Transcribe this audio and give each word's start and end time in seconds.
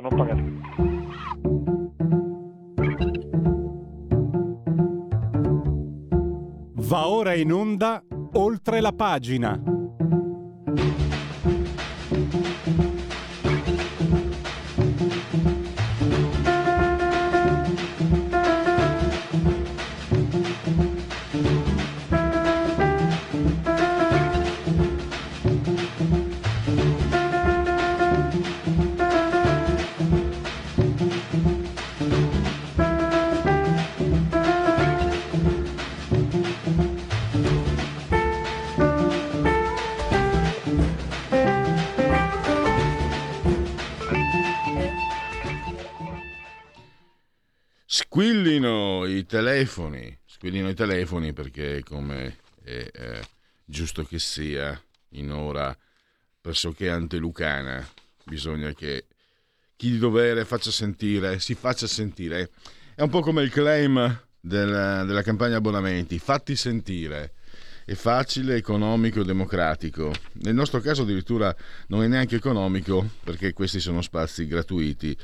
Non 0.00 0.14
pagate. 0.14 0.42
Va 6.72 7.08
ora 7.08 7.34
in 7.34 7.52
onda 7.52 8.00
oltre 8.34 8.80
la 8.80 8.92
pagina. 8.92 9.60
Telefoni, 49.58 50.16
squillino 50.24 50.68
i 50.68 50.74
telefoni 50.74 51.32
perché 51.32 51.82
come 51.84 52.36
è 52.62 52.88
eh, 52.92 53.20
giusto 53.64 54.04
che 54.04 54.20
sia 54.20 54.80
in 55.10 55.32
ora 55.32 55.76
pressoché 56.40 56.88
antelucana 56.88 57.86
bisogna 58.24 58.72
che 58.72 59.06
chi 59.74 59.90
di 59.90 59.98
dovere 59.98 60.44
faccia 60.44 60.70
sentire, 60.70 61.40
si 61.40 61.54
faccia 61.54 61.86
sentire. 61.86 62.50
È 62.94 63.02
un 63.02 63.10
po' 63.10 63.20
come 63.20 63.42
il 63.42 63.50
claim 63.50 64.26
della, 64.40 65.04
della 65.04 65.22
campagna 65.22 65.56
abbonamenti, 65.56 66.18
fatti 66.18 66.54
sentire. 66.56 67.32
È 67.84 67.94
facile, 67.94 68.56
economico 68.56 69.22
democratico. 69.22 70.12
Nel 70.42 70.54
nostro 70.54 70.80
caso 70.80 71.02
addirittura 71.02 71.54
non 71.88 72.02
è 72.02 72.06
neanche 72.06 72.36
economico 72.36 73.08
perché 73.24 73.52
questi 73.52 73.80
sono 73.80 74.02
spazi 74.02 74.46
gratuiti 74.46 75.16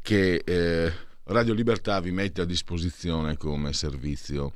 che 0.00 0.42
eh, 0.44 0.92
Radio 1.28 1.52
Libertà 1.52 2.00
vi 2.00 2.10
mette 2.10 2.40
a 2.40 2.46
disposizione 2.46 3.36
come 3.36 3.74
servizio. 3.74 4.54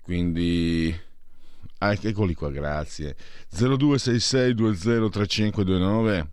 Quindi 0.00 0.96
ah, 1.78 1.98
eccoli 2.00 2.34
qua, 2.34 2.52
grazie. 2.52 3.16
0266203529 3.52 6.26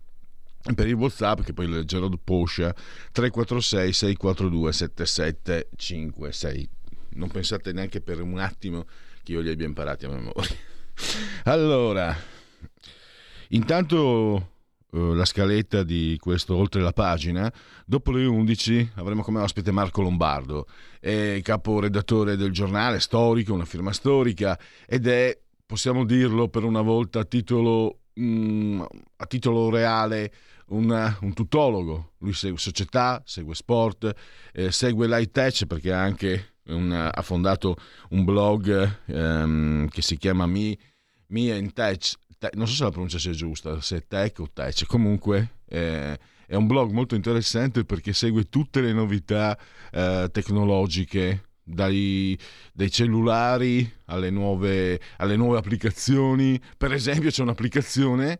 per 0.76 0.86
il 0.86 0.94
WhatsApp 0.94 1.40
che 1.40 1.52
poi 1.52 1.68
leggerò 1.68 2.08
Poscia 2.22 2.72
346 3.10 3.92
642 3.92 4.72
7756. 4.72 6.68
Non 7.14 7.28
pensate 7.28 7.72
neanche 7.72 8.00
per 8.00 8.20
un 8.20 8.38
attimo 8.38 8.86
che 9.24 9.32
io 9.32 9.40
li 9.40 9.50
abbia 9.50 9.66
imparati 9.66 10.04
a 10.04 10.10
memoria. 10.10 10.70
Allora, 11.44 12.14
intanto 13.48 14.51
Uh, 14.92 15.14
la 15.14 15.24
scaletta 15.24 15.82
di 15.82 16.18
questo 16.20 16.54
oltre 16.54 16.82
la 16.82 16.92
pagina. 16.92 17.50
Dopo 17.86 18.12
le 18.12 18.26
11 18.26 18.92
avremo 18.96 19.22
come 19.22 19.40
ospite 19.40 19.70
Marco 19.70 20.02
Lombardo, 20.02 20.66
è 21.00 21.40
caporedattore 21.42 22.36
del 22.36 22.50
giornale, 22.50 23.00
storico, 23.00 23.54
una 23.54 23.64
firma 23.64 23.94
storica 23.94 24.58
ed 24.86 25.06
è, 25.06 25.38
possiamo 25.64 26.04
dirlo 26.04 26.48
per 26.48 26.64
una 26.64 26.82
volta, 26.82 27.20
a 27.20 27.24
titolo, 27.24 28.00
mm, 28.20 28.82
a 29.16 29.24
titolo 29.24 29.70
reale 29.70 30.30
un, 30.66 31.16
un, 31.20 31.32
tutologo. 31.32 32.12
Lui 32.18 32.34
segue 32.34 32.58
società, 32.58 33.22
segue 33.24 33.54
sport, 33.54 34.12
eh, 34.52 34.70
segue 34.70 35.06
l'high 35.06 35.66
perché 35.66 35.90
ha 35.90 36.02
anche 36.02 36.56
un, 36.66 36.92
ha 36.92 37.22
fondato 37.22 37.76
un 38.10 38.24
blog 38.24 38.98
ehm, 39.06 39.88
che 39.88 40.02
si 40.02 40.18
chiama 40.18 40.44
Me, 40.44 40.76
Me 41.28 41.50
and 41.52 41.72
Tech 41.72 42.12
non 42.54 42.66
so 42.66 42.74
se 42.74 42.84
la 42.84 42.90
pronuncia 42.90 43.18
sia 43.18 43.32
giusta, 43.32 43.80
se 43.80 43.96
è 43.96 44.06
tech 44.06 44.40
o 44.40 44.48
tech, 44.52 44.86
comunque 44.86 45.58
eh, 45.68 46.18
è 46.46 46.54
un 46.54 46.66
blog 46.66 46.90
molto 46.90 47.14
interessante 47.14 47.84
perché 47.84 48.12
segue 48.12 48.48
tutte 48.48 48.80
le 48.80 48.92
novità 48.92 49.58
eh, 49.90 50.28
tecnologiche, 50.30 51.44
dai, 51.62 52.38
dai 52.72 52.90
cellulari 52.90 53.90
alle 54.06 54.30
nuove, 54.30 55.00
alle 55.18 55.36
nuove, 55.36 55.58
applicazioni. 55.58 56.60
Per 56.76 56.92
esempio 56.92 57.30
c'è 57.30 57.42
un'applicazione, 57.42 58.38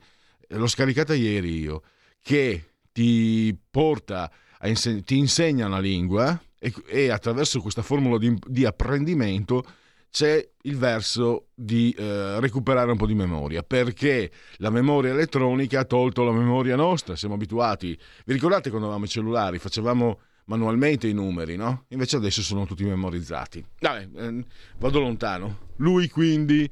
l'ho 0.49 0.67
scaricata 0.67 1.15
ieri 1.15 1.59
io, 1.59 1.83
che 2.21 2.73
ti 2.93 3.57
porta, 3.71 4.31
a 4.59 4.69
inseg- 4.69 5.05
ti 5.05 5.17
insegna 5.17 5.67
una 5.67 5.81
lingua 5.81 6.39
e, 6.59 6.73
e 6.87 7.09
attraverso 7.09 7.61
questa 7.61 7.83
formula 7.83 8.19
di, 8.19 8.37
di 8.47 8.65
apprendimento 8.65 9.65
c'è 10.13 10.47
il 10.65 10.77
verso 10.77 11.47
di 11.55 11.91
eh, 11.97 12.39
recuperare 12.39 12.91
un 12.91 12.99
po' 12.99 13.07
di 13.07 13.15
memoria, 13.15 13.63
perché 13.63 14.31
la 14.59 14.69
memoria 14.69 15.11
elettronica 15.11 15.81
ha 15.81 15.85
tolto 15.85 16.23
la 16.23 16.33
memoria 16.33 16.77
nostra, 16.77 17.17
siamo 17.17 17.35
abituati. 17.35 17.99
Vi 18.27 18.33
ricordate 18.35 18.69
quando 18.69 18.89
avevamo 18.89 19.07
i 19.07 19.09
cellulari, 19.09 19.59
facevamo 19.59 20.21
manualmente 20.45 21.09
i 21.09 21.15
numeri, 21.15 21.57
no? 21.57 21.87
Invece 21.89 22.17
adesso 22.17 22.43
sono 22.43 22.67
tutti 22.67 22.85
memorizzati. 22.85 23.65
Vabbè, 23.81 24.09
eh, 24.15 24.45
vado 24.77 25.01
lontano. 25.01 25.71
Lui 25.77 26.11
quindi, 26.11 26.69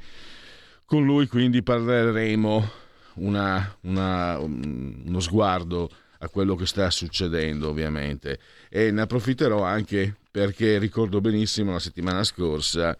con 0.84 1.06
lui 1.06 1.26
quindi 1.26 1.62
parleremo 1.62 2.70
una, 3.14 3.74
una, 3.84 4.38
uno 4.38 5.20
sguardo 5.20 5.88
a 6.18 6.28
quello 6.28 6.56
che 6.56 6.66
sta 6.66 6.90
succedendo 6.90 7.70
ovviamente 7.70 8.38
e 8.68 8.90
ne 8.90 9.00
approfitterò 9.00 9.62
anche 9.62 10.14
perché 10.30 10.76
ricordo 10.76 11.22
benissimo 11.22 11.72
la 11.72 11.78
settimana 11.78 12.22
scorsa 12.22 12.94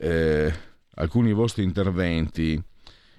eh, 0.00 0.52
alcuni 0.94 1.32
vostri 1.32 1.62
interventi 1.62 2.60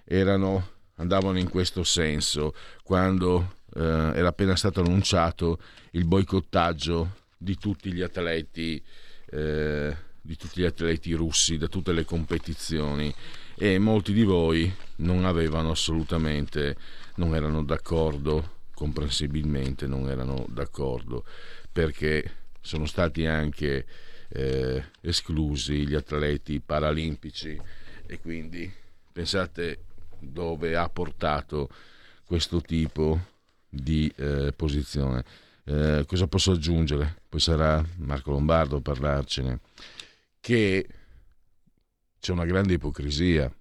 erano, 0.04 0.70
andavano 0.96 1.38
in 1.38 1.50
questo 1.50 1.84
senso 1.84 2.54
quando 2.84 3.58
eh, 3.76 3.82
era 3.82 4.30
appena 4.30 4.56
stato 4.56 4.82
annunciato 4.82 5.60
il 5.92 6.06
boicottaggio 6.06 7.20
di 7.38 7.56
tutti 7.58 7.94
gli 7.94 8.02
atleti 8.02 8.84
eh, 9.30 9.96
di 10.24 10.36
tutti 10.36 10.62
gli 10.62 10.66
atleti 10.66 11.14
russi 11.14 11.58
da 11.58 11.68
tutte 11.68 11.94
le 11.94 12.06
competizioni. 12.06 13.14
E 13.56 13.80
molti 13.80 14.14
di 14.14 14.24
voi 14.24 14.72
non 14.98 15.26
avevano 15.26 15.72
assolutamente 15.72 16.76
non 17.16 17.36
erano 17.36 17.64
d'accordo 17.64 18.60
comprensibilmente 18.74 19.86
non 19.86 20.10
erano 20.10 20.46
d'accordo 20.48 21.24
perché 21.72 22.38
sono 22.62 22.86
stati 22.86 23.26
anche 23.28 23.86
eh, 24.34 24.84
esclusi 25.02 25.88
gli 25.88 25.96
atleti 25.96 26.60
paralimpici 26.60 27.60
e 28.06 28.20
quindi 28.20 28.72
pensate 29.12 29.86
dove 30.20 30.76
ha 30.76 30.88
portato 30.90 31.70
questo 32.24 32.62
tipo 32.62 33.20
di 33.68 34.12
eh, 34.16 34.54
posizione. 34.56 35.24
Eh, 35.64 36.04
cosa 36.08 36.28
posso 36.28 36.52
aggiungere? 36.52 37.22
Poi 37.28 37.40
sarà 37.40 37.84
Marco 37.98 38.32
Lombardo 38.32 38.78
a 38.78 38.82
parlarcene. 38.82 39.60
Che 40.40 40.88
c'è 42.20 42.32
una 42.32 42.46
grande 42.46 42.74
ipocrisia 42.74 43.54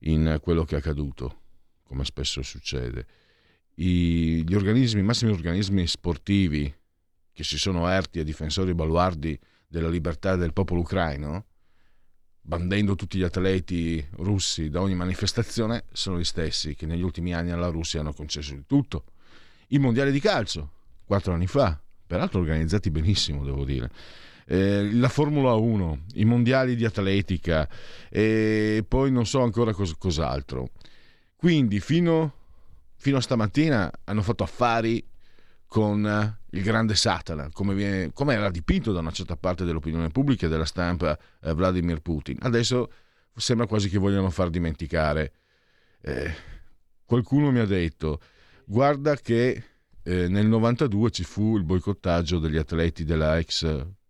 in 0.00 0.38
quello 0.40 0.64
che 0.64 0.76
è 0.76 0.78
accaduto, 0.78 1.40
come 1.82 2.04
spesso 2.04 2.42
succede. 2.42 3.06
I, 3.76 4.44
gli 4.46 4.54
organismi, 4.54 5.00
i 5.00 5.04
massimi 5.04 5.30
organismi 5.30 5.86
sportivi 5.86 6.72
che 7.36 7.44
si 7.44 7.58
sono 7.58 7.86
erti 7.86 8.18
a 8.18 8.24
difensori 8.24 8.72
baluardi 8.72 9.38
della 9.68 9.90
libertà 9.90 10.36
del 10.36 10.54
popolo 10.54 10.80
ucraino, 10.80 11.44
bandendo 12.40 12.94
tutti 12.94 13.18
gli 13.18 13.24
atleti 13.24 14.02
russi 14.12 14.70
da 14.70 14.80
ogni 14.80 14.94
manifestazione, 14.94 15.84
sono 15.92 16.18
gli 16.18 16.24
stessi 16.24 16.74
che 16.74 16.86
negli 16.86 17.02
ultimi 17.02 17.34
anni 17.34 17.50
alla 17.50 17.68
Russia 17.68 18.00
hanno 18.00 18.14
concesso 18.14 18.54
di 18.54 18.64
tutto. 18.64 19.04
I 19.68 19.78
mondiali 19.78 20.12
di 20.12 20.18
calcio, 20.18 20.70
quattro 21.04 21.34
anni 21.34 21.46
fa, 21.46 21.78
peraltro 22.06 22.40
organizzati 22.40 22.90
benissimo, 22.90 23.44
devo 23.44 23.66
dire. 23.66 23.90
Eh, 24.46 24.94
la 24.94 25.10
Formula 25.10 25.52
1, 25.52 26.04
i 26.14 26.24
mondiali 26.24 26.74
di 26.74 26.86
atletica 26.86 27.68
e 28.08 28.82
poi 28.88 29.10
non 29.10 29.26
so 29.26 29.42
ancora 29.42 29.74
cos- 29.74 29.98
cos'altro. 29.98 30.70
Quindi 31.36 31.80
fino, 31.80 32.32
fino 32.94 33.18
a 33.18 33.20
stamattina 33.20 33.92
hanno 34.04 34.22
fatto 34.22 34.42
affari 34.42 35.06
con 35.66 36.38
il 36.56 36.62
grande 36.62 36.94
Satana, 36.94 37.50
come, 37.52 37.74
viene, 37.74 38.12
come, 38.12 38.34
era 38.34 38.50
dipinto 38.50 38.92
da 38.92 39.00
una 39.00 39.10
certa 39.10 39.36
parte 39.36 39.64
dell'opinione 39.64 40.08
pubblica 40.08 40.46
e 40.46 40.48
della 40.48 40.64
stampa 40.64 41.16
eh, 41.42 41.52
Vladimir 41.52 42.00
Putin. 42.00 42.38
Adesso 42.40 42.90
sembra 43.34 43.66
quasi 43.66 43.88
che 43.88 43.98
vogliano 43.98 44.30
far 44.30 44.48
dimenticare. 44.48 45.32
Eh, 46.00 46.34
qualcuno 47.04 47.50
mi 47.50 47.58
ha 47.58 47.66
detto, 47.66 48.20
guarda 48.64 49.16
che 49.16 49.62
eh, 50.02 50.28
nel 50.28 50.46
92 50.46 51.10
ci 51.10 51.24
fu 51.24 51.56
il 51.56 51.64
boicottaggio 51.64 52.38
degli 52.38 52.56
atleti 52.56 53.04
della 53.04 53.38
ex, 53.38 53.60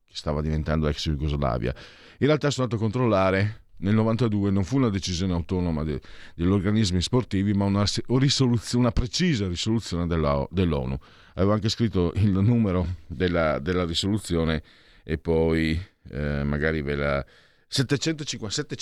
che 0.05 0.15
stava 0.15 0.41
diventando 0.41 0.87
ex 0.87 1.09
Jugoslavia. 1.09 1.75
In 2.19 2.27
realtà 2.27 2.51
sono 2.51 2.65
andato 2.65 2.81
a 2.81 2.85
controllare, 2.85 3.65
nel 3.79 3.95
92 3.95 4.51
non 4.51 4.65
fu 4.65 4.77
una 4.77 4.89
decisione 4.89 5.33
autonoma 5.33 5.83
de, 5.85 6.01
degli 6.35 6.49
organismi 6.49 7.03
sportivi, 7.03 7.53
ma 7.53 7.65
una, 7.65 7.85
una 8.07 8.91
precisa 8.93 9.49
risoluzione 9.49 10.07
della, 10.07 10.47
dell'ONU. 10.51 10.97
Avevo 11.37 11.53
anche 11.53 11.69
scritto 11.69 12.13
il 12.17 12.31
numero 12.31 12.97
della, 13.07 13.59
della 13.59 13.85
risoluzione 13.85 14.63
e 15.05 15.19
poi 15.19 15.81
eh, 16.11 16.43
magari 16.43 16.83
ve 16.83 16.95
la... 16.95 17.27
757, 17.69 18.77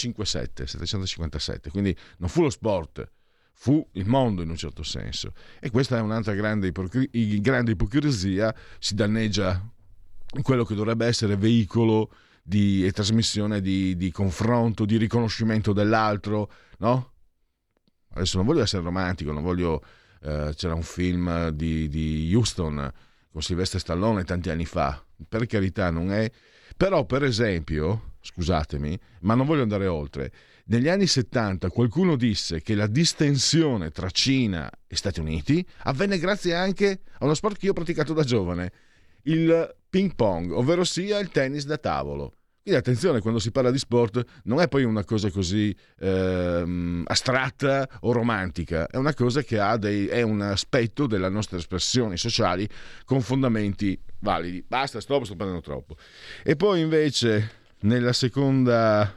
757, 0.66 1.70
quindi 1.70 1.96
non 2.18 2.28
fu 2.28 2.42
lo 2.42 2.50
sport, 2.50 3.10
fu 3.52 3.84
il 3.92 4.06
mondo 4.06 4.42
in 4.42 4.50
un 4.50 4.56
certo 4.56 4.82
senso. 4.82 5.32
E 5.58 5.70
questa 5.70 5.96
è 5.96 6.00
un'altra 6.00 6.34
grande, 6.34 6.68
ipocri- 6.68 7.40
grande 7.40 7.72
ipocrisia, 7.72 8.54
si 8.78 8.94
danneggia 8.94 9.72
quello 10.42 10.64
che 10.64 10.74
dovrebbe 10.74 11.06
essere 11.06 11.36
veicolo 11.36 12.10
di, 12.42 12.86
e 12.86 12.92
trasmissione 12.92 13.60
di, 13.60 13.96
di 13.96 14.10
confronto, 14.12 14.84
di 14.84 14.96
riconoscimento 14.96 15.72
dell'altro, 15.72 16.50
no? 16.78 17.12
Adesso 18.10 18.36
non 18.36 18.46
voglio 18.46 18.62
essere 18.62 18.82
romantico, 18.82 19.32
non 19.32 19.42
voglio... 19.42 19.82
Eh, 20.24 20.54
c'era 20.56 20.74
un 20.74 20.82
film 20.82 21.50
di, 21.50 21.86
di 21.88 22.32
Houston 22.34 22.90
con 23.30 23.42
Silvestre 23.42 23.78
Stallone 23.78 24.24
tanti 24.24 24.48
anni 24.48 24.64
fa, 24.64 25.04
per 25.28 25.46
carità 25.46 25.90
non 25.90 26.10
è... 26.12 26.30
Però 26.76 27.04
per 27.04 27.22
esempio, 27.24 28.14
scusatemi, 28.22 28.98
ma 29.20 29.34
non 29.34 29.44
voglio 29.44 29.62
andare 29.62 29.86
oltre, 29.86 30.32
negli 30.66 30.88
anni 30.88 31.06
70 31.06 31.68
qualcuno 31.68 32.16
disse 32.16 32.62
che 32.62 32.74
la 32.74 32.86
distensione 32.86 33.90
tra 33.90 34.08
Cina 34.08 34.70
e 34.86 34.96
Stati 34.96 35.20
Uniti 35.20 35.64
avvenne 35.82 36.18
grazie 36.18 36.54
anche 36.54 37.00
a 37.18 37.24
uno 37.24 37.34
sport 37.34 37.58
che 37.58 37.66
io 37.66 37.72
ho 37.72 37.74
praticato 37.74 38.14
da 38.14 38.24
giovane, 38.24 38.72
il 39.24 39.76
ping 39.90 40.14
pong, 40.14 40.52
ovvero 40.52 40.84
sia 40.84 41.18
il 41.18 41.28
tennis 41.28 41.66
da 41.66 41.76
tavolo. 41.76 42.32
Quindi 42.64 42.80
attenzione, 42.80 43.20
quando 43.20 43.40
si 43.40 43.50
parla 43.50 43.70
di 43.70 43.76
sport 43.76 44.24
non 44.44 44.58
è 44.58 44.68
poi 44.68 44.84
una 44.84 45.04
cosa 45.04 45.30
così 45.30 45.76
ehm, 45.98 47.02
astratta 47.06 47.86
o 48.00 48.12
romantica, 48.12 48.86
è 48.86 48.96
una 48.96 49.12
cosa 49.12 49.42
che 49.42 49.60
ha 49.60 49.76
dei, 49.76 50.06
è 50.06 50.22
un 50.22 50.40
aspetto 50.40 51.06
delle 51.06 51.28
nostre 51.28 51.58
espressioni 51.58 52.16
sociali 52.16 52.66
con 53.04 53.20
fondamenti 53.20 54.00
validi. 54.20 54.64
Basta, 54.66 55.02
stop, 55.02 55.24
sto 55.24 55.36
parlando 55.36 55.60
troppo. 55.60 55.96
E 56.42 56.56
poi 56.56 56.80
invece 56.80 57.50
nella 57.80 58.14
seconda, 58.14 59.14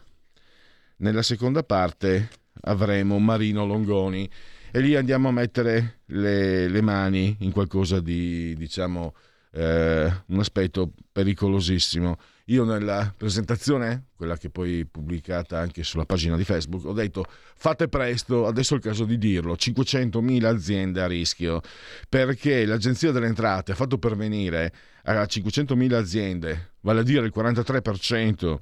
nella 0.98 1.22
seconda 1.22 1.64
parte 1.64 2.30
avremo 2.64 3.18
Marino 3.18 3.66
Longoni 3.66 4.30
e 4.72 4.80
lì 4.82 4.94
andiamo 4.98 5.30
a 5.30 5.32
mettere 5.32 6.02
le, 6.08 6.68
le 6.68 6.82
mani 6.82 7.38
in 7.40 7.54
qualcosa 7.54 8.02
di, 8.02 8.54
diciamo, 8.58 9.16
eh, 9.54 10.24
un 10.26 10.40
aspetto 10.40 10.92
pericolosissimo. 11.14 12.18
Io 12.50 12.64
nella 12.64 13.14
presentazione, 13.16 14.06
quella 14.16 14.38
che 14.38 14.50
poi 14.50 14.86
pubblicata 14.86 15.60
anche 15.60 15.84
sulla 15.84 16.06
pagina 16.06 16.38
di 16.38 16.46
Facebook, 16.46 16.86
ho 16.86 16.94
detto 16.94 17.26
fate 17.56 17.90
presto, 17.90 18.48
adesso 18.48 18.74
è 18.74 18.78
il 18.78 18.84
caso 18.84 19.04
di 19.04 19.18
dirlo, 19.18 19.56
500.000 19.56 20.46
aziende 20.46 21.02
a 21.02 21.08
rischio, 21.08 21.60
perché 22.08 22.66
l'Agenzia 22.66 23.12
delle 23.12 23.26
Entrate 23.26 23.74
ha 23.74 23.76
fatto 23.76 23.98
pervenire 23.98 24.74
a 25.04 25.24
500.000 25.24 25.94
aziende, 25.94 26.72
vale 26.82 27.02
a 27.02 27.04
dire 27.04 27.26
il 27.26 27.34
43% 27.36 28.58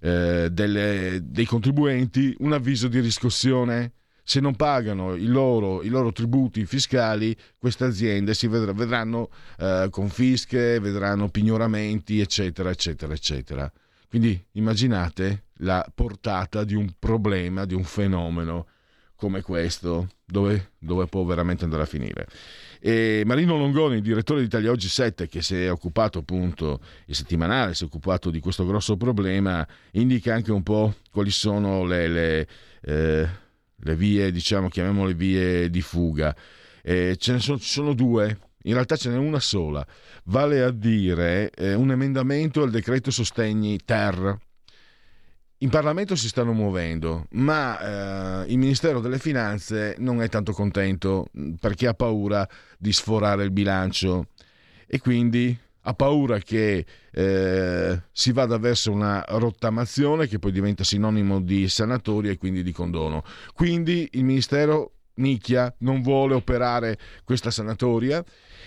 eh, 0.00 0.48
delle, 0.50 1.20
dei 1.22 1.44
contribuenti, 1.44 2.34
un 2.38 2.52
avviso 2.52 2.88
di 2.88 2.98
riscossione 2.98 3.92
se 4.28 4.40
non 4.40 4.56
pagano 4.56 5.14
i 5.14 5.24
loro, 5.24 5.82
i 5.82 5.88
loro 5.88 6.12
tributi 6.12 6.66
fiscali, 6.66 7.34
queste 7.56 7.84
aziende 7.84 8.34
si 8.34 8.46
vedrà, 8.46 8.74
vedranno 8.74 9.30
eh, 9.58 9.88
confische, 9.90 10.78
vedranno 10.80 11.30
pignoramenti, 11.30 12.20
eccetera, 12.20 12.68
eccetera, 12.68 13.14
eccetera. 13.14 13.72
Quindi 14.06 14.38
immaginate 14.52 15.44
la 15.60 15.90
portata 15.94 16.64
di 16.64 16.74
un 16.74 16.92
problema, 16.98 17.64
di 17.64 17.72
un 17.72 17.84
fenomeno 17.84 18.66
come 19.14 19.40
questo, 19.40 20.08
dove, 20.26 20.72
dove 20.78 21.06
può 21.06 21.24
veramente 21.24 21.64
andare 21.64 21.84
a 21.84 21.86
finire. 21.86 22.26
E 22.80 23.22
Marino 23.24 23.56
Longoni, 23.56 24.02
direttore 24.02 24.40
di 24.40 24.46
Italia 24.46 24.70
Oggi 24.70 24.90
7, 24.90 25.26
che 25.26 25.40
si 25.40 25.56
è 25.56 25.72
occupato 25.72 26.18
appunto, 26.18 26.80
il 27.06 27.14
settimanale 27.14 27.72
si 27.72 27.84
è 27.84 27.86
occupato 27.86 28.28
di 28.28 28.40
questo 28.40 28.66
grosso 28.66 28.98
problema, 28.98 29.66
indica 29.92 30.34
anche 30.34 30.52
un 30.52 30.62
po' 30.62 30.96
quali 31.10 31.30
sono 31.30 31.86
le, 31.86 32.08
le 32.08 32.48
eh, 32.82 33.46
le 33.80 33.96
vie, 33.96 34.30
diciamo, 34.32 34.68
chiamiamole 34.68 35.14
vie 35.14 35.70
di 35.70 35.80
fuga. 35.80 36.34
Eh, 36.82 37.16
ce 37.18 37.32
ne 37.32 37.38
sono, 37.38 37.58
sono, 37.58 37.92
due, 37.92 38.38
in 38.62 38.72
realtà 38.72 38.96
ce 38.96 39.10
n'è 39.10 39.16
una 39.16 39.40
sola, 39.40 39.86
vale 40.24 40.62
a 40.62 40.70
dire 40.70 41.50
eh, 41.50 41.74
un 41.74 41.90
emendamento 41.90 42.62
al 42.62 42.70
decreto 42.70 43.10
sostegni 43.10 43.78
ter. 43.84 44.38
In 45.60 45.70
Parlamento 45.70 46.14
si 46.14 46.28
stanno 46.28 46.52
muovendo, 46.52 47.26
ma 47.30 48.44
eh, 48.44 48.52
il 48.52 48.58
Ministero 48.58 49.00
delle 49.00 49.18
Finanze 49.18 49.96
non 49.98 50.22
è 50.22 50.28
tanto 50.28 50.52
contento 50.52 51.26
perché 51.58 51.88
ha 51.88 51.94
paura 51.94 52.48
di 52.78 52.92
sforare 52.92 53.42
il 53.42 53.50
bilancio 53.50 54.28
e 54.86 55.00
quindi 55.00 55.58
ha 55.88 55.94
paura 55.94 56.38
che 56.38 56.84
eh, 57.10 58.02
si 58.12 58.32
vada 58.32 58.58
verso 58.58 58.92
una 58.92 59.24
rottamazione 59.26 60.26
che 60.26 60.38
poi 60.38 60.52
diventa 60.52 60.84
sinonimo 60.84 61.40
di 61.40 61.66
sanatoria 61.66 62.30
e 62.30 62.36
quindi 62.36 62.62
di 62.62 62.72
condono. 62.72 63.24
Quindi 63.54 64.06
il 64.12 64.24
Ministero 64.24 64.92
nicchia, 65.14 65.74
non 65.78 66.02
vuole 66.02 66.34
operare 66.34 66.96
questa 67.24 67.50
sanatoria 67.50 68.22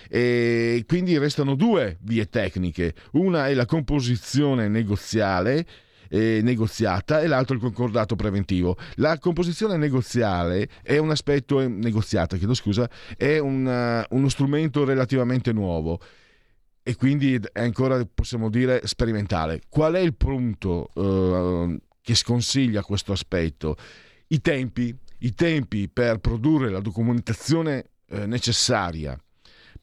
e 0.08 0.84
quindi 0.86 1.16
restano 1.16 1.54
due 1.54 1.96
vie 2.02 2.28
tecniche. 2.28 2.92
Una 3.12 3.48
è 3.48 3.54
la 3.54 3.66
composizione 3.66 4.68
negoziale 4.68 5.64
eh, 6.08 6.40
negoziata 6.42 7.22
e 7.22 7.26
l'altro 7.26 7.54
il 7.54 7.62
concordato 7.62 8.16
preventivo. 8.16 8.76
La 8.96 9.16
composizione 9.18 9.78
negoziale 9.78 10.68
è 10.82 10.98
un 10.98 11.10
aspetto 11.10 11.60
eh, 11.60 11.68
negoziata, 11.68 12.36
chiedo 12.36 12.52
scusa, 12.52 12.90
è 13.16 13.38
una, 13.38 14.04
uno 14.10 14.28
strumento 14.28 14.84
relativamente 14.84 15.52
nuovo 15.52 16.00
e 16.82 16.96
quindi 16.96 17.38
è 17.52 17.60
ancora, 17.60 18.04
possiamo 18.12 18.50
dire, 18.50 18.80
sperimentale. 18.84 19.60
Qual 19.68 19.94
è 19.94 20.00
il 20.00 20.14
punto 20.14 20.88
eh, 20.94 21.80
che 22.00 22.14
sconsiglia 22.14 22.82
questo 22.82 23.12
aspetto? 23.12 23.76
I 24.28 24.40
tempi, 24.40 24.94
i 25.18 25.34
tempi 25.34 25.88
per 25.88 26.18
produrre 26.18 26.70
la 26.70 26.80
documentazione 26.80 27.90
eh, 28.08 28.26
necessaria 28.26 29.18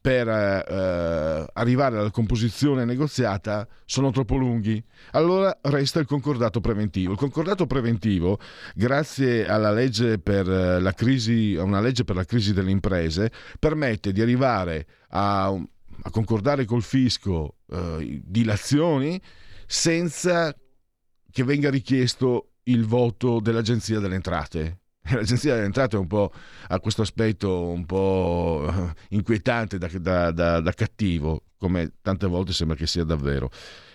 per 0.01 0.27
eh, 0.27 1.45
arrivare 1.53 1.97
alla 1.97 2.09
composizione 2.09 2.85
negoziata 2.85 3.67
sono 3.85 4.11
troppo 4.11 4.35
lunghi. 4.37 4.81
Allora 5.11 5.57
resta 5.63 5.99
il 5.99 6.05
concordato 6.05 6.61
preventivo. 6.61 7.11
Il 7.11 7.17
concordato 7.17 7.67
preventivo, 7.67 8.39
grazie 8.75 9.45
alla 9.45 9.71
legge 9.71 10.19
per 10.19 10.49
eh, 10.49 10.79
la 10.79 10.93
crisi, 10.93 11.55
a 11.59 11.63
una 11.63 11.81
legge 11.81 12.05
per 12.05 12.15
la 12.15 12.23
crisi 12.23 12.53
delle 12.53 12.71
imprese, 12.71 13.31
permette 13.59 14.11
di 14.13 14.21
arrivare 14.21 14.85
a 15.09 15.53
a 16.03 16.09
concordare 16.09 16.65
col 16.65 16.81
fisco 16.81 17.57
eh, 17.69 18.21
dilazioni 18.23 19.21
senza 19.65 20.55
che 21.31 21.43
venga 21.43 21.69
richiesto 21.69 22.53
il 22.63 22.85
voto 22.85 23.39
dell'Agenzia 23.39 23.99
delle 23.99 24.15
Entrate. 24.15 24.79
L'Agenzia 25.11 25.53
delle 25.53 25.65
Entrate 25.65 25.97
un 25.97 26.07
po', 26.07 26.31
ha 26.67 26.79
questo 26.79 27.01
aspetto 27.01 27.67
un 27.67 27.85
po' 27.85 28.67
eh, 28.67 28.93
inquietante 29.09 29.77
da, 29.77 29.87
da, 29.99 30.31
da, 30.31 30.59
da 30.59 30.71
cattivo, 30.71 31.43
come 31.57 31.93
tante 32.01 32.27
volte 32.27 32.53
sembra 32.53 32.75
che 32.75 32.87
sia 32.87 33.03
davvero. 33.03 33.49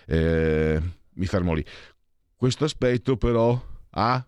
Eh, 0.05 0.81
mi 1.13 1.25
fermo 1.25 1.53
lì. 1.53 1.65
Questo 2.35 2.65
aspetto 2.65 3.17
però 3.17 3.61
ha 3.91 4.27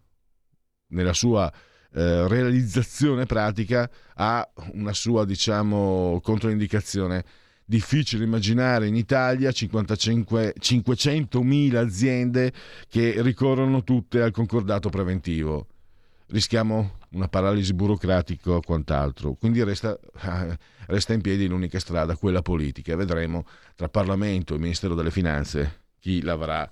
nella 0.89 1.13
sua 1.13 1.51
eh, 1.93 2.27
realizzazione 2.27 3.25
pratica 3.25 3.89
ha 4.15 4.47
una 4.73 4.93
sua 4.93 5.25
diciamo 5.25 6.19
controindicazione 6.21 7.23
difficile 7.69 8.23
immaginare 8.23 8.87
in 8.87 8.95
Italia 8.95 9.51
55, 9.51 10.53
500.000 10.57 11.75
aziende 11.75 12.53
che 12.87 13.21
ricorrono 13.21 13.83
tutte 13.83 14.21
al 14.21 14.31
concordato 14.31 14.87
preventivo. 14.87 15.67
Rischiamo 16.27 16.99
una 17.11 17.27
paralisi 17.27 17.73
burocratica 17.73 18.51
o 18.51 18.61
quant'altro. 18.61 19.33
Quindi 19.33 19.61
resta, 19.63 19.99
resta 20.87 21.11
in 21.11 21.19
piedi 21.19 21.45
l'unica 21.45 21.79
strada, 21.79 22.15
quella 22.15 22.41
politica. 22.41 22.95
Vedremo 22.95 23.45
tra 23.75 23.89
Parlamento 23.89 24.55
e 24.55 24.59
Ministero 24.59 24.95
delle 24.95 25.11
Finanze 25.11 25.81
chi 25.99 26.21
l'avrà, 26.21 26.69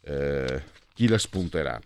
eh, 0.00 0.62
chi 0.92 1.06
la 1.06 1.18
spunterà. 1.18 1.80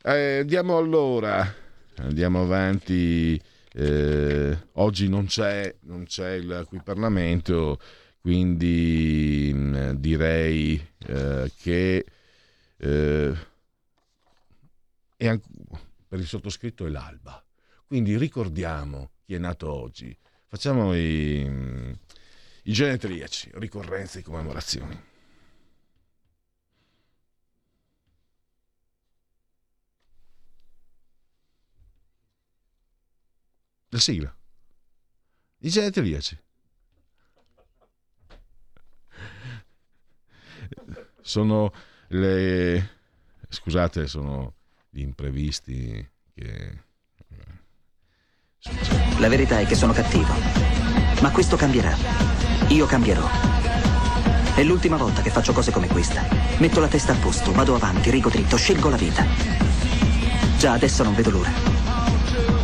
Eh, 0.00 0.38
andiamo 0.38 0.76
allora, 0.76 1.54
andiamo 1.96 2.40
avanti 2.42 3.40
eh, 3.78 4.58
oggi 4.72 5.08
non 5.08 5.26
c'è, 5.26 5.72
non 5.82 6.04
c'è 6.04 6.32
il 6.32 6.66
qui 6.68 6.80
Parlamento, 6.82 7.80
quindi 8.20 9.52
mh, 9.54 9.58
mm, 9.58 9.90
direi 9.92 10.84
eh, 11.06 11.52
che 11.56 12.04
eh, 12.76 13.34
anche, 15.18 15.48
per 16.08 16.18
il 16.18 16.26
sottoscritto 16.26 16.86
è 16.86 16.88
l'alba. 16.88 17.40
Quindi 17.86 18.18
ricordiamo 18.18 19.10
chi 19.24 19.34
è 19.34 19.38
nato 19.38 19.72
oggi, 19.72 20.16
facciamo 20.48 20.92
i, 20.94 21.44
mm, 21.48 21.92
i 22.64 22.72
genetriaci, 22.72 23.50
ricorrenze 23.54 24.18
e 24.18 24.22
commemorazioni. 24.22 25.07
La 33.90 33.98
sigla. 33.98 34.34
I 35.60 35.68
genetriaci. 35.70 36.38
Sono 41.20 41.72
le... 42.08 42.96
Scusate, 43.48 44.06
sono 44.06 44.54
gli 44.90 45.00
imprevisti 45.00 46.06
che... 46.34 46.82
La 49.18 49.28
verità 49.28 49.58
è 49.60 49.66
che 49.66 49.74
sono 49.74 49.92
cattivo. 49.92 50.34
Ma 51.22 51.30
questo 51.30 51.56
cambierà. 51.56 51.96
Io 52.68 52.86
cambierò. 52.86 53.26
È 54.54 54.62
l'ultima 54.64 54.96
volta 54.96 55.22
che 55.22 55.30
faccio 55.30 55.52
cose 55.52 55.70
come 55.70 55.88
questa. 55.88 56.26
Metto 56.58 56.80
la 56.80 56.88
testa 56.88 57.12
a 57.12 57.16
posto, 57.16 57.52
vado 57.52 57.74
avanti, 57.74 58.10
rigo 58.10 58.28
dritto, 58.28 58.56
scelgo 58.56 58.90
la 58.90 58.96
vita. 58.96 59.24
Già 60.58 60.72
adesso 60.72 61.02
non 61.04 61.14
vedo 61.14 61.30
l'ora. 61.30 61.77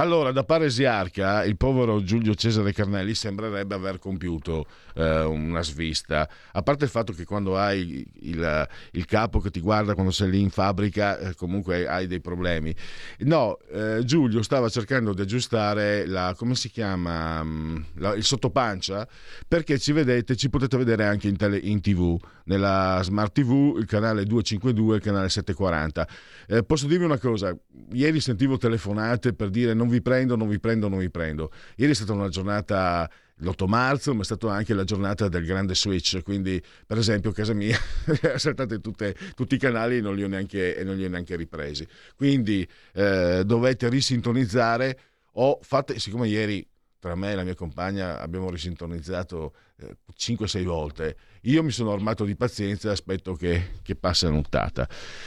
Allora, 0.00 0.32
da 0.32 0.44
paresiarca, 0.44 1.44
il 1.44 1.58
povero 1.58 2.02
Giulio 2.02 2.34
Cesare 2.34 2.72
Carnelli 2.72 3.14
sembrerebbe 3.14 3.74
aver 3.74 3.98
compiuto 3.98 4.64
eh, 4.94 5.24
una 5.24 5.62
svista. 5.62 6.26
A 6.52 6.62
parte 6.62 6.84
il 6.84 6.90
fatto 6.90 7.12
che 7.12 7.26
quando 7.26 7.58
hai 7.58 8.08
il, 8.20 8.68
il, 8.92 9.04
capo 9.04 9.40
che 9.40 9.50
ti 9.50 9.60
guarda 9.60 9.92
quando 9.92 10.10
sei 10.10 10.30
lì 10.30 10.40
in 10.40 10.48
fabbrica, 10.48 11.18
eh, 11.18 11.34
comunque 11.34 11.86
hai 11.86 12.06
dei 12.06 12.22
problemi. 12.22 12.74
No, 13.18 13.58
eh, 13.70 14.00
Giulio 14.02 14.40
stava 14.40 14.70
cercando 14.70 15.12
di 15.12 15.20
aggiustare 15.20 16.06
la, 16.06 16.34
come 16.34 16.54
si 16.54 16.70
chiama, 16.70 17.44
mm, 17.44 17.76
la, 17.96 18.14
il 18.14 18.24
sottopancia, 18.24 19.06
perché 19.46 19.78
ci 19.78 19.92
vedete, 19.92 20.34
ci 20.34 20.48
potete 20.48 20.78
vedere 20.78 21.04
anche 21.04 21.28
in, 21.28 21.36
tele, 21.36 21.58
in 21.58 21.82
tv, 21.82 22.18
nella 22.50 23.00
Smart 23.04 23.32
TV, 23.32 23.76
il 23.78 23.86
canale 23.86 24.24
252 24.24 24.96
il 24.96 25.02
canale 25.02 25.28
740. 25.28 26.08
Eh, 26.48 26.64
posso 26.64 26.88
dirvi 26.88 27.04
una 27.04 27.18
cosa, 27.18 27.56
ieri 27.92 28.20
sentivo 28.20 28.56
telefonate 28.58 29.34
per 29.34 29.50
dire 29.50 29.72
non 29.72 29.88
vi 29.88 30.02
prendo, 30.02 30.34
non 30.34 30.48
vi 30.48 30.58
prendo, 30.58 30.88
non 30.88 30.98
vi 30.98 31.10
prendo. 31.10 31.52
Ieri 31.76 31.92
è 31.92 31.94
stata 31.94 32.12
una 32.12 32.28
giornata 32.28 33.08
l'8 33.36 33.66
marzo, 33.66 34.14
ma 34.14 34.22
è 34.22 34.24
stata 34.24 34.52
anche 34.52 34.74
la 34.74 34.82
giornata 34.82 35.28
del 35.28 35.46
grande 35.46 35.76
switch, 35.76 36.22
quindi 36.22 36.60
per 36.84 36.98
esempio 36.98 37.30
a 37.30 37.32
casa 37.32 37.54
mia 37.54 37.78
saltate 38.36 38.80
tutte, 38.80 39.14
tutti 39.36 39.54
i 39.54 39.58
canali 39.58 39.98
e 39.98 40.00
non 40.00 40.16
li 40.16 40.24
ho 40.24 40.28
neanche, 40.28 40.82
li 40.82 41.04
ho 41.04 41.08
neanche 41.08 41.36
ripresi. 41.36 41.86
Quindi 42.16 42.68
eh, 42.94 43.44
dovete 43.46 43.88
risintonizzare 43.88 44.98
o 45.34 45.60
fate, 45.62 46.00
siccome 46.00 46.26
ieri 46.26 46.66
tra 46.98 47.14
me 47.14 47.32
e 47.32 47.34
la 47.34 47.44
mia 47.44 47.54
compagna 47.54 48.20
abbiamo 48.20 48.50
risintonizzato 48.50 49.54
eh, 49.78 49.96
5-6 50.16 50.64
volte. 50.64 51.16
Io 51.44 51.62
mi 51.62 51.70
sono 51.70 51.92
armato 51.92 52.24
di 52.24 52.36
pazienza 52.36 52.88
e 52.88 52.92
aspetto 52.92 53.34
che, 53.34 53.78
che 53.82 53.96
passi 53.96 54.26
la 54.26 54.32
nottata. 54.32 54.86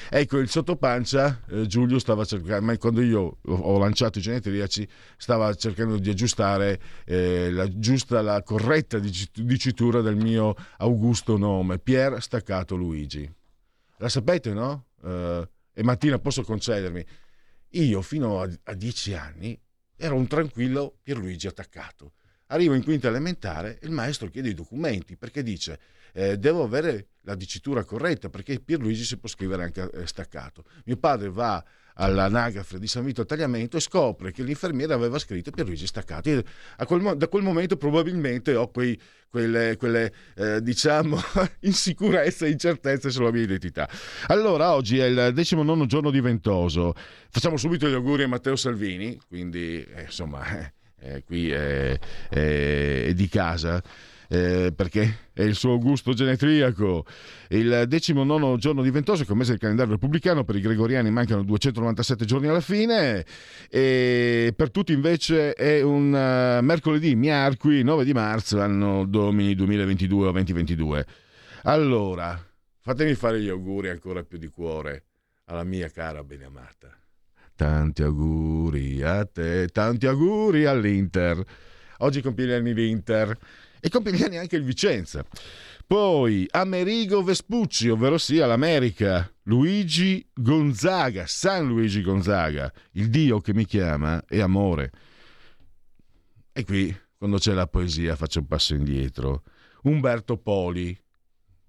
Ecco, 0.10 0.38
il 0.38 0.48
sottopancia, 0.48 1.42
eh, 1.50 1.66
Giulio 1.66 1.98
stava 1.98 2.24
cercando, 2.24 2.66
ma 2.66 2.78
quando 2.78 3.02
io 3.02 3.38
ho 3.42 3.78
lanciato 3.80 4.20
i 4.20 4.22
genetriaci, 4.22 4.88
stava 5.18 5.54
cercando 5.56 5.98
di 5.98 6.12
aggiustare 6.12 6.80
eh, 7.06 7.50
la 7.50 7.68
giusta, 7.68 8.22
la 8.22 8.44
corretta 8.44 9.00
dicitura 9.00 10.02
del 10.02 10.16
mio 10.16 10.54
augusto 10.78 11.36
nome, 11.38 11.80
Pier 11.80 12.22
Staccato 12.22 12.76
Luigi. 12.76 13.28
La 13.98 14.10
sapete, 14.10 14.54
no? 14.54 14.86
Eh, 15.04 15.50
e 15.74 15.84
Mattina 15.84 16.20
posso 16.20 16.44
concedermi. 16.44 17.04
Io 17.70 18.02
fino 18.04 18.40
a, 18.40 18.50
a 18.66 18.74
dieci 18.76 19.16
anni 19.16 19.60
era 19.96 20.14
un 20.14 20.28
tranquillo 20.28 21.00
Pierluigi 21.02 21.48
attaccato. 21.48 22.14
Arrivo 22.48 22.76
in 22.76 22.84
quinta 22.84 23.08
elementare 23.08 23.80
e 23.80 23.88
il 23.88 23.92
maestro 23.92 24.28
chiede 24.28 24.50
i 24.50 24.54
documenti 24.54 25.18
perché 25.18 25.42
dice 25.42 25.80
eh, 26.14 26.38
devo 26.38 26.64
avere 26.64 27.08
la 27.22 27.36
dicitura 27.36 27.84
corretta 27.84 28.30
perché 28.30 28.60
Pierluigi 28.60 29.04
si 29.04 29.18
può 29.18 29.30
scrivere 29.30 29.64
anche 29.64 29.90
eh, 29.92 30.08
staccato. 30.08 30.64
Mio 30.86 30.98
padre 30.98 31.30
va 31.30 31.64
all'anagrafe 31.96 32.80
di 32.80 32.88
San 32.88 33.06
Vito 33.06 33.26
Tagliamento 33.26 33.78
e 33.78 33.80
scopre 33.80 34.32
che 34.32 34.44
l'infermiera 34.44 34.94
aveva 34.94 35.20
scritto 35.20 35.52
Pierluigi 35.52 35.86
Staccato. 35.86 36.30
Io, 36.30 36.44
quel, 36.86 37.16
da 37.18 37.28
quel 37.28 37.44
momento 37.44 37.78
probabilmente 37.78 38.56
ho 38.56 38.70
quei, 38.72 39.00
quelle, 39.30 39.76
quelle 39.78 40.12
eh, 40.36 40.62
diciamo 40.62 41.20
insicurezze 41.62 42.48
e 42.48 42.52
incertezze 42.52 43.10
sulla 43.10 43.32
mia 43.32 43.44
identità. 43.44 43.88
Allora, 44.28 44.74
oggi 44.74 44.98
è 44.98 45.06
il 45.06 45.34
19 45.34 45.86
giorno 45.86 46.10
di 46.10 46.20
Ventoso. 46.20 46.94
Facciamo 47.30 47.58
subito 47.58 47.88
gli 47.88 47.94
auguri 47.94 48.24
a 48.24 48.28
Matteo 48.28 48.56
Salvini, 48.56 49.20
quindi 49.28 49.84
eh, 49.84 50.04
insomma, 50.04 50.44
eh, 51.00 51.24
qui 51.24 51.52
è, 51.52 51.98
è, 52.30 53.06
è 53.08 53.14
di 53.14 53.28
casa 53.30 53.82
eh, 54.34 54.74
perché 54.76 55.30
è 55.32 55.44
il 55.44 55.54
suo 55.54 55.78
gusto 55.78 56.14
genetriaco. 56.14 57.06
Il 57.50 57.84
19 57.88 58.58
giorno 58.58 58.82
di 58.82 58.90
Ventoso, 58.90 59.26
come 59.26 59.40
mese 59.40 59.52
del 59.52 59.60
calendario 59.60 59.94
repubblicano, 59.94 60.44
per 60.44 60.56
i 60.56 60.60
gregoriani 60.60 61.12
mancano 61.12 61.44
297 61.44 62.26
giorni 62.26 62.48
alla 62.48 62.60
fine 62.60 63.24
e 63.70 64.52
per 64.56 64.72
tutti 64.72 64.92
invece 64.92 65.54
è 65.54 65.82
un 65.84 66.08
uh, 66.08 66.64
mercoledì, 66.64 67.14
miarqui, 67.16 67.84
9 67.84 68.04
di 68.04 68.14
marzo, 68.14 68.60
anno 68.60 69.06
domini 69.06 69.54
2022 69.54 70.28
o 70.28 70.32
2022. 70.32 71.06
Allora, 71.66 72.44
fatemi 72.80 73.14
fare 73.14 73.40
gli 73.40 73.50
auguri 73.50 73.90
ancora 73.90 74.24
più 74.24 74.40
di 74.40 74.48
cuore 74.48 75.04
alla 75.46 75.64
mia 75.64 75.90
cara 75.90 76.24
beneamata. 76.24 76.90
Tanti 77.56 78.02
auguri 78.02 79.04
a 79.04 79.26
te, 79.26 79.68
tanti 79.68 80.08
auguri 80.08 80.66
all'Inter. 80.66 81.40
Oggi 82.00 82.22
compie 82.22 82.48
gli 82.48 82.52
anni 82.52 82.74
l'Inter 82.74 83.38
e 83.86 83.90
compie 83.90 84.14
gli 84.14 84.24
anni 84.24 84.38
anche 84.38 84.56
il 84.56 84.64
Vicenza. 84.64 85.26
Poi 85.86 86.48
Amerigo 86.52 87.22
Vespucci, 87.22 87.90
ovvero 87.90 88.18
sia 88.18 88.46
l'America, 88.46 89.30
Luigi 89.44 90.26
Gonzaga, 90.34 91.28
San 91.28 91.68
Luigi 91.68 92.02
Gonzaga, 92.02 92.72
il 92.92 93.10
Dio 93.10 93.42
che 93.42 93.54
mi 93.54 93.66
chiama 93.66 94.24
è 94.26 94.40
amore. 94.40 94.90
E 96.54 96.64
qui, 96.64 96.98
quando 97.18 97.38
c'è 97.40 97.52
la 97.52 97.68
poesia, 97.68 98.16
faccio 98.16 98.40
un 98.40 98.48
passo 98.48 98.74
indietro. 98.74 99.44
Umberto 99.82 100.38
Poli, 100.38 100.98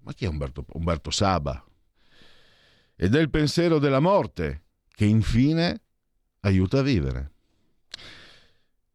ma 0.03 0.13
chi 0.13 0.23
è 0.23 0.29
Umberto, 0.29 0.65
Umberto 0.69 1.11
Saba? 1.11 1.61
Ed 2.95 3.13
è 3.13 3.19
il 3.19 3.29
pensiero 3.29 3.77
della 3.77 3.99
morte 3.99 4.67
che 4.87 5.03
infine 5.03 5.81
aiuta 6.39 6.79
a 6.79 6.83
vivere. 6.83 7.31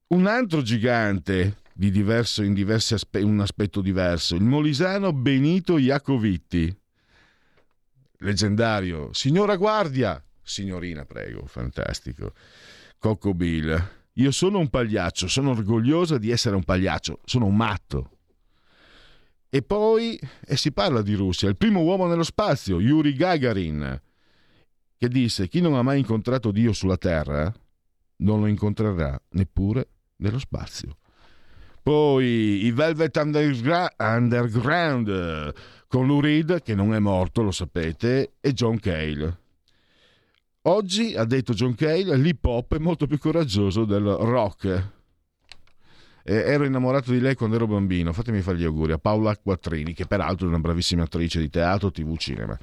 Un 0.07 0.27
altro 0.27 0.63
gigante 0.63 1.60
di 1.81 1.91
diverso, 1.91 2.43
in 2.43 2.71
aspe- 2.71 3.23
un 3.23 3.41
aspetto 3.41 3.81
diverso. 3.81 4.35
Il 4.35 4.43
molisano 4.43 5.15
Benito 5.15 5.79
Iacovitti, 5.79 6.79
leggendario. 8.19 9.15
Signora 9.15 9.57
guardia, 9.57 10.23
signorina, 10.43 11.07
prego, 11.07 11.47
fantastico. 11.47 12.35
Cocco 12.99 13.33
Bill. 13.33 13.93
Io 14.13 14.31
sono 14.31 14.59
un 14.59 14.69
pagliaccio, 14.69 15.27
sono 15.27 15.53
orgogliosa 15.53 16.19
di 16.19 16.31
essere 16.31 16.55
un 16.55 16.65
pagliaccio, 16.65 17.21
sono 17.25 17.47
un 17.47 17.57
matto. 17.57 18.19
E 19.49 19.63
poi 19.63 20.21
e 20.45 20.59
si 20.59 20.73
parla 20.73 21.01
di 21.01 21.15
Russia, 21.15 21.49
il 21.49 21.57
primo 21.57 21.81
uomo 21.81 22.07
nello 22.07 22.25
spazio, 22.25 22.79
Yuri 22.79 23.15
Gagarin, 23.15 24.03
che 24.99 25.09
disse 25.09 25.49
chi 25.49 25.63
non 25.63 25.73
ha 25.73 25.83
mai 25.83 26.01
incontrato 26.01 26.51
Dio 26.51 26.75
sulla 26.75 26.99
Terra 26.99 27.51
non 28.17 28.41
lo 28.41 28.49
incontrerà 28.49 29.19
neppure 29.31 29.89
nello 30.17 30.39
spazio. 30.39 30.99
Poi 31.91 32.67
i 32.67 32.71
Velvet 32.71 33.17
Undergra- 33.17 33.93
Underground 33.99 35.53
con 35.89 36.07
Lou 36.07 36.21
Reed, 36.21 36.63
che 36.63 36.77
non 36.77 36.95
è 36.95 37.01
morto, 37.01 37.43
lo 37.43 37.51
sapete, 37.51 38.35
e 38.41 38.53
John 38.53 38.79
Cale. 38.79 39.39
Oggi, 40.63 41.17
ha 41.17 41.25
detto 41.25 41.53
John 41.53 41.75
Cale, 41.75 42.17
l'hip 42.17 42.45
hop 42.45 42.77
è 42.77 42.79
molto 42.79 43.09
più 43.09 43.19
coraggioso 43.19 43.85
del 43.85 44.05
rock. 44.05 44.91
E 46.23 46.33
ero 46.33 46.65
innamorato 46.65 47.11
di 47.11 47.19
lei 47.19 47.35
quando 47.35 47.57
ero 47.57 47.67
bambino. 47.67 48.13
Fatemi 48.13 48.41
fare 48.41 48.59
gli 48.59 48.65
auguri 48.65 48.93
a 48.93 48.99
Paola 48.99 49.37
Quattrini, 49.37 49.93
che 49.93 50.07
peraltro 50.07 50.47
è 50.47 50.49
una 50.49 50.61
bravissima 50.61 51.03
attrice 51.03 51.41
di 51.41 51.51
teatro, 51.51 51.91
tv, 51.91 52.17
cinema. 52.19 52.57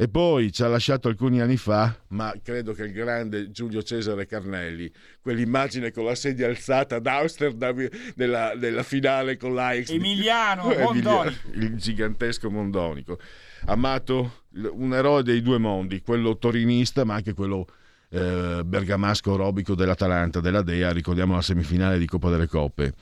E 0.00 0.06
poi 0.08 0.52
ci 0.52 0.62
ha 0.62 0.68
lasciato 0.68 1.08
alcuni 1.08 1.40
anni 1.40 1.56
fa, 1.56 1.92
ma 2.10 2.32
credo 2.40 2.72
che 2.72 2.84
il 2.84 2.92
grande 2.92 3.50
Giulio 3.50 3.82
Cesare 3.82 4.26
Carnelli, 4.26 4.88
quell'immagine 5.20 5.90
con 5.90 6.04
la 6.04 6.14
sedia 6.14 6.46
alzata 6.46 6.94
ad 6.94 7.06
Amsterdam 7.08 7.84
nella, 8.14 8.54
nella 8.54 8.84
finale 8.84 9.36
con 9.36 9.54
l'Ajax. 9.54 9.90
Emiliano 9.90 10.72
Mondonico. 10.72 11.48
Il 11.52 11.74
gigantesco 11.74 12.48
Mondonico. 12.48 13.18
Amato 13.64 14.44
un 14.52 14.94
eroe 14.94 15.24
dei 15.24 15.42
due 15.42 15.58
mondi, 15.58 16.00
quello 16.00 16.38
torinista 16.38 17.04
ma 17.04 17.14
anche 17.14 17.34
quello 17.34 17.66
eh, 18.10 18.62
bergamasco 18.64 19.32
aerobico 19.32 19.74
dell'Atalanta, 19.74 20.38
della 20.38 20.62
Dea, 20.62 20.92
ricordiamo 20.92 21.34
la 21.34 21.42
semifinale 21.42 21.98
di 21.98 22.06
Coppa 22.06 22.30
delle 22.30 22.46
Coppe. 22.46 22.92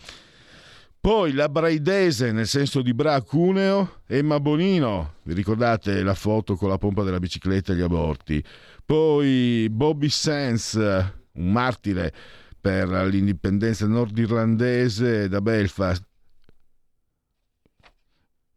Poi 1.06 1.32
la 1.34 1.48
Braidese, 1.48 2.32
nel 2.32 2.48
senso 2.48 2.82
di 2.82 2.92
Bra 2.92 3.22
Cuneo, 3.22 4.00
Emma 4.08 4.40
Bonino, 4.40 5.18
vi 5.22 5.34
ricordate 5.34 6.02
la 6.02 6.14
foto 6.14 6.56
con 6.56 6.68
la 6.68 6.78
pompa 6.78 7.04
della 7.04 7.20
bicicletta 7.20 7.72
e 7.72 7.76
gli 7.76 7.80
aborti. 7.80 8.44
Poi 8.84 9.68
Bobby 9.70 10.08
Sands, 10.08 10.74
un 10.74 11.52
martire 11.52 12.12
per 12.60 12.88
l'indipendenza 12.88 13.86
nordirlandese 13.86 15.28
da 15.28 15.40
Belfast. 15.40 16.02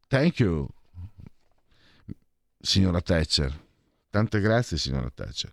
Thank 0.08 0.40
you, 0.40 0.68
signora 2.60 3.00
Thatcher. 3.00 3.56
Tante 4.10 4.40
grazie, 4.40 4.78
signora 4.78 5.12
Thatcher. 5.14 5.52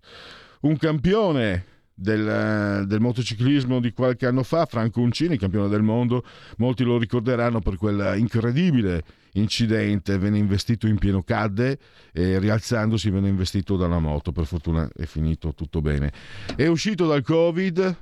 Un 0.61 0.79
campione 0.79 1.76
del, 1.99 2.85
del, 2.87 3.01
motociclismo 3.01 3.81
di 3.81 3.93
qualche 3.93 4.27
anno 4.27 4.43
fa, 4.43 4.67
Franco 4.67 5.01
Uncini, 5.01 5.39
campione 5.39 5.69
del 5.69 5.83
mondo, 5.83 6.25
molti 6.59 6.85
lo 6.85 6.99
ricorderanno 6.99 7.61
per 7.61 7.77
quel 7.77 8.19
incredibile 8.19 9.03
incidente, 9.33 10.19
venne 10.19 10.39
investito 10.39 10.87
in 10.87 10.99
pieno 10.99 11.23
cadde 11.23 11.79
e 12.13 12.39
rialzandosi 12.39 13.11
venne 13.11 13.29
investito 13.29 13.77
da 13.77 13.87
una 13.87 13.99
moto, 13.99 14.33
per 14.33 14.45
fortuna 14.45 14.89
è 14.95 15.05
finito 15.05 15.55
tutto 15.55 15.81
bene. 15.81 16.13
È 16.55 16.67
uscito 16.67 17.07
dal 17.07 17.23
Covid, 17.23 17.97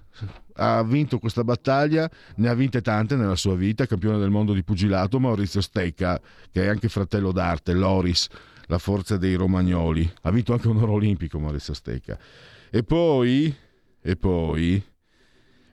ha 0.56 0.82
vinto 0.82 1.18
questa 1.18 1.44
battaglia, 1.44 2.10
ne 2.36 2.48
ha 2.48 2.54
vinte 2.54 2.80
tante 2.82 3.14
nella 3.16 3.36
sua 3.36 3.54
vita, 3.54 3.86
campione 3.86 4.18
del 4.18 4.30
mondo 4.30 4.52
di 4.52 4.64
pugilato, 4.64 5.20
Maurizio 5.20 5.60
Stecca, 5.60 6.20
che 6.50 6.64
è 6.64 6.66
anche 6.66 6.88
fratello 6.88 7.30
d'arte, 7.30 7.72
Loris, 7.74 8.28
la 8.66 8.78
forza 8.78 9.16
dei 9.16 9.34
romagnoli, 9.34 10.10
ha 10.22 10.30
vinto 10.30 10.52
anche 10.52 10.68
un 10.68 10.78
oro 10.78 10.92
olimpico 10.92 11.38
Maurizio 11.38 11.74
Stecca. 11.74 12.18
E 12.70 12.82
poi 12.82 13.54
e 14.06 14.16
poi 14.16 14.84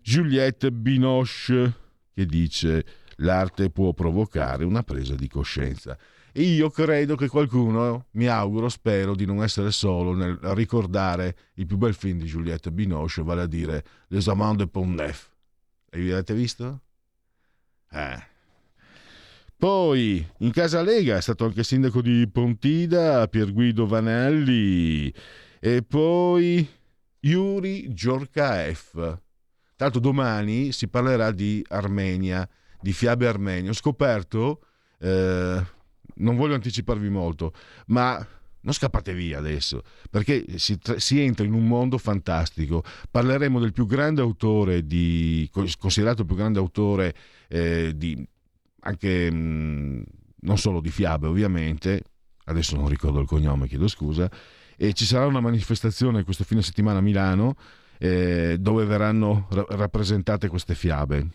Juliette 0.01 0.71
Binoche 0.71 1.73
che 2.13 2.25
dice 2.25 2.85
l'arte 3.17 3.69
può 3.69 3.91
provocare 3.93 4.63
una 4.63 4.83
presa 4.83 5.15
di 5.15 5.27
coscienza. 5.27 5.97
E 6.31 6.43
io 6.43 6.69
credo 6.69 7.17
che 7.17 7.27
qualcuno, 7.27 8.07
mi 8.11 8.27
auguro, 8.27 8.69
spero 8.69 9.15
di 9.15 9.25
non 9.25 9.43
essere 9.43 9.71
solo 9.71 10.13
nel 10.13 10.39
ricordare 10.41 11.35
il 11.55 11.65
più 11.65 11.75
bel 11.75 11.93
film 11.93 12.19
di 12.19 12.25
Juliette 12.25 12.71
Binoche, 12.71 13.21
vale 13.21 13.41
a 13.41 13.47
dire 13.47 13.83
Les 14.07 14.29
Amants 14.29 14.57
de 14.59 14.67
Pont-Neuf. 14.67 15.29
L'avete 15.89 16.33
visto? 16.33 16.81
Eh. 17.91 18.29
Poi 19.57 20.25
in 20.37 20.51
Casa 20.51 20.81
Lega 20.81 21.17
è 21.17 21.21
stato 21.21 21.43
anche 21.43 21.63
sindaco 21.63 22.01
di 22.01 22.25
Pontida, 22.31 23.27
Pierguido 23.27 23.85
Vanelli. 23.85 25.13
E 25.59 25.83
poi 25.83 26.65
Yuri 27.21 27.93
Giorkaev. 27.93 29.19
Tanto 29.75 29.99
domani 29.99 30.71
si 30.71 30.87
parlerà 30.87 31.31
di 31.31 31.63
Armenia, 31.69 32.47
di 32.79 32.93
fiabe 32.93 33.27
armenie. 33.27 33.69
Ho 33.69 33.73
scoperto, 33.73 34.61
eh, 34.99 35.65
non 36.15 36.35
voglio 36.35 36.53
anticiparvi 36.53 37.09
molto, 37.09 37.53
ma 37.87 38.25
non 38.63 38.73
scappate 38.73 39.13
via 39.13 39.39
adesso, 39.39 39.81
perché 40.09 40.59
si, 40.59 40.77
si, 40.97 41.19
entra 41.19 41.45
in 41.45 41.53
un 41.53 41.67
mondo 41.67 41.97
fantastico. 41.97 42.83
Parleremo 43.09 43.59
del 43.59 43.73
più 43.73 43.85
grande 43.85 44.21
autore, 44.21 44.85
di, 44.85 45.49
considerato 45.51 46.21
il 46.21 46.27
più 46.27 46.35
grande 46.35 46.59
autore 46.59 47.15
eh, 47.47 47.93
di, 47.95 48.23
anche 48.81 49.31
mh, 49.31 50.03
non 50.41 50.57
solo 50.57 50.79
di 50.79 50.89
fiabe 50.89 51.27
ovviamente, 51.27 52.03
adesso 52.45 52.75
non 52.75 52.87
ricordo 52.87 53.19
il 53.19 53.27
cognome, 53.27 53.67
chiedo 53.67 53.87
scusa, 53.87 54.29
e 54.81 54.93
ci 54.93 55.05
sarà 55.05 55.27
una 55.27 55.41
manifestazione 55.41 56.23
questo 56.23 56.43
fine 56.43 56.63
settimana 56.63 56.97
a 56.97 57.01
Milano 57.03 57.55
eh, 57.99 58.57
dove 58.59 58.83
verranno 58.85 59.45
ra- 59.51 59.65
rappresentate 59.69 60.47
queste 60.47 60.73
fiabe. 60.73 61.27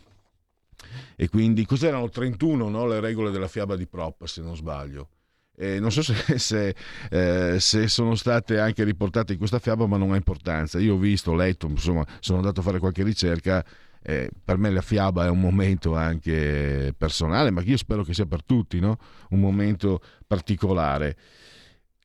E 1.14 1.28
quindi 1.28 1.64
cos'erano 1.64 2.08
31 2.08 2.68
no? 2.68 2.86
le 2.88 2.98
regole 2.98 3.30
della 3.30 3.46
fiaba 3.46 3.76
di 3.76 3.86
Prop, 3.86 4.24
se 4.24 4.42
non 4.42 4.56
sbaglio. 4.56 5.10
E 5.56 5.78
non 5.78 5.92
so 5.92 6.02
se, 6.02 6.40
se, 6.40 6.74
eh, 7.08 7.60
se, 7.60 7.86
sono 7.86 8.16
state 8.16 8.58
anche 8.58 8.82
riportate 8.82 9.34
in 9.34 9.38
questa 9.38 9.60
fiaba, 9.60 9.86
ma 9.86 9.96
non 9.96 10.10
ha 10.10 10.16
importanza. 10.16 10.80
Io 10.80 10.94
ho 10.94 10.98
visto, 10.98 11.30
ho 11.30 11.36
letto, 11.36 11.68
insomma, 11.68 12.04
sono 12.18 12.38
andato 12.38 12.58
a 12.58 12.62
fare 12.64 12.80
qualche 12.80 13.04
ricerca. 13.04 13.64
Eh, 14.02 14.28
per 14.44 14.56
me 14.56 14.70
la 14.70 14.82
fiaba 14.82 15.24
è 15.26 15.28
un 15.28 15.40
momento 15.40 15.94
anche 15.94 16.92
personale, 16.98 17.52
ma 17.52 17.62
io 17.62 17.76
spero 17.76 18.02
che 18.02 18.12
sia 18.12 18.26
per 18.26 18.42
tutti, 18.42 18.80
no? 18.80 18.98
un 19.30 19.38
momento 19.38 20.00
particolare. 20.26 21.16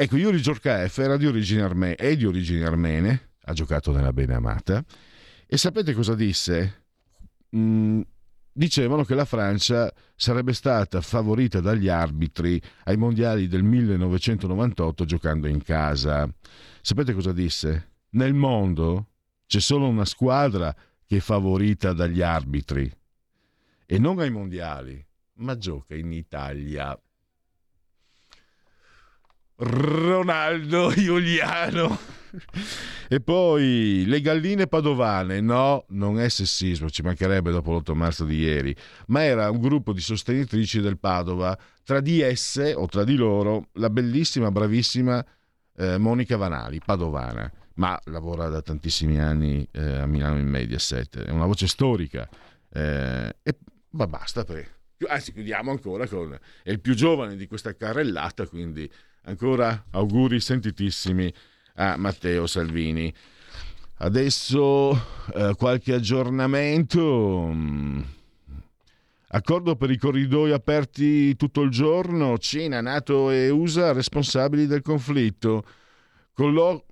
Ecco, 0.01 0.17
Yuri 0.17 0.41
Giorkaeff 0.41 0.97
era 0.97 1.15
di 1.15 1.27
origine 1.27 1.61
arme- 1.61 1.93
è 1.93 2.17
di 2.17 2.25
origini 2.25 2.63
armene, 2.63 3.33
ha 3.43 3.53
giocato 3.53 3.91
nella 3.91 4.11
Bene 4.11 4.33
Amata, 4.33 4.83
e 5.45 5.57
sapete 5.57 5.93
cosa 5.93 6.15
disse? 6.15 6.85
Mm, 7.55 8.01
dicevano 8.51 9.03
che 9.03 9.13
la 9.13 9.25
Francia 9.25 9.93
sarebbe 10.15 10.53
stata 10.53 11.01
favorita 11.01 11.59
dagli 11.59 11.87
arbitri 11.87 12.59
ai 12.85 12.97
mondiali 12.97 13.47
del 13.47 13.61
1998 13.61 15.05
giocando 15.05 15.45
in 15.45 15.61
casa. 15.61 16.27
Sapete 16.81 17.13
cosa 17.13 17.31
disse? 17.31 17.91
Nel 18.13 18.33
mondo 18.33 19.09
c'è 19.45 19.59
solo 19.59 19.87
una 19.87 20.05
squadra 20.05 20.75
che 21.05 21.17
è 21.17 21.19
favorita 21.19 21.93
dagli 21.93 22.23
arbitri 22.23 22.91
e 23.85 23.99
non 23.99 24.17
ai 24.17 24.31
mondiali, 24.31 25.05
ma 25.33 25.55
gioca 25.59 25.93
in 25.93 26.11
Italia. 26.11 26.99
Ronaldo 29.61 30.91
Giuliano. 30.97 31.99
E 33.07 33.19
poi 33.19 34.05
le 34.07 34.21
galline 34.21 34.65
padovane, 34.67 35.41
no, 35.41 35.85
non 35.89 36.19
è 36.19 36.29
sessismo, 36.29 36.89
ci 36.89 37.01
mancherebbe 37.01 37.51
dopo 37.51 37.73
l'8 37.73 37.93
marzo 37.93 38.23
di 38.23 38.37
ieri, 38.37 38.75
ma 39.07 39.23
era 39.23 39.49
un 39.51 39.59
gruppo 39.59 39.91
di 39.93 39.99
sostenitrici 39.99 40.79
del 40.79 40.97
Padova, 40.97 41.57
tra 41.83 41.99
di 41.99 42.21
esse 42.21 42.73
o 42.73 42.87
tra 42.87 43.03
di 43.03 43.15
loro 43.15 43.67
la 43.73 43.89
bellissima, 43.89 44.49
bravissima 44.49 45.23
eh, 45.75 45.97
Monica 45.97 46.37
Vanali, 46.37 46.79
padovana, 46.83 47.51
ma 47.75 47.99
lavora 48.05 48.47
da 48.47 48.61
tantissimi 48.61 49.19
anni 49.19 49.67
eh, 49.71 49.97
a 49.97 50.05
Milano 50.07 50.39
in 50.39 50.47
Mediaset, 50.47 51.23
è 51.23 51.31
una 51.31 51.45
voce 51.45 51.67
storica. 51.67 52.27
Eh, 52.73 53.35
e 53.43 53.57
ma 53.91 54.07
basta, 54.07 54.45
per, 54.45 54.65
anzi 55.07 55.33
chiudiamo 55.33 55.69
ancora 55.69 56.07
con... 56.07 56.37
è 56.63 56.69
il 56.69 56.79
più 56.79 56.93
giovane 56.95 57.35
di 57.35 57.45
questa 57.47 57.75
carrellata, 57.75 58.47
quindi 58.47 58.89
Ancora 59.23 59.85
auguri 59.91 60.39
sentitissimi 60.39 61.31
a 61.75 61.95
Matteo 61.95 62.47
Salvini. 62.47 63.13
Adesso 63.97 64.91
eh, 65.35 65.53
qualche 65.55 65.93
aggiornamento. 65.93 67.49
Mm. 67.51 68.01
Accordo 69.33 69.75
per 69.75 69.91
i 69.91 69.97
corridoi 69.97 70.51
aperti 70.51 71.35
tutto 71.35 71.61
il 71.61 71.69
giorno. 71.69 72.37
Cina, 72.39 72.81
Nato 72.81 73.29
e 73.29 73.49
USA 73.49 73.91
responsabili 73.91 74.65
del 74.65 74.81
conflitto. 74.81 75.63
Collo... 76.33 76.85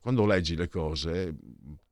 Quando 0.00 0.26
leggi 0.26 0.56
le 0.56 0.68
cose, 0.68 1.36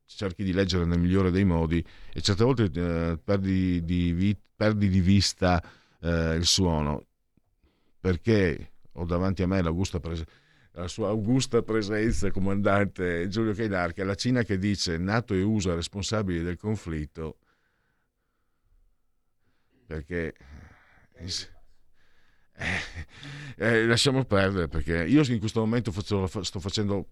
cerchi 0.04 0.44
di 0.44 0.52
leggere 0.52 0.84
nel 0.84 0.98
migliore 0.98 1.30
dei 1.30 1.44
modi 1.44 1.84
e 2.12 2.20
certe 2.20 2.44
volte 2.44 2.64
eh, 2.64 3.18
perdi, 3.22 3.84
di, 3.84 4.36
perdi, 4.54 4.88
di, 4.88 5.00
vista 5.00 5.62
eh, 6.00 6.34
il 6.34 6.44
suono 6.46 7.06
perché 8.06 8.70
ho 8.92 9.04
davanti 9.04 9.42
a 9.42 9.48
me 9.48 9.60
pres- 9.98 10.22
la 10.74 10.86
sua 10.86 11.08
augusta 11.08 11.62
presenza, 11.62 12.30
comandante 12.30 13.26
Giulio 13.26 13.52
Chainar, 13.52 13.92
che 13.92 14.02
è 14.02 14.04
la 14.04 14.14
Cina 14.14 14.44
che 14.44 14.58
dice 14.58 14.96
Nato 14.96 15.34
e 15.34 15.42
USA 15.42 15.74
responsabili 15.74 16.40
del 16.44 16.56
conflitto, 16.56 17.38
perché... 19.86 20.34
Eh, 21.16 22.78
eh, 23.56 23.86
lasciamo 23.86 24.24
perdere 24.24 24.68
perché 24.68 25.04
io 25.04 25.22
in 25.24 25.40
questo 25.40 25.58
momento 25.58 25.90
faccio, 25.90 26.26
sto 26.44 26.60
facendo 26.60 27.08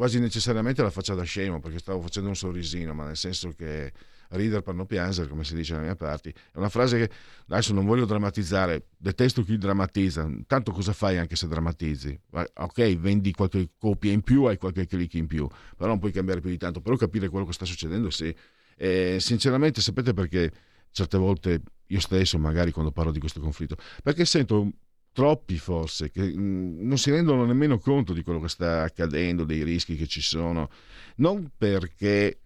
quasi 0.00 0.18
necessariamente 0.18 0.80
la 0.80 0.88
faccia 0.88 1.12
da 1.12 1.24
scemo 1.24 1.60
perché 1.60 1.78
stavo 1.78 2.00
facendo 2.00 2.30
un 2.30 2.34
sorrisino 2.34 2.94
ma 2.94 3.04
nel 3.04 3.18
senso 3.18 3.50
che 3.50 3.92
ridere 4.30 4.62
per 4.62 4.72
non 4.72 4.86
piangere, 4.86 5.28
come 5.28 5.44
si 5.44 5.54
dice 5.54 5.74
nella 5.74 5.84
mia 5.84 5.94
parte. 5.94 6.30
È 6.30 6.56
una 6.56 6.70
frase 6.70 6.96
che 6.96 7.12
adesso 7.48 7.74
non 7.74 7.84
voglio 7.84 8.06
drammatizzare, 8.06 8.86
detesto 8.96 9.42
chi 9.42 9.58
drammatizza. 9.58 10.26
Tanto 10.46 10.72
cosa 10.72 10.94
fai 10.94 11.18
anche 11.18 11.36
se 11.36 11.48
drammatizzi? 11.48 12.18
Ok, 12.30 12.96
vendi 12.96 13.30
qualche 13.32 13.72
copia 13.76 14.10
in 14.10 14.22
più, 14.22 14.44
hai 14.44 14.56
qualche 14.56 14.86
click 14.86 15.12
in 15.14 15.26
più, 15.26 15.46
però 15.76 15.90
non 15.90 15.98
puoi 15.98 16.12
cambiare 16.12 16.40
più 16.40 16.48
di 16.48 16.56
tanto. 16.56 16.80
Però 16.80 16.96
capire 16.96 17.28
quello 17.28 17.44
che 17.44 17.52
sta 17.52 17.66
succedendo, 17.66 18.08
sì. 18.08 18.34
E, 18.76 19.18
sinceramente, 19.20 19.82
sapete 19.82 20.14
perché 20.14 20.50
certe 20.92 21.18
volte 21.18 21.60
io 21.88 22.00
stesso, 22.00 22.38
magari 22.38 22.70
quando 22.70 22.90
parlo 22.90 23.12
di 23.12 23.18
questo 23.18 23.38
conflitto, 23.40 23.76
perché 24.02 24.24
sento 24.24 24.70
troppi 25.12 25.58
forse 25.58 26.10
che 26.10 26.22
mm, 26.22 26.86
non 26.86 26.98
si 26.98 27.10
rendono 27.10 27.44
nemmeno 27.44 27.78
conto 27.78 28.12
di 28.12 28.22
quello 28.22 28.40
che 28.40 28.48
sta 28.48 28.82
accadendo, 28.82 29.44
dei 29.44 29.62
rischi 29.62 29.96
che 29.96 30.06
ci 30.06 30.20
sono, 30.20 30.70
non 31.16 31.50
perché 31.56 32.40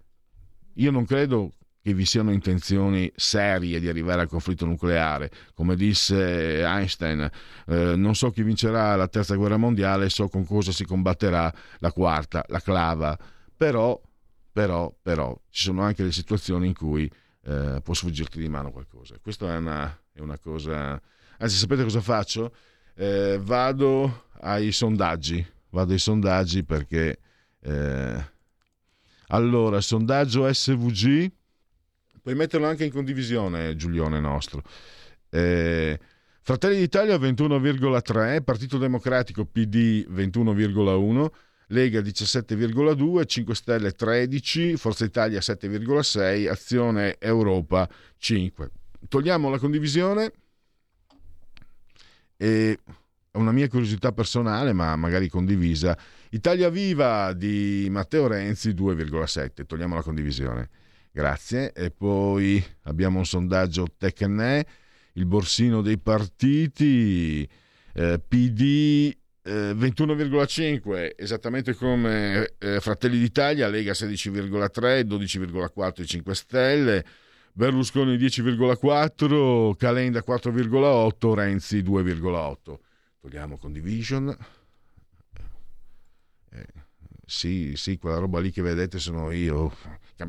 io 0.74 0.90
non 0.90 1.04
credo 1.04 1.54
che 1.84 1.92
vi 1.92 2.06
siano 2.06 2.32
intenzioni 2.32 3.12
serie 3.14 3.78
di 3.78 3.88
arrivare 3.88 4.22
al 4.22 4.28
conflitto 4.28 4.64
nucleare. 4.64 5.30
Come 5.52 5.76
disse 5.76 6.62
Einstein, 6.62 7.30
eh, 7.66 7.94
non 7.94 8.14
so 8.14 8.30
chi 8.30 8.42
vincerà 8.42 8.96
la 8.96 9.06
terza 9.06 9.34
guerra 9.34 9.58
mondiale, 9.58 10.08
so 10.08 10.28
con 10.28 10.46
cosa 10.46 10.72
si 10.72 10.86
combatterà 10.86 11.52
la 11.80 11.92
quarta, 11.92 12.42
la 12.48 12.60
clava. 12.60 13.18
Però, 13.54 14.00
però, 14.50 14.94
però, 15.02 15.38
ci 15.50 15.64
sono 15.64 15.82
anche 15.82 16.02
le 16.02 16.12
situazioni 16.12 16.68
in 16.68 16.74
cui 16.74 17.10
eh, 17.44 17.80
può 17.82 17.92
sfuggirti 17.92 18.38
di 18.38 18.48
mano 18.48 18.70
qualcosa. 18.70 19.18
Questa 19.20 19.52
è 19.52 19.58
una, 19.58 20.02
è 20.10 20.20
una 20.20 20.38
cosa... 20.38 20.98
Anzi, 21.38 21.56
sapete 21.56 21.82
cosa 21.82 22.00
faccio? 22.00 22.54
Eh, 22.94 23.38
vado 23.42 24.26
ai 24.40 24.72
sondaggi, 24.72 25.44
vado 25.70 25.92
ai 25.92 25.98
sondaggi 25.98 26.64
perché... 26.64 27.18
Eh, 27.60 28.32
allora, 29.28 29.80
sondaggio 29.80 30.52
SVG 30.52 31.32
Puoi 32.24 32.36
metterlo 32.36 32.66
anche 32.66 32.86
in 32.86 32.90
condivisione, 32.90 33.76
Giulione 33.76 34.18
nostro. 34.18 34.62
Eh, 35.28 36.00
Fratelli 36.40 36.78
d'Italia 36.78 37.16
21,3, 37.16 38.42
Partito 38.42 38.78
Democratico 38.78 39.44
PD 39.44 40.06
21,1, 40.10 41.26
Lega 41.66 42.00
17,2, 42.00 43.26
5 43.26 43.54
Stelle 43.54 43.90
13, 43.92 44.74
Forza 44.78 45.04
Italia 45.04 45.40
7,6, 45.40 46.48
Azione 46.48 47.16
Europa 47.18 47.86
5. 48.16 48.70
Togliamo 49.06 49.50
la 49.50 49.58
condivisione 49.58 50.32
e 52.36 52.78
una 53.32 53.52
mia 53.52 53.68
curiosità 53.68 54.12
personale, 54.12 54.72
ma 54.72 54.96
magari 54.96 55.28
condivisa. 55.28 55.96
Italia 56.30 56.68
Viva 56.68 57.32
di 57.32 57.86
Matteo 57.90 58.26
Renzi 58.26 58.70
2,7. 58.70 59.66
Togliamo 59.66 59.94
la 59.94 60.02
condivisione. 60.02 60.68
Grazie. 61.10 61.72
E 61.72 61.90
poi 61.90 62.64
abbiamo 62.82 63.18
un 63.18 63.26
sondaggio 63.26 63.86
Tecne, 63.96 64.66
il 65.14 65.26
borsino 65.26 65.80
dei 65.80 65.98
partiti, 65.98 67.48
eh, 67.94 68.20
PD 68.26 69.14
eh, 69.44 69.74
21,5, 69.74 71.12
esattamente 71.16 71.74
come 71.74 72.54
eh, 72.58 72.80
Fratelli 72.80 73.18
d'Italia, 73.18 73.68
Lega 73.68 73.92
16,3, 73.92 75.02
12,4 75.06 76.04
5 76.06 76.34
Stelle, 76.34 77.04
Berlusconi 77.56 78.16
10,4, 78.16 79.76
Calenda 79.76 80.24
4,8, 80.26 81.34
Renzi 81.34 81.82
2,8. 81.82 82.78
Togliamo 83.20 83.58
condivision. 83.58 84.36
Eh, 86.50 86.66
sì, 87.24 87.74
sì, 87.76 87.96
quella 87.96 88.18
roba 88.18 88.40
lì 88.40 88.50
che 88.50 88.60
vedete 88.60 88.98
sono 88.98 89.30
io 89.30 89.72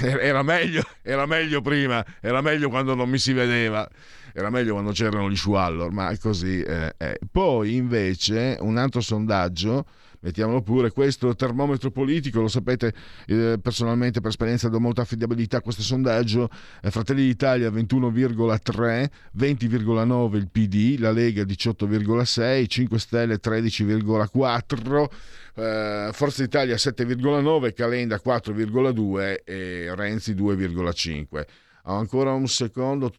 era 0.00 0.42
meglio, 0.42 0.82
era 1.02 1.26
meglio 1.26 1.60
prima, 1.60 2.02
era 2.20 2.40
meglio 2.40 2.70
quando 2.70 2.94
non 2.94 3.10
mi 3.10 3.18
si 3.18 3.34
vedeva, 3.34 3.86
era 4.32 4.48
meglio 4.48 4.72
quando 4.72 4.92
c'erano 4.92 5.30
gli 5.30 5.36
squallor, 5.36 5.92
ma 5.92 6.16
così 6.18 6.62
eh, 6.62 6.94
eh. 6.96 7.18
Poi 7.30 7.76
invece 7.76 8.56
un 8.60 8.78
altro 8.78 9.02
sondaggio 9.02 9.84
mettiamolo 10.20 10.62
pure, 10.62 10.90
questo 10.90 11.34
termometro 11.34 11.90
politico, 11.90 12.40
lo 12.40 12.48
sapete 12.48 12.92
eh, 13.26 13.58
personalmente 13.60 14.20
per 14.20 14.30
esperienza 14.30 14.68
do 14.68 14.80
molta 14.80 15.02
affidabilità 15.02 15.60
questo 15.60 15.82
sondaggio, 15.82 16.48
eh, 16.82 16.90
Fratelli 16.90 17.22
d'Italia 17.22 17.70
21,3, 17.70 19.10
20,9 19.36 20.36
il 20.36 20.48
PD, 20.50 20.98
la 20.98 21.10
Lega 21.10 21.42
18,6, 21.42 22.66
5 22.66 22.98
Stelle 22.98 23.38
13,4, 23.40 25.10
eh, 25.54 26.10
Forza 26.12 26.42
Italia 26.42 26.74
7,9, 26.76 27.72
Calenda 27.72 28.20
4,2 28.24 29.40
e 29.44 29.92
Renzi 29.94 30.34
2,5. 30.34 31.46
Ho 31.84 31.94
ancora 31.94 32.32
un 32.32 32.46
secondo 32.48 33.12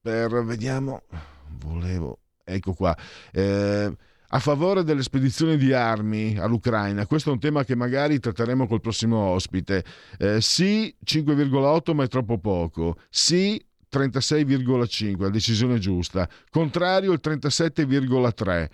per, 0.00 0.44
vediamo, 0.44 1.02
volevo, 1.62 2.18
ecco 2.44 2.72
qua. 2.74 2.96
Eh, 3.32 3.92
a 4.32 4.38
favore 4.38 4.84
delle 4.84 5.02
spedizioni 5.02 5.56
di 5.56 5.72
armi 5.72 6.36
all'Ucraina. 6.38 7.06
Questo 7.06 7.30
è 7.30 7.32
un 7.32 7.40
tema 7.40 7.64
che 7.64 7.74
magari 7.74 8.18
tratteremo 8.20 8.66
col 8.66 8.80
prossimo 8.80 9.18
ospite. 9.18 9.84
Eh, 10.18 10.40
sì, 10.40 10.94
5,8 11.04 11.94
ma 11.94 12.04
è 12.04 12.08
troppo 12.08 12.38
poco. 12.38 12.96
Sì, 13.08 13.60
36,5, 13.90 15.20
la 15.20 15.30
decisione 15.30 15.78
giusta. 15.78 16.28
Contrario 16.48 17.12
il 17.12 17.20
37,3. 17.22 18.68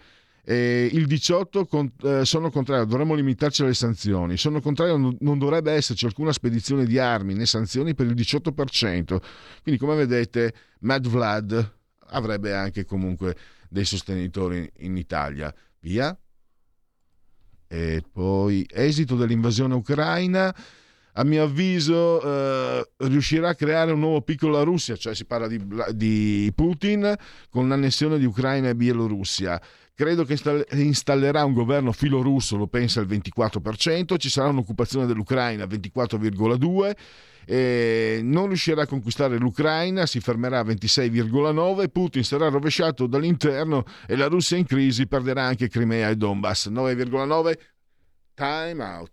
Eh, 0.49 0.89
il 0.93 1.07
18 1.07 1.65
con, 1.65 1.91
eh, 2.03 2.25
sono 2.25 2.51
contrario, 2.51 2.85
dovremmo 2.85 3.15
limitarci 3.15 3.63
alle 3.63 3.75
sanzioni. 3.75 4.37
Sono 4.37 4.61
contrario, 4.61 4.97
non, 4.97 5.17
non 5.21 5.39
dovrebbe 5.39 5.73
esserci 5.73 6.05
alcuna 6.05 6.33
spedizione 6.33 6.85
di 6.85 6.99
armi 6.99 7.35
né 7.35 7.47
sanzioni 7.47 7.95
per 7.95 8.07
il 8.07 8.15
18%. 8.15 9.21
Quindi, 9.63 9.81
come 9.81 9.97
vedete, 9.97 10.55
Mad 10.81 11.09
Vlad 11.09 11.73
avrebbe 12.11 12.55
anche 12.55 12.85
comunque 12.85 13.35
dei 13.77 13.85
sostenitori 13.85 14.71
in 14.79 14.97
Italia. 14.97 15.55
Via. 15.81 16.19
E 17.69 18.03
poi 18.11 18.67
esito 18.73 19.17
dell'invasione 19.17 19.75
ucraina. 19.75 20.55
A 21.19 21.25
mio 21.25 21.45
avviso 21.45 22.23
eh, 22.23 22.91
riuscirà 23.09 23.51
a 23.51 23.55
creare 23.55 23.93
un 23.93 24.01
nuovo 24.01 24.21
piccolo 24.21 24.63
Russia, 24.65 24.97
cioè 24.97 25.15
si 25.15 25.25
parla 25.25 25.47
di, 25.47 25.59
di 25.95 26.53
Putin 26.55 27.15
con 27.49 27.69
l'annessione 27.69 28.19
di 28.19 28.27
Ucraina 28.27 28.69
e 28.69 28.75
Bielorussia. 28.75 29.61
Credo 29.95 30.25
che 30.25 30.39
installerà 30.73 31.45
un 31.45 31.55
governo 31.55 31.93
filorusso, 31.93 32.57
lo 32.57 32.67
pensa 32.67 33.01
il 33.01 33.07
24%, 33.07 34.19
ci 34.19 34.29
sarà 34.29 34.49
un'occupazione 34.49 35.07
dell'Ucraina 35.07 35.65
24,2% 35.65 36.95
eh, 37.47 38.21
non 38.23 38.49
riuscirà 38.49 38.83
a 38.83 38.87
conquistare 38.87 39.39
l'Ucraina, 39.39 40.05
si 40.05 40.21
fermerà 40.21 40.59
a 40.59 40.65
26,9, 40.65 41.89
Putin 41.91 42.25
sarà 42.25 42.49
rovesciato 42.49 43.07
dall'interno 43.07 43.85
e 44.07 44.17
la 44.17 44.27
Russia 44.27 44.57
in 44.57 44.67
crisi 44.67 45.07
perderà 45.07 45.45
anche 45.45 45.69
Crimea 45.69 46.11
e 46.11 46.17
Donbass. 46.17 46.69
9,9 46.69 47.55
time 48.35 48.83
out. 48.83 49.13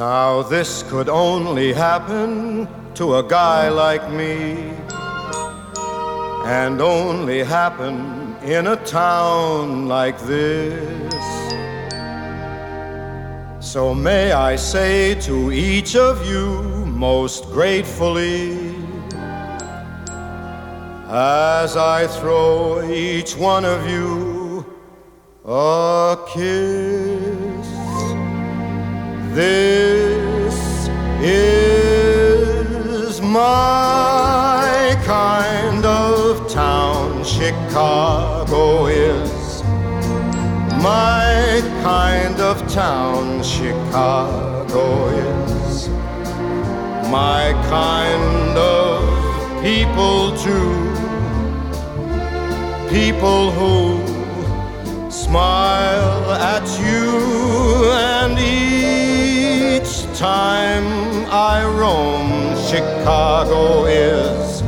Now, 0.00 0.40
this 0.40 0.82
could 0.84 1.10
only 1.10 1.74
happen 1.74 2.66
to 2.94 3.16
a 3.16 3.22
guy 3.22 3.68
like 3.68 4.10
me, 4.10 4.72
and 6.46 6.80
only 6.80 7.44
happen 7.44 8.34
in 8.42 8.68
a 8.68 8.76
town 8.76 9.88
like 9.88 10.18
this. 10.22 11.24
So, 13.60 13.94
may 13.94 14.32
I 14.32 14.56
say 14.56 15.16
to 15.26 15.52
each 15.52 15.94
of 15.96 16.26
you 16.26 16.62
most 16.86 17.44
gratefully, 17.52 18.74
as 21.10 21.76
I 21.76 22.06
throw 22.06 22.90
each 22.90 23.36
one 23.36 23.66
of 23.66 23.86
you 23.86 24.64
a 25.44 26.16
kiss. 26.32 27.50
This 29.32 29.89
is 31.22 33.20
my 33.20 34.96
kind 35.04 35.84
of 35.84 36.50
town. 36.50 37.22
Chicago 37.24 38.86
is 38.86 39.62
my 40.82 41.60
kind 41.82 42.40
of 42.40 42.66
town. 42.72 43.42
Chicago 43.42 45.08
is 45.08 45.88
my 47.10 47.52
kind 47.68 48.56
of 48.56 49.62
people 49.62 50.34
too. 50.38 50.72
People 52.88 53.50
who 53.52 54.00
smile 55.10 56.32
at 56.32 56.66
you, 56.80 57.92
and 57.92 58.38
each 58.38 58.69
time 60.20 61.24
I 61.30 61.64
roam, 61.64 62.54
Chicago 62.68 63.86
is 63.86 64.60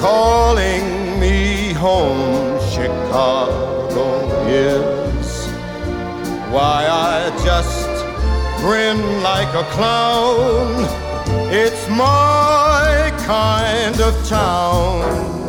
calling 0.00 1.20
me 1.20 1.74
home. 1.74 2.58
Chicago 2.70 4.06
is 4.48 5.46
why 6.50 6.86
I 6.88 7.28
just 7.44 7.86
grin 8.62 9.22
like 9.22 9.52
a 9.54 9.64
clown. 9.74 10.88
It's 11.52 11.86
my 11.90 13.12
kind 13.26 14.00
of 14.00 14.26
town. 14.26 15.39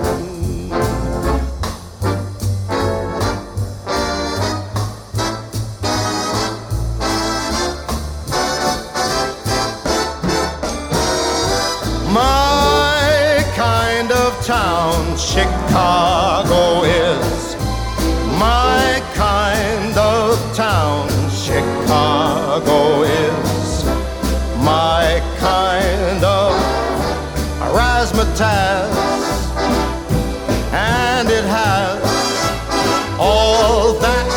Chicago 15.72 16.84
is. 16.84 17.56
My 18.38 19.02
kind 19.14 19.98
of 19.98 20.38
town, 20.54 21.08
Chicago 21.30 23.04
is. 23.04 23.86
My 24.66 25.24
kind 25.40 26.26
of 26.26 26.52
razzmatazz. 27.72 28.98
And 30.74 31.30
it 31.30 31.46
has 31.46 32.04
all 33.18 33.94
that 33.94 34.28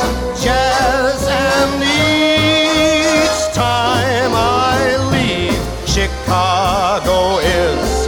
jazz. 0.41 1.21
And 1.27 1.83
each 1.83 3.55
time 3.57 4.31
I 4.37 4.79
leave, 5.11 5.59
Chicago 5.85 7.39
is 7.41 8.07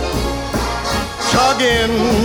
tugging 1.32 1.96
my 1.98 2.15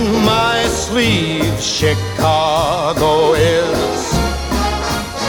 sleeve. 0.92 1.58
Chicago 1.58 3.32
is 3.32 4.00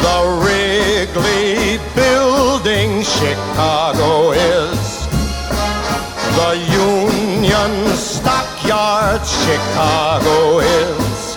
the 0.03 0.19
Wrigley 0.41 1.79
Building. 1.95 3.01
Chicago 3.01 4.31
is 4.33 5.07
the 6.37 6.51
Union 6.91 7.95
Stockyard. 7.95 9.21
Chicago 9.25 10.59
is 10.59 11.35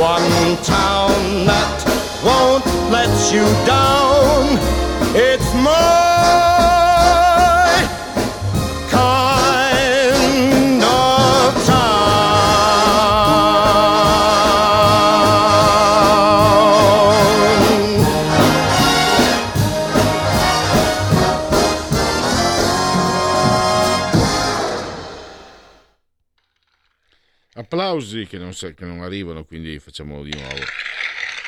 one 0.00 0.56
town 0.64 1.44
that 1.44 1.76
won't 2.24 2.64
let 2.90 3.12
you 3.34 3.44
down. 3.66 4.44
It's 5.14 5.52
my 5.62 6.75
Applausi 27.86 28.26
che 28.26 28.38
non, 28.38 28.50
che 28.50 28.84
non 28.84 29.02
arrivano, 29.02 29.44
quindi 29.44 29.78
facciamolo 29.78 30.24
di 30.24 30.32
nuovo. 30.34 30.60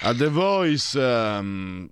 A 0.02 0.14
The 0.14 0.28
Voice, 0.28 1.00
ehm, 1.00 1.90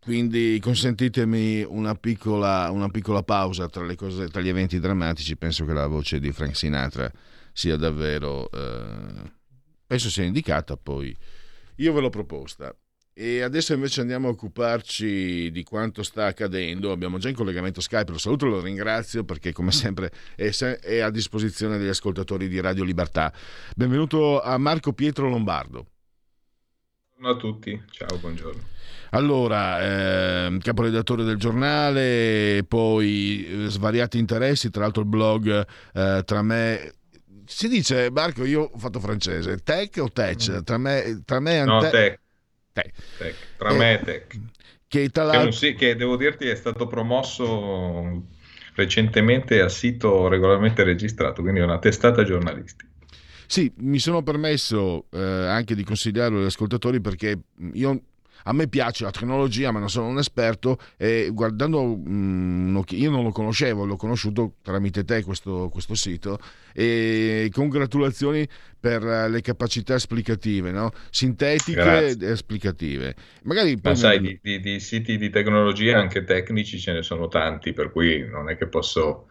quindi 0.00 0.58
consentitemi 0.60 1.62
una 1.62 1.94
piccola, 1.94 2.68
una 2.72 2.88
piccola 2.88 3.22
pausa 3.22 3.68
tra, 3.68 3.94
cose, 3.94 4.26
tra 4.28 4.40
gli 4.40 4.48
eventi 4.48 4.80
drammatici. 4.80 5.36
Penso 5.36 5.64
che 5.64 5.72
la 5.72 5.86
voce 5.86 6.18
di 6.18 6.32
Frank 6.32 6.56
Sinatra 6.56 7.08
sia 7.52 7.76
davvero, 7.76 8.50
eh, 8.50 9.32
penso 9.86 10.10
sia 10.10 10.24
indicata, 10.24 10.76
poi 10.76 11.16
io 11.76 11.92
ve 11.92 12.00
l'ho 12.00 12.10
proposta. 12.10 12.74
E 13.18 13.40
adesso 13.40 13.72
invece 13.72 14.02
andiamo 14.02 14.28
a 14.28 14.32
occuparci 14.32 15.50
di 15.50 15.64
quanto 15.64 16.02
sta 16.02 16.26
accadendo. 16.26 16.92
Abbiamo 16.92 17.16
già 17.16 17.30
in 17.30 17.34
collegamento 17.34 17.80
Skype, 17.80 18.12
lo 18.12 18.18
saluto 18.18 18.44
e 18.44 18.50
lo 18.50 18.60
ringrazio 18.60 19.24
perché 19.24 19.52
come 19.52 19.72
sempre 19.72 20.12
è, 20.34 20.50
se- 20.50 20.78
è 20.80 20.98
a 20.98 21.08
disposizione 21.08 21.78
degli 21.78 21.88
ascoltatori 21.88 22.46
di 22.46 22.60
Radio 22.60 22.84
Libertà. 22.84 23.32
Benvenuto 23.74 24.42
a 24.42 24.58
Marco 24.58 24.92
Pietro 24.92 25.30
Lombardo. 25.30 25.86
Buongiorno 27.16 27.38
a 27.38 27.40
tutti, 27.40 27.82
ciao, 27.90 28.18
buongiorno. 28.18 28.62
Allora, 29.12 30.44
ehm, 30.44 30.58
caporedattore 30.58 31.24
del 31.24 31.38
giornale, 31.38 32.64
poi 32.68 33.46
eh, 33.48 33.68
svariati 33.70 34.18
interessi, 34.18 34.68
tra 34.68 34.82
l'altro 34.82 35.00
il 35.00 35.08
blog 35.08 35.66
eh, 35.94 36.22
tra 36.22 36.42
me... 36.42 36.92
Si 37.46 37.66
dice, 37.68 38.10
Marco, 38.10 38.44
io 38.44 38.68
ho 38.74 38.78
fatto 38.78 39.00
francese, 39.00 39.56
tech 39.62 39.96
o 40.02 40.12
tech? 40.12 40.62
Tra 40.64 40.76
me, 40.76 41.22
tra 41.24 41.40
me 41.40 41.60
e 41.60 41.64
No, 41.64 41.76
Ante- 41.76 41.90
tech, 41.90 42.20
Tech. 42.76 42.92
tech, 43.18 43.34
tra 43.56 43.70
Eh, 43.70 43.78
me 43.78 43.92
e 43.94 44.04
tech. 44.04 44.40
Che 44.88 45.08
tra 45.10 45.44
Che, 45.44 45.52
sì- 45.52 45.74
che 45.74 45.96
devo 45.96 46.16
dirti 46.16 46.46
è 46.46 46.54
stato 46.54 46.86
promosso 46.86 48.24
recentemente 48.74 49.60
a 49.60 49.68
sito 49.68 50.28
regolarmente 50.28 50.84
registrato, 50.84 51.40
quindi 51.42 51.60
è 51.60 51.64
una 51.64 51.78
testata 51.78 52.22
giornalistica. 52.22 52.86
Sì, 53.48 53.72
mi 53.78 53.98
sono 53.98 54.22
permesso 54.22 55.06
eh, 55.10 55.20
anche 55.20 55.74
di 55.74 55.84
consigliarlo 55.84 56.38
agli 56.38 56.46
ascoltatori 56.46 57.00
perché 57.00 57.38
io, 57.74 58.00
a 58.48 58.52
me 58.52 58.68
piace 58.68 59.04
la 59.04 59.10
tecnologia, 59.10 59.70
ma 59.72 59.80
non 59.80 59.90
sono 59.90 60.06
un 60.06 60.18
esperto 60.18 60.78
e 60.96 61.30
guardando, 61.32 61.82
mm, 61.82 62.68
un 62.68 62.76
occhi- 62.76 62.98
io 63.00 63.10
non 63.10 63.24
lo 63.24 63.30
conoscevo, 63.30 63.84
l'ho 63.84 63.96
conosciuto 63.96 64.54
tramite 64.62 65.04
te 65.04 65.22
questo, 65.24 65.68
questo 65.70 65.94
sito 65.94 66.38
e 66.72 67.50
congratulazioni 67.52 68.46
per 68.78 69.04
eh, 69.04 69.28
le 69.28 69.40
capacità 69.40 69.94
esplicative, 69.94 70.70
no? 70.70 70.90
sintetiche 71.10 71.74
Grazie. 71.74 72.26
e 72.28 72.30
esplicative. 72.30 73.14
Magari 73.42 73.76
Ma 73.82 73.94
sai, 73.94 74.20
di, 74.20 74.38
di- 74.40 74.60
di 74.60 74.78
siti 74.80 75.16
di 75.18 75.30
tecnologia 75.30 75.98
anche 75.98 76.22
tecnici 76.24 76.78
ce 76.78 76.92
ne 76.92 77.02
sono 77.02 77.28
tanti, 77.28 77.72
per 77.72 77.90
cui 77.90 78.26
non 78.28 78.48
è 78.48 78.56
che 78.56 78.68
posso 78.68 79.26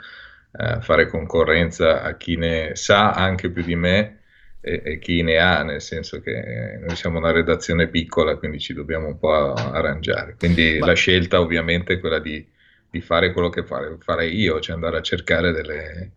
eh, 0.51 0.82
fare 0.82 1.08
concorrenza 1.08 2.01
a 2.04 2.15
chi 2.17 2.36
ne 2.36 2.71
sa 2.75 3.12
anche 3.12 3.49
più 3.49 3.63
di 3.63 3.75
me 3.75 4.19
e, 4.67 4.82
e 4.84 4.97
chi 4.97 5.21
ne 5.21 5.38
ha, 5.38 5.62
nel 5.62 5.80
senso 5.80 6.19
che 6.21 6.80
noi 6.82 6.95
siamo 6.95 7.19
una 7.19 7.30
redazione 7.32 7.88
piccola, 7.88 8.36
quindi 8.36 8.60
ci 8.60 8.73
dobbiamo 8.73 9.06
un 9.06 9.19
po' 9.19 9.54
arrangiare. 9.54 10.36
Quindi 10.39 10.80
Ma- 10.80 10.88
la 10.88 10.93
scelta 10.93 11.39
ovviamente 11.39 11.93
è 11.93 11.99
quella 11.99 12.17
di, 12.17 12.43
di 12.89 12.99
fare 12.99 13.32
quello 13.32 13.49
che 13.49 13.63
fare- 13.63 13.95
farei 13.99 14.36
io, 14.36 14.60
cioè 14.60 14.73
andare 14.73 14.97
a 14.97 15.01
cercare 15.04 15.51
delle, 15.51 16.13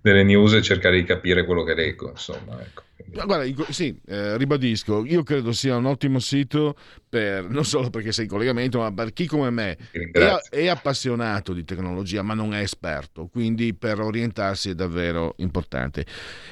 delle 0.00 0.24
news 0.24 0.54
e 0.54 0.62
cercare 0.62 0.96
di 0.96 1.04
capire 1.04 1.44
quello 1.44 1.62
che 1.62 1.74
leggo, 1.74 2.10
insomma. 2.10 2.60
Ecco. 2.60 2.82
Ma 3.14 3.24
Guarda, 3.24 3.72
sì, 3.72 3.98
eh, 4.06 4.36
ribadisco, 4.36 5.04
io 5.04 5.22
credo 5.22 5.52
sia 5.52 5.76
un 5.76 5.86
ottimo 5.86 6.18
sito 6.18 6.76
per, 7.08 7.48
non 7.48 7.64
solo 7.64 7.90
perché 7.90 8.10
sei 8.10 8.24
in 8.24 8.30
collegamento, 8.30 8.78
ma 8.78 8.92
per 8.92 9.12
chi 9.12 9.26
come 9.26 9.50
me 9.50 9.76
è, 9.90 10.36
è 10.50 10.66
appassionato 10.68 11.52
di 11.52 11.64
tecnologia, 11.64 12.22
ma 12.22 12.34
non 12.34 12.54
è 12.54 12.60
esperto, 12.60 13.26
quindi 13.26 13.74
per 13.74 14.00
orientarsi 14.00 14.70
è 14.70 14.74
davvero 14.74 15.34
importante. 15.38 16.06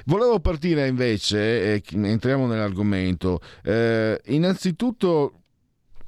Volevo 0.04 0.40
partire 0.40 0.86
invece, 0.86 1.74
e 1.74 1.82
entriamo 1.90 2.46
nell'argomento, 2.46 3.40
eh, 3.62 4.20
innanzitutto 4.26 5.42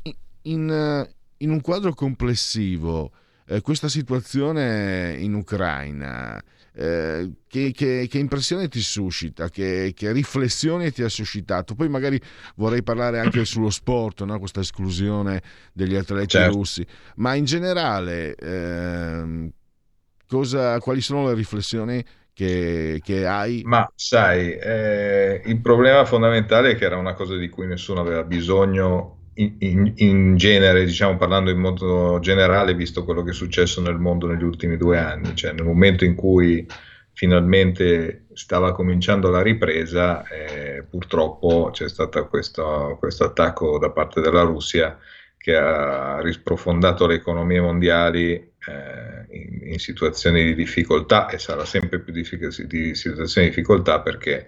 in, 0.02 0.14
in, 0.42 1.08
in 1.38 1.50
un 1.50 1.60
quadro 1.60 1.94
complessivo, 1.94 3.12
eh, 3.46 3.60
questa 3.62 3.88
situazione 3.88 5.16
in 5.18 5.34
Ucraina, 5.34 6.42
eh, 6.74 7.30
che, 7.46 7.70
che- 7.72 8.06
che 8.08 8.18
impressione 8.18 8.68
ti 8.68 8.80
suscita, 8.80 9.48
che, 9.50 9.92
che 9.94 10.12
riflessioni 10.12 10.90
ti 10.92 11.02
ha 11.02 11.08
suscitato? 11.08 11.74
Poi 11.74 11.88
magari 11.88 12.20
vorrei 12.56 12.82
parlare 12.82 13.18
anche 13.20 13.44
sullo 13.44 13.70
sport, 13.70 14.22
no? 14.24 14.38
questa 14.38 14.60
esclusione 14.60 15.42
degli 15.72 15.96
atleti 15.96 16.40
Certo. 16.40 16.42
russi, 16.42 16.86
ma 17.16 17.34
in 17.34 17.44
generale 17.44 18.34
ehm, 18.36 19.50
cosa- 20.26 20.78
quali 20.80 21.00
sono 21.00 21.26
le 21.26 21.34
riflessioni 21.34 22.04
che, 22.32 23.00
che 23.02 23.26
hai? 23.26 23.64
Ma 23.64 23.88
sai, 23.94 24.56
eh, 24.56 25.40
il 25.44 25.60
problema 25.60 26.04
fondamentale 26.04 26.72
è 26.72 26.74
che 26.76 26.84
era 26.84 26.96
una 26.96 27.14
cosa 27.14 27.36
di 27.36 27.48
cui 27.48 27.66
nessuno 27.66 28.00
aveva 28.00 28.24
bisogno 28.24 29.21
in, 29.34 29.92
in- 29.96 30.36
genere, 30.36 30.84
diciamo 30.84 31.16
parlando 31.16 31.50
in 31.50 31.58
modo 31.58 32.18
generale, 32.20 32.74
visto 32.74 33.04
quello 33.04 33.22
che 33.22 33.30
è 33.30 33.34
successo 33.34 33.80
nel 33.80 33.98
mondo 33.98 34.26
negli 34.26 34.42
ultimi 34.42 34.76
due 34.76 34.98
anni, 34.98 35.34
cioè 35.34 35.52
nel 35.52 35.64
momento 35.64 36.04
in 36.04 36.14
cui 36.14 36.66
finalmente 37.12 38.26
stava 38.32 38.72
cominciando 38.72 39.30
la 39.30 39.42
ripresa, 39.42 40.26
eh, 40.26 40.84
purtroppo 40.88 41.70
c'è 41.72 41.88
stato 41.88 42.26
questo, 42.28 42.96
questo 42.98 43.24
attacco 43.24 43.78
da 43.78 43.90
parte 43.90 44.20
della 44.20 44.42
Russia 44.42 44.98
che 45.36 45.56
ha 45.56 46.20
risprofondato 46.20 47.06
le 47.06 47.14
economie 47.14 47.60
mondiali 47.60 48.32
eh, 48.32 49.26
in, 49.30 49.72
in, 49.72 49.78
situazioni 49.78 50.44
di 50.44 50.54
difficoltà 50.54 51.28
e 51.28 51.38
sarà 51.38 51.64
sempre 51.64 51.98
più 51.98 52.12
difficile 52.12 52.50
di 52.68 52.94
situazioni 52.94 53.48
di 53.48 53.54
difficoltà 53.54 54.00
perché 54.00 54.46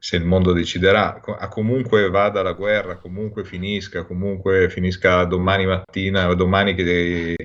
se 0.00 0.16
il 0.16 0.24
mondo 0.24 0.52
deciderà, 0.52 1.20
a 1.20 1.48
comunque 1.48 2.08
vada 2.08 2.40
la 2.40 2.54
guerra, 2.54 2.96
comunque 2.96 3.44
finisca, 3.44 4.04
comunque 4.04 4.70
finisca 4.70 5.24
domani 5.24 5.66
mattina 5.66 6.26
o 6.30 6.34
domani 6.34 6.74
che, 6.74 7.36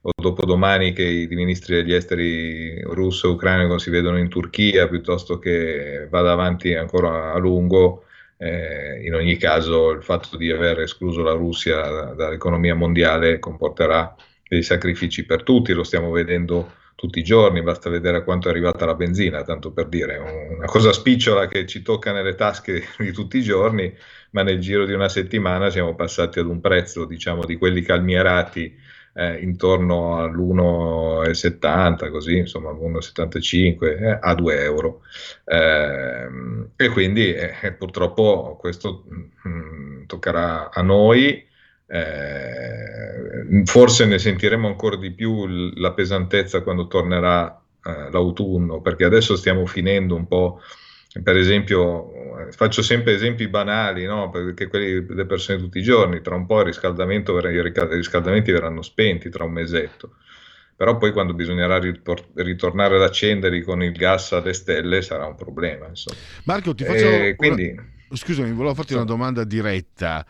o 0.00 0.10
dopodomani 0.20 0.92
che 0.92 1.04
i 1.04 1.28
ministri 1.28 1.76
degli 1.76 1.94
esteri 1.94 2.80
russo 2.82 3.28
e 3.28 3.30
ucraino 3.30 3.78
si 3.78 3.90
vedono 3.90 4.18
in 4.18 4.28
Turchia 4.28 4.88
piuttosto 4.88 5.38
che 5.38 6.08
vada 6.10 6.32
avanti 6.32 6.74
ancora 6.74 7.32
a 7.32 7.38
lungo, 7.38 8.06
eh, 8.38 9.04
in 9.04 9.14
ogni 9.14 9.36
caso 9.36 9.90
il 9.92 10.02
fatto 10.02 10.36
di 10.36 10.50
aver 10.50 10.80
escluso 10.80 11.22
la 11.22 11.34
Russia 11.34 12.12
dall'economia 12.16 12.74
mondiale 12.74 13.38
comporterà 13.38 14.16
dei 14.48 14.64
sacrifici 14.64 15.24
per 15.24 15.44
tutti, 15.44 15.72
lo 15.72 15.84
stiamo 15.84 16.10
vedendo 16.10 16.72
tutti 17.00 17.20
i 17.20 17.24
giorni, 17.24 17.62
basta 17.62 17.88
vedere 17.88 18.18
a 18.18 18.22
quanto 18.22 18.48
è 18.48 18.50
arrivata 18.50 18.84
la 18.84 18.94
benzina, 18.94 19.42
tanto 19.42 19.72
per 19.72 19.86
dire, 19.86 20.18
una 20.18 20.66
cosa 20.66 20.92
spicciola 20.92 21.48
che 21.48 21.64
ci 21.64 21.80
tocca 21.80 22.12
nelle 22.12 22.34
tasche 22.34 22.88
di 23.00 23.10
tutti 23.10 23.38
i 23.38 23.42
giorni, 23.42 23.90
ma 24.32 24.42
nel 24.42 24.60
giro 24.60 24.84
di 24.84 24.92
una 24.92 25.08
settimana 25.08 25.70
siamo 25.70 25.94
passati 25.94 26.40
ad 26.40 26.46
un 26.46 26.60
prezzo, 26.60 27.06
diciamo, 27.06 27.46
di 27.46 27.56
quelli 27.56 27.80
calmierati 27.80 28.76
eh, 29.14 29.38
intorno 29.38 30.18
all'1,70, 30.18 32.10
così, 32.10 32.36
insomma, 32.36 32.70
1,75 32.70 33.98
eh, 33.98 34.18
a 34.20 34.34
2 34.34 34.62
euro. 34.62 35.00
Eh, 35.46 36.28
e 36.76 36.88
quindi 36.90 37.32
eh, 37.32 37.72
purtroppo 37.78 38.58
questo 38.60 39.04
mh, 39.08 39.48
mm, 39.48 40.04
toccherà 40.04 40.68
a 40.70 40.82
noi 40.82 41.48
eh, 41.92 43.62
forse 43.64 44.04
ne 44.04 44.18
sentiremo 44.18 44.68
ancora 44.68 44.96
di 44.96 45.10
più 45.10 45.46
la 45.74 45.92
pesantezza 45.92 46.62
quando 46.62 46.86
tornerà 46.86 47.60
eh, 47.84 48.10
l'autunno, 48.12 48.80
perché 48.80 49.04
adesso 49.04 49.36
stiamo 49.36 49.66
finendo 49.66 50.14
un 50.14 50.26
po'. 50.28 50.60
Per 51.22 51.36
esempio, 51.36 52.38
eh, 52.38 52.52
faccio 52.52 52.82
sempre 52.82 53.14
esempi 53.14 53.48
banali, 53.48 54.04
no? 54.04 54.30
perché 54.30 54.68
quelli 54.68 55.04
delle 55.04 55.26
persone 55.26 55.58
tutti 55.58 55.78
i 55.78 55.82
giorni, 55.82 56.20
tra 56.20 56.36
un 56.36 56.46
po' 56.46 56.60
il 56.60 56.66
riscaldamento, 56.66 57.36
i 57.38 57.72
riscaldamenti 57.88 58.52
verranno 58.52 58.82
spenti 58.82 59.28
tra 59.28 59.44
un 59.44 59.52
mesetto 59.52 60.14
però 60.80 60.96
poi 60.96 61.12
quando 61.12 61.34
bisognerà 61.34 61.78
ritornare 62.36 62.96
ad 62.96 63.02
accenderli 63.02 63.60
con 63.60 63.82
il 63.82 63.92
gas 63.92 64.32
alle 64.32 64.54
stelle 64.54 65.02
sarà 65.02 65.26
un 65.26 65.34
problema. 65.34 65.86
Insomma. 65.88 66.16
Marco, 66.44 66.74
ti 66.74 66.84
faccio 66.84 67.06
eh, 67.06 67.34
quindi... 67.36 67.78
Scusami, 68.10 68.50
volevo 68.52 68.72
farti 68.72 68.94
una 68.94 69.04
domanda 69.04 69.44
diretta 69.44 70.24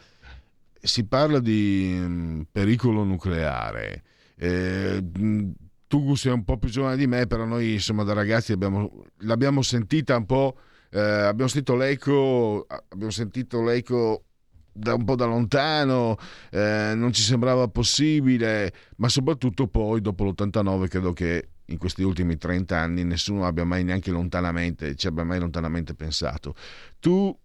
si 0.80 1.04
parla 1.06 1.40
di 1.40 1.94
mm, 1.96 2.40
pericolo 2.50 3.04
nucleare. 3.04 4.02
Eh, 4.36 5.02
mm, 5.18 5.50
tu 5.86 6.14
sei 6.14 6.32
un 6.32 6.44
po' 6.44 6.56
più 6.56 6.68
giovane 6.68 6.96
di 6.96 7.06
me, 7.06 7.26
però 7.26 7.44
noi 7.44 7.74
insomma 7.74 8.04
da 8.04 8.12
ragazzi 8.12 8.52
abbiamo, 8.52 9.04
l'abbiamo 9.18 9.60
sentita 9.62 10.16
un 10.16 10.26
po', 10.26 10.56
eh, 10.90 11.00
abbiamo 11.00 11.48
sentito 11.48 11.76
l'eco, 11.76 12.66
abbiamo 12.88 13.10
sentito 13.10 13.62
l'eco 13.62 14.24
da 14.72 14.94
un 14.94 15.04
po' 15.04 15.16
da 15.16 15.26
lontano, 15.26 16.16
eh, 16.50 16.92
non 16.94 17.12
ci 17.12 17.22
sembrava 17.22 17.68
possibile, 17.68 18.72
ma 18.96 19.08
soprattutto 19.08 19.66
poi 19.66 20.00
dopo 20.00 20.24
l'89 20.24 20.88
credo 20.88 21.12
che 21.12 21.48
in 21.66 21.78
questi 21.78 22.02
ultimi 22.02 22.36
30 22.36 22.78
anni 22.78 23.04
nessuno 23.04 23.46
abbia 23.46 23.64
mai 23.64 23.84
neanche 23.84 24.10
lontanamente, 24.10 24.94
ci 24.96 25.06
abbia 25.06 25.24
mai 25.24 25.38
lontanamente 25.38 25.94
pensato. 25.94 26.54
Tu 26.98 27.36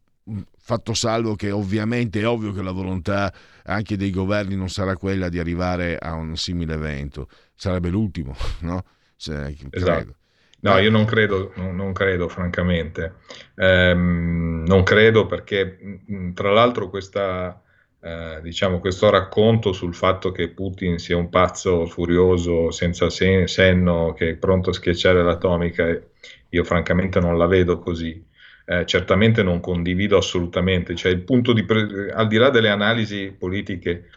fatto 0.57 0.93
salvo 0.93 1.35
che 1.35 1.51
ovviamente 1.51 2.19
è 2.19 2.27
ovvio 2.27 2.51
che 2.51 2.63
la 2.63 2.71
volontà 2.71 3.31
anche 3.65 3.97
dei 3.97 4.09
governi 4.09 4.55
non 4.55 4.69
sarà 4.69 4.95
quella 4.97 5.29
di 5.29 5.39
arrivare 5.39 5.97
a 5.97 6.13
un 6.13 6.35
simile 6.35 6.73
evento, 6.73 7.29
sarebbe 7.53 7.89
l'ultimo, 7.89 8.35
no? 8.61 8.83
Se, 9.15 9.55
esatto. 9.69 10.15
No, 10.61 10.79
io 10.79 10.89
non 10.89 11.05
credo, 11.05 11.51
non 11.55 11.93
credo 11.93 12.27
francamente, 12.27 13.17
ehm, 13.53 14.63
non 14.65 14.81
credo 14.81 15.27
perché 15.27 15.77
tra 16.33 16.51
l'altro 16.51 16.89
questa, 16.89 17.61
eh, 18.01 18.39
diciamo, 18.41 18.79
questo 18.79 19.11
racconto 19.11 19.73
sul 19.73 19.93
fatto 19.93 20.31
che 20.31 20.49
Putin 20.49 20.97
sia 20.97 21.17
un 21.17 21.29
pazzo 21.29 21.85
furioso, 21.85 22.71
senza 22.71 23.11
sen- 23.11 23.45
senno, 23.47 24.13
che 24.13 24.29
è 24.29 24.35
pronto 24.37 24.71
a 24.71 24.73
schiacciare 24.73 25.21
l'atomica, 25.23 25.87
io 26.49 26.63
francamente 26.63 27.19
non 27.19 27.37
la 27.37 27.45
vedo 27.45 27.77
così 27.77 28.25
eh, 28.65 28.85
certamente 28.85 29.43
non 29.43 29.59
condivido 29.59 30.17
assolutamente, 30.17 30.95
cioè 30.95 31.11
il 31.11 31.21
punto 31.21 31.53
di 31.53 31.63
pre- 31.63 32.11
al 32.11 32.27
di 32.27 32.37
là 32.37 32.49
delle 32.49 32.69
analisi 32.69 33.33
politiche 33.37 34.09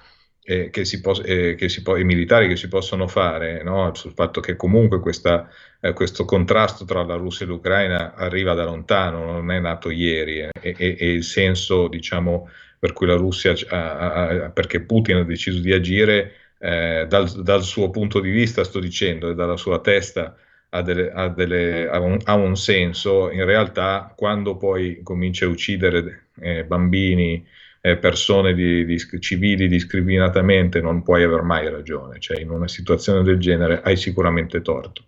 eh, 0.49 0.71
pos- 1.03 1.21
eh, 1.25 1.57
po- 1.83 1.97
e 1.97 2.05
militari 2.05 2.49
che 2.49 2.57
si 2.57 2.69
possono 2.69 3.07
fare 3.07 3.63
no? 3.63 3.95
sul 3.95 4.13
fatto 4.13 4.41
che 4.41 4.57
comunque 4.57 4.99
questa, 5.01 5.47
eh, 5.81 5.93
questo 5.93 6.25
contrasto 6.25 6.87
tra 6.87 7.05
la 7.05 7.17
Russia 7.17 7.45
e 7.45 7.49
l'Ucraina 7.51 8.15
arriva 8.15 8.55
da 8.55 8.65
lontano, 8.65 9.25
non 9.27 9.51
è 9.51 9.61
nato 9.61 9.91
ieri 9.91 10.41
eh, 10.41 10.51
e, 10.61 10.75
e, 10.79 10.97
e 10.99 11.13
il 11.13 11.25
senso 11.25 11.89
diciamo, 11.89 12.49
per 12.79 12.95
cui 12.95 13.07
la 13.07 13.17
Russia, 13.17 13.55
ha, 13.69 14.45
ha, 14.45 14.51
perché 14.51 14.81
Putin 14.81 15.17
ha 15.17 15.25
deciso 15.25 15.61
di 15.61 15.73
agire 15.73 16.33
eh, 16.59 17.05
dal, 17.09 17.31
dal, 17.43 17.63
suo 17.63 17.91
punto 17.91 18.21
di 18.21 18.31
vista, 18.31 18.65
sto 18.65 18.81
dicendo, 18.81 19.31
e 19.31 19.35
dalla 19.35 19.57
sua 19.57 19.81
testa, 19.81 20.35
ha, 20.71 20.83
delle, 20.83 21.11
ha, 21.11 21.29
delle, 21.29 21.89
ha, 21.89 21.99
un, 22.01 22.19
ha, 22.25 22.35
un, 22.35 22.57
senso, 22.57 23.31
in 23.31 23.45
realtà 23.45 24.13
quando 24.17 24.57
poi 24.57 25.01
comincia 25.03 25.47
a 25.47 25.49
uccidere 25.49 26.29
eh, 26.41 26.65
bambini, 26.65 27.47
eh, 27.81 27.97
persone 27.97 28.55
di, 28.55 28.85
di, 28.85 28.99
civili 29.21 29.69
discriminatamente, 29.69 30.81
non 30.81 31.03
puoi 31.03 31.23
aver 31.23 31.43
mai 31.43 31.71
ragione, 31.71 32.19
cioè 32.19 32.41
in 32.41 32.51
una 32.51 32.69
situazione 32.69 33.23
del 33.23 33.39
genere 33.39 33.81
hai 33.83 33.97
sicuramente 33.97 34.61
torto. 34.61 35.05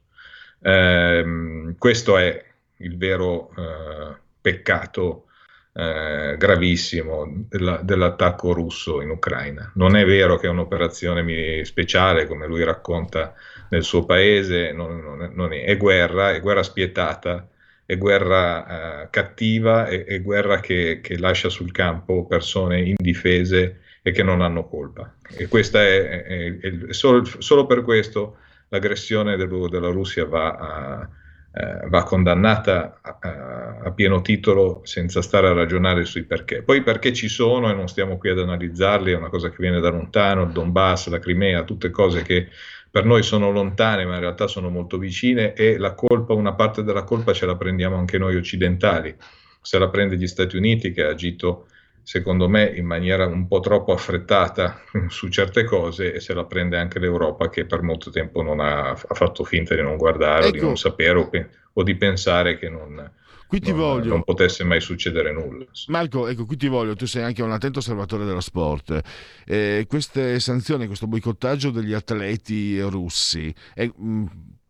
Eh, 0.62 1.74
questo 1.78 2.16
è 2.16 2.44
il 2.78 2.96
vero 2.96 3.50
eh, 3.56 4.16
peccato 4.40 5.26
eh, 5.72 6.36
gravissimo 6.36 7.46
della, 7.48 7.80
dell'attacco 7.82 8.52
russo 8.52 9.00
in 9.00 9.10
Ucraina. 9.10 9.70
Non 9.74 9.96
è 9.96 10.04
vero 10.04 10.36
che 10.36 10.46
è 10.46 10.50
un'operazione 10.50 11.64
speciale, 11.64 12.26
come 12.26 12.46
lui 12.46 12.64
racconta 12.64 13.34
nel 13.70 13.85
suo 13.85 14.04
paese, 14.04 14.72
non, 14.72 15.00
non, 15.00 15.33
non 15.35 15.52
è, 15.52 15.64
è, 15.64 15.76
guerra, 15.76 16.33
è 16.33 16.40
guerra 16.40 16.62
spietata, 16.62 17.48
è 17.85 17.96
guerra 17.96 19.02
eh, 19.02 19.11
cattiva, 19.11 19.87
è, 19.87 20.04
è 20.04 20.20
guerra 20.22 20.61
che, 20.61 21.00
che, 21.02 21.18
lascia 21.18 21.48
sul 21.48 21.72
campo 21.72 22.26
persone 22.26 22.80
indifese 22.80 23.80
e 24.02 24.12
che 24.12 24.22
non 24.22 24.42
hanno 24.42 24.68
colpa. 24.68 25.14
E 25.37 25.48
questa 25.48 25.83
è, 25.83 26.24
è, 26.24 26.59
è 26.59 26.92
solo, 26.92 27.24
solo, 27.24 27.66
per 27.66 27.83
questo 27.83 28.38
l'aggressione 28.68 29.37
del, 29.37 29.68
della 29.68 29.90
Russia 29.90 30.24
va, 30.24 30.50
a, 30.56 31.09
eh, 31.52 31.88
va 31.88 32.02
condannata 32.04 32.98
a, 33.02 33.18
a, 33.20 33.78
a, 33.85 33.90
pieno 33.92 34.20
titolo 34.20 34.80
senza 34.85 35.20
stare 35.22 35.48
a 35.48 35.52
ragionare 35.52 36.04
sui 36.04 36.24
perché. 36.24 36.62
Poi 36.62 36.83
perché 36.83 37.12
ci 37.12 37.28
sono 37.28 37.70
e 37.70 37.74
non 37.74 37.88
stiamo 37.88 38.18
qui 38.18 38.30
ad 38.30 38.38
analizzarli, 38.38 39.12
è 39.12 39.16
una 39.16 39.30
cosa 39.30 39.48
che 39.48 39.56
viene 39.59 39.80
da 39.80 39.90
lontano, 39.90 40.42
il 40.42 40.52
Donbass, 40.52 41.09
la 41.09 41.18
Crimea, 41.18 41.64
tutte 41.64 41.90
cose 41.90 42.22
che 42.22 42.48
per 42.90 43.05
noi 43.05 43.22
sono 43.22 43.50
lontane, 43.50 44.05
ma 44.05 44.14
in 44.14 44.20
realtà 44.20 44.46
sono 44.48 44.68
molto 44.68 44.98
vicine 44.98 45.55
e 45.55 45.79
la 45.79 45.94
colpa, 45.94 46.35
una 46.35 46.55
parte 46.55 46.83
della 46.83 47.05
colpa 47.05 47.33
ce 47.33 47.46
la 47.46 47.57
prendiamo 47.57 47.96
anche 47.96 48.18
noi 48.18 48.37
occidentali. 48.37 49.14
Se 49.62 49.79
la 49.79 49.88
prende 49.88 50.16
gli 50.16 50.26
Stati 50.26 50.57
Uniti 50.57 50.90
che 50.90 51.05
ha 51.05 51.11
agito 51.11 51.66
secondo 52.03 52.48
me 52.48 52.64
in 52.64 52.87
maniera 52.87 53.26
un 53.26 53.46
po' 53.46 53.61
troppo 53.61 53.92
affrettata 53.92 54.81
su 55.09 55.29
certe 55.29 55.64
cose 55.64 56.14
e 56.14 56.20
se 56.20 56.35
la 56.35 56.44
prende 56.44 56.76
anche 56.76 56.98
l'Europa 56.98 57.48
che 57.48 57.66
per 57.66 57.83
molto 57.83 58.11
tempo 58.11 58.42
non 58.42 58.59
ha, 58.59 58.90
ha 58.90 59.14
fatto 59.14 59.44
finta 59.44 59.74
di 59.74 59.83
non 59.83 59.96
guardare 59.96 60.46
ecco. 60.46 60.48
o 60.48 60.50
di 60.50 60.57
ecco. 60.57 60.66
non 60.66 60.76
sapere 60.76 61.18
o, 61.18 61.29
pe- 61.29 61.48
o, 61.74 61.83
di 61.83 61.94
pensare 61.94 62.59
che 62.59 62.68
non, 62.68 63.12
Qui 63.50 63.58
ti 63.58 63.70
non, 63.70 63.80
voglio. 63.80 64.10
non 64.10 64.22
potesse 64.22 64.62
mai 64.62 64.80
succedere 64.80 65.32
nulla. 65.32 65.64
Marco, 65.88 66.28
ecco, 66.28 66.46
qui 66.46 66.56
ti 66.56 66.68
voglio, 66.68 66.94
tu 66.94 67.04
sei 67.04 67.24
anche 67.24 67.42
un 67.42 67.50
attento 67.50 67.80
osservatore 67.80 68.24
dello 68.24 68.40
sport. 68.40 69.00
Eh, 69.44 69.86
queste 69.88 70.38
sanzioni, 70.38 70.86
questo 70.86 71.08
boicottaggio 71.08 71.72
degli 71.72 71.92
atleti 71.92 72.80
russi 72.80 73.52
è 73.74 73.86
mh, 73.86 74.04
mm, 74.04 74.26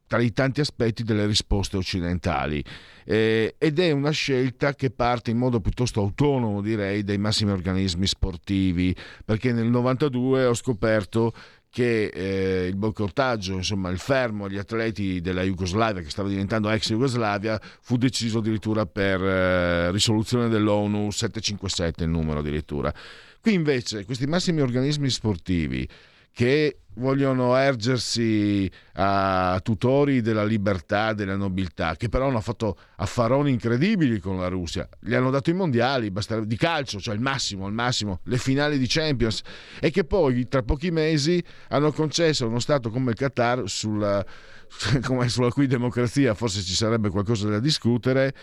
tra 0.07 0.19
i 0.23 0.33
tanti 0.33 0.61
aspetti 0.61 1.03
delle 1.03 1.27
risposte 1.27 1.77
occidentali 1.77 2.65
eh, 3.05 3.55
ed 3.59 3.79
è 3.79 3.91
una 3.91 4.11
scelta 4.11 4.75
che 4.75 4.91
parte 4.91 5.31
in 5.31 5.37
modo 5.37 5.61
piuttosto 5.61 6.01
autonomo, 6.01 6.63
direi, 6.63 7.05
dai 7.05 7.19
massimi 7.19 7.51
organismi 7.51 8.07
sportivi, 8.07 8.97
perché 9.25 9.53
nel 9.53 9.67
92 9.67 10.47
ho 10.47 10.55
scoperto 10.55 11.33
che 11.71 12.07
eh, 12.07 12.67
il 12.67 12.77
boicottaggio, 12.77 13.55
insomma 13.55 13.91
il 13.91 13.99
fermo 13.99 14.47
agli 14.47 14.59
atleti 14.59 15.21
della 15.21 15.43
Jugoslavia, 15.43 16.03
che 16.03 16.11
stava 16.11 16.29
diventando 16.29 16.69
ex 16.69 16.89
Jugoslavia, 16.89 17.61
fu 17.81 17.97
deciso 17.97 18.39
addirittura 18.39 18.87
per 18.87 19.23
eh, 19.23 19.91
risoluzione 19.93 20.49
dell'ONU 20.49 21.11
757, 21.11 22.05
il 22.05 22.11
numero 22.11 22.41
addirittura. 22.41 22.93
Qui 23.41 23.55
invece 23.55 24.05
questi 24.05 24.27
massimi 24.27 24.61
organismi 24.61 25.09
sportivi 25.09 25.89
che 26.33 26.81
vogliono 26.95 27.57
ergersi 27.57 28.71
a 28.95 29.59
tutori 29.63 30.21
della 30.21 30.45
libertà, 30.45 31.13
della 31.13 31.37
nobiltà, 31.37 31.97
che 31.97 32.09
però 32.09 32.29
hanno 32.29 32.41
fatto 32.41 32.77
affaroni 32.97 33.51
incredibili 33.51 34.19
con 34.19 34.39
la 34.39 34.49
Russia. 34.49 34.89
Gli 35.01 35.15
hanno 35.15 35.31
dato 35.31 35.51
i 35.51 35.55
mondiali 35.55 36.13
di 36.45 36.57
calcio, 36.57 37.01
cioè 37.01 37.15
il 37.15 37.21
massimo, 37.21 37.67
il 37.67 37.73
massimo, 37.73 38.21
le 38.25 38.39
finali 38.39 38.79
di 38.79 38.87
Champions, 38.87 39.43
e 39.81 39.91
che 39.91 40.05
poi 40.05 40.47
tra 40.49 40.63
pochi 40.63 40.91
mesi 40.91 41.43
hanno 41.69 41.93
concesso 41.93 42.45
a 42.45 42.49
uno 42.49 42.59
Stato 42.61 42.91
come 42.91 43.13
il 43.13 43.17
Qatar, 43.17 43.63
sulla, 43.67 44.25
sulla 45.27 45.51
cui 45.51 45.67
democrazia 45.67 46.35
forse 46.35 46.63
ci 46.63 46.75
sarebbe 46.75 47.09
qualcosa 47.09 47.49
da 47.49 47.61
discutere, 47.61 48.35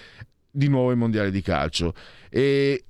di 0.49 0.67
nuovo 0.67 0.91
i 0.91 0.95
mondiali 0.95 1.29
di 1.29 1.41
calcio. 1.41 1.93
E 2.29 2.83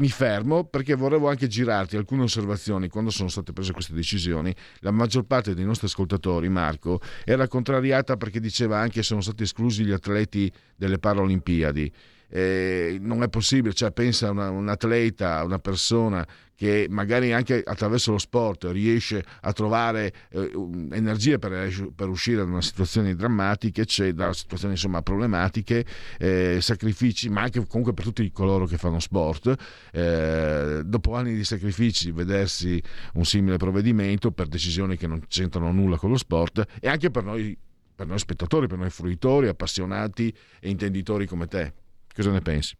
mi 0.00 0.08
fermo 0.08 0.64
perché 0.64 0.94
volevo 0.94 1.28
anche 1.28 1.46
girarti 1.46 1.96
alcune 1.96 2.22
osservazioni 2.22 2.88
quando 2.88 3.10
sono 3.10 3.28
state 3.28 3.52
prese 3.52 3.72
queste 3.72 3.92
decisioni. 3.94 4.52
La 4.78 4.90
maggior 4.90 5.24
parte 5.24 5.54
dei 5.54 5.64
nostri 5.64 5.86
ascoltatori, 5.86 6.48
Marco, 6.48 7.00
era 7.24 7.46
contrariata 7.46 8.16
perché 8.16 8.40
diceva 8.40 8.78
anche 8.78 8.88
che 8.90 9.02
sono 9.02 9.20
stati 9.20 9.44
esclusi 9.44 9.84
gli 9.84 9.92
atleti 9.92 10.50
delle 10.74 10.98
Paralimpiadi 10.98 11.92
eh, 12.30 12.98
non 13.00 13.22
è 13.22 13.28
possibile, 13.28 13.74
cioè 13.74 13.90
pensa 13.92 14.30
una, 14.30 14.50
un 14.50 14.68
atleta, 14.68 15.44
una 15.44 15.58
persona 15.58 16.26
che 16.60 16.88
magari 16.90 17.32
anche 17.32 17.62
attraverso 17.64 18.10
lo 18.10 18.18
sport 18.18 18.64
riesce 18.70 19.24
a 19.40 19.52
trovare 19.54 20.12
eh, 20.28 20.52
energie 20.92 21.38
per, 21.38 21.90
per, 21.96 22.08
uscire 22.08 22.36
da 22.36 22.44
una 22.44 22.60
situazione 22.60 23.14
drammatica, 23.14 23.82
cioè 23.84 24.12
da 24.12 24.30
situazioni 24.34 24.74
insomma 24.74 25.00
problematiche, 25.00 25.86
eh, 26.18 26.58
sacrifici, 26.60 27.30
ma 27.30 27.40
anche 27.40 27.66
comunque 27.66 27.94
per 27.94 28.04
tutti 28.04 28.30
coloro 28.30 28.66
che 28.66 28.76
fanno 28.76 29.00
sport, 29.00 29.54
eh, 29.90 30.82
dopo 30.84 31.14
anni 31.14 31.34
di 31.34 31.44
sacrifici 31.44 32.10
vedersi 32.10 32.78
un 33.14 33.24
simile 33.24 33.56
provvedimento 33.56 34.30
per 34.30 34.46
decisioni 34.46 34.98
che 34.98 35.06
non 35.06 35.22
c'entrano 35.28 35.72
nulla 35.72 35.96
con 35.96 36.10
lo 36.10 36.18
sport 36.18 36.62
e 36.78 36.90
anche 36.90 37.10
per 37.10 37.24
noi, 37.24 37.56
per 37.94 38.06
noi 38.06 38.18
spettatori, 38.18 38.66
per 38.66 38.76
noi 38.76 38.90
fruitori, 38.90 39.48
appassionati 39.48 40.30
e 40.60 40.68
intenditori 40.68 41.26
come 41.26 41.46
te. 41.46 41.79
Cosa 42.14 42.30
ne 42.30 42.40
pensi? 42.40 42.76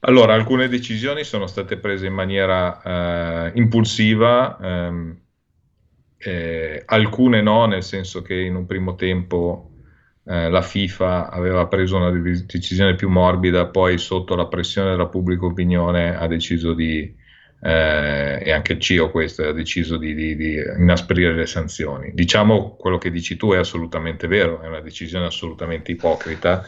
Allora, 0.00 0.32
alcune 0.32 0.68
decisioni 0.68 1.24
sono 1.24 1.46
state 1.46 1.76
prese 1.76 2.06
in 2.06 2.14
maniera 2.14 2.80
eh, 2.82 3.52
impulsiva, 3.54 4.58
ehm, 4.58 5.20
eh, 6.16 6.82
alcune 6.86 7.42
no, 7.42 7.66
nel 7.66 7.82
senso 7.82 8.22
che 8.22 8.34
in 8.34 8.54
un 8.54 8.64
primo 8.64 8.94
tempo 8.94 9.70
eh, 10.24 10.48
la 10.48 10.62
FIFA 10.62 11.30
aveva 11.30 11.66
preso 11.66 11.96
una 11.96 12.10
decisione 12.10 12.94
più 12.94 13.10
morbida, 13.10 13.66
poi 13.66 13.98
sotto 13.98 14.34
la 14.36 14.46
pressione 14.46 14.90
della 14.90 15.08
pubblica 15.08 15.44
opinione 15.44 16.16
ha 16.16 16.26
deciso 16.26 16.72
di, 16.72 17.14
eh, 17.62 18.42
e 18.42 18.52
anche 18.52 18.72
il 18.72 18.80
CIO 18.80 19.10
questo, 19.10 19.42
ha 19.42 19.52
deciso 19.52 19.98
di, 19.98 20.14
di, 20.14 20.34
di 20.34 20.54
inasprire 20.78 21.34
le 21.34 21.46
sanzioni. 21.46 22.12
Diciamo 22.14 22.76
quello 22.76 22.96
che 22.96 23.10
dici 23.10 23.36
tu 23.36 23.52
è 23.52 23.58
assolutamente 23.58 24.26
vero, 24.26 24.62
è 24.62 24.66
una 24.66 24.80
decisione 24.80 25.26
assolutamente 25.26 25.92
ipocrita 25.92 26.64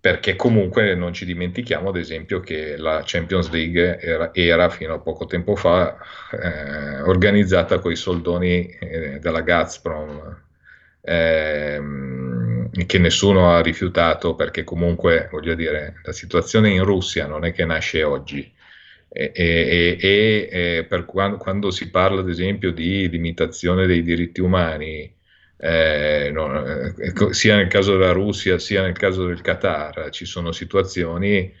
perché 0.00 0.34
comunque 0.34 0.94
non 0.94 1.12
ci 1.12 1.26
dimentichiamo 1.26 1.90
ad 1.90 1.96
esempio 1.96 2.40
che 2.40 2.76
la 2.78 3.02
Champions 3.04 3.50
League 3.50 4.00
era, 4.00 4.30
era 4.32 4.70
fino 4.70 4.94
a 4.94 4.98
poco 4.98 5.26
tempo 5.26 5.54
fa 5.56 5.96
eh, 6.32 7.02
organizzata 7.02 7.78
con 7.80 7.92
i 7.92 7.96
soldoni 7.96 8.66
eh, 8.66 9.18
della 9.20 9.42
Gazprom. 9.42 10.38
Ehm, 11.02 12.70
che 12.86 12.98
nessuno 12.98 13.50
ha 13.50 13.60
rifiutato 13.62 14.34
perché 14.34 14.64
comunque 14.64 15.28
voglio 15.30 15.54
dire 15.54 16.00
la 16.02 16.12
situazione 16.12 16.70
in 16.70 16.84
Russia 16.84 17.26
non 17.26 17.44
è 17.44 17.52
che 17.52 17.64
nasce 17.64 18.02
oggi. 18.02 18.50
E, 19.12 19.32
e, 19.34 19.96
e, 20.00 20.48
e 20.50 20.84
per 20.84 21.04
quando, 21.04 21.36
quando, 21.36 21.70
si 21.70 21.90
parla 21.90 22.20
ad 22.20 22.28
esempio 22.28 22.70
di 22.72 23.08
limitazione 23.08 23.86
dei 23.86 24.02
diritti 24.02 24.40
umani 24.40 25.12
eh, 25.60 26.30
no, 26.32 26.64
eh, 26.64 27.34
sia 27.34 27.56
nel 27.56 27.68
caso 27.68 27.96
della 27.96 28.12
Russia 28.12 28.58
sia 28.58 28.82
nel 28.82 28.96
caso 28.96 29.26
del 29.26 29.42
Qatar 29.42 30.08
ci 30.10 30.24
sono 30.24 30.52
situazioni 30.52 31.52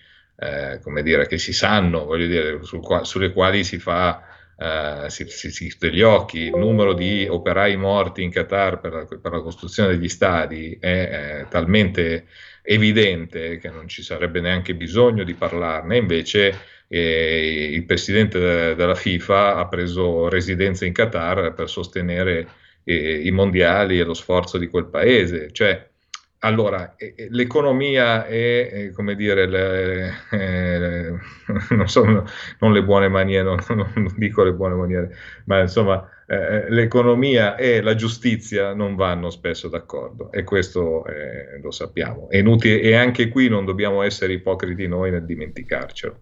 eh, 0.42 0.80
come 0.82 1.02
dire, 1.02 1.26
che 1.26 1.36
si 1.36 1.52
sanno, 1.52 2.06
voglio 2.06 2.26
dire, 2.26 2.64
sul 2.64 2.80
sulle 3.02 3.30
quali 3.30 3.62
si 3.62 3.78
fa 3.78 4.24
eh, 4.56 5.04
si, 5.08 5.26
si, 5.28 5.50
si 5.50 5.76
degli 5.78 6.00
occhi, 6.00 6.44
il 6.44 6.56
numero 6.56 6.94
di 6.94 7.26
operai 7.28 7.76
morti 7.76 8.22
in 8.22 8.30
Qatar 8.30 8.80
per 8.80 8.92
la, 8.92 9.04
per 9.04 9.32
la 9.32 9.42
costruzione 9.42 9.90
degli 9.90 10.08
stadi 10.08 10.78
è, 10.80 11.42
è 11.42 11.46
talmente 11.50 12.26
evidente 12.62 13.58
che 13.58 13.68
non 13.68 13.86
ci 13.86 14.02
sarebbe 14.02 14.40
neanche 14.40 14.74
bisogno 14.74 15.24
di 15.24 15.34
parlarne, 15.34 15.98
invece 15.98 16.58
eh, 16.88 17.70
il 17.72 17.84
presidente 17.84 18.74
della 18.74 18.94
FIFA 18.94 19.56
ha 19.56 19.68
preso 19.68 20.28
residenza 20.30 20.86
in 20.86 20.94
Qatar 20.94 21.52
per 21.52 21.68
sostenere 21.68 22.48
eh, 22.90 23.26
i 23.26 23.30
mondiali 23.30 23.98
e 23.98 24.04
lo 24.04 24.14
sforzo 24.14 24.58
di 24.58 24.68
quel 24.68 24.86
paese. 24.86 25.50
Cioè, 25.52 25.90
allora, 26.42 26.94
eh, 26.96 27.28
l'economia 27.30 28.26
e, 28.26 28.92
come 28.94 29.14
dire, 29.14 29.46
le, 29.46 30.12
eh, 30.30 31.18
non, 31.74 31.88
so, 31.88 32.04
non 32.60 32.72
le 32.72 32.82
buone 32.82 33.08
maniere, 33.08 33.42
non, 33.44 33.58
non, 33.68 34.14
dico 34.16 34.42
le 34.42 34.54
buone 34.54 34.74
maniere, 34.74 35.14
ma 35.44 35.60
insomma, 35.60 36.08
eh, 36.26 36.70
l'economia 36.70 37.56
e 37.56 37.82
la 37.82 37.94
giustizia 37.94 38.72
non 38.72 38.94
vanno 38.96 39.28
spesso 39.28 39.68
d'accordo 39.68 40.32
e 40.32 40.42
questo 40.44 41.04
eh, 41.04 41.60
lo 41.60 41.70
sappiamo. 41.70 42.30
È 42.30 42.38
inutile, 42.38 42.80
e 42.80 42.94
anche 42.94 43.28
qui 43.28 43.48
non 43.48 43.66
dobbiamo 43.66 44.02
essere 44.02 44.32
ipocriti 44.32 44.86
noi 44.86 45.10
nel 45.10 45.26
dimenticarcelo, 45.26 46.20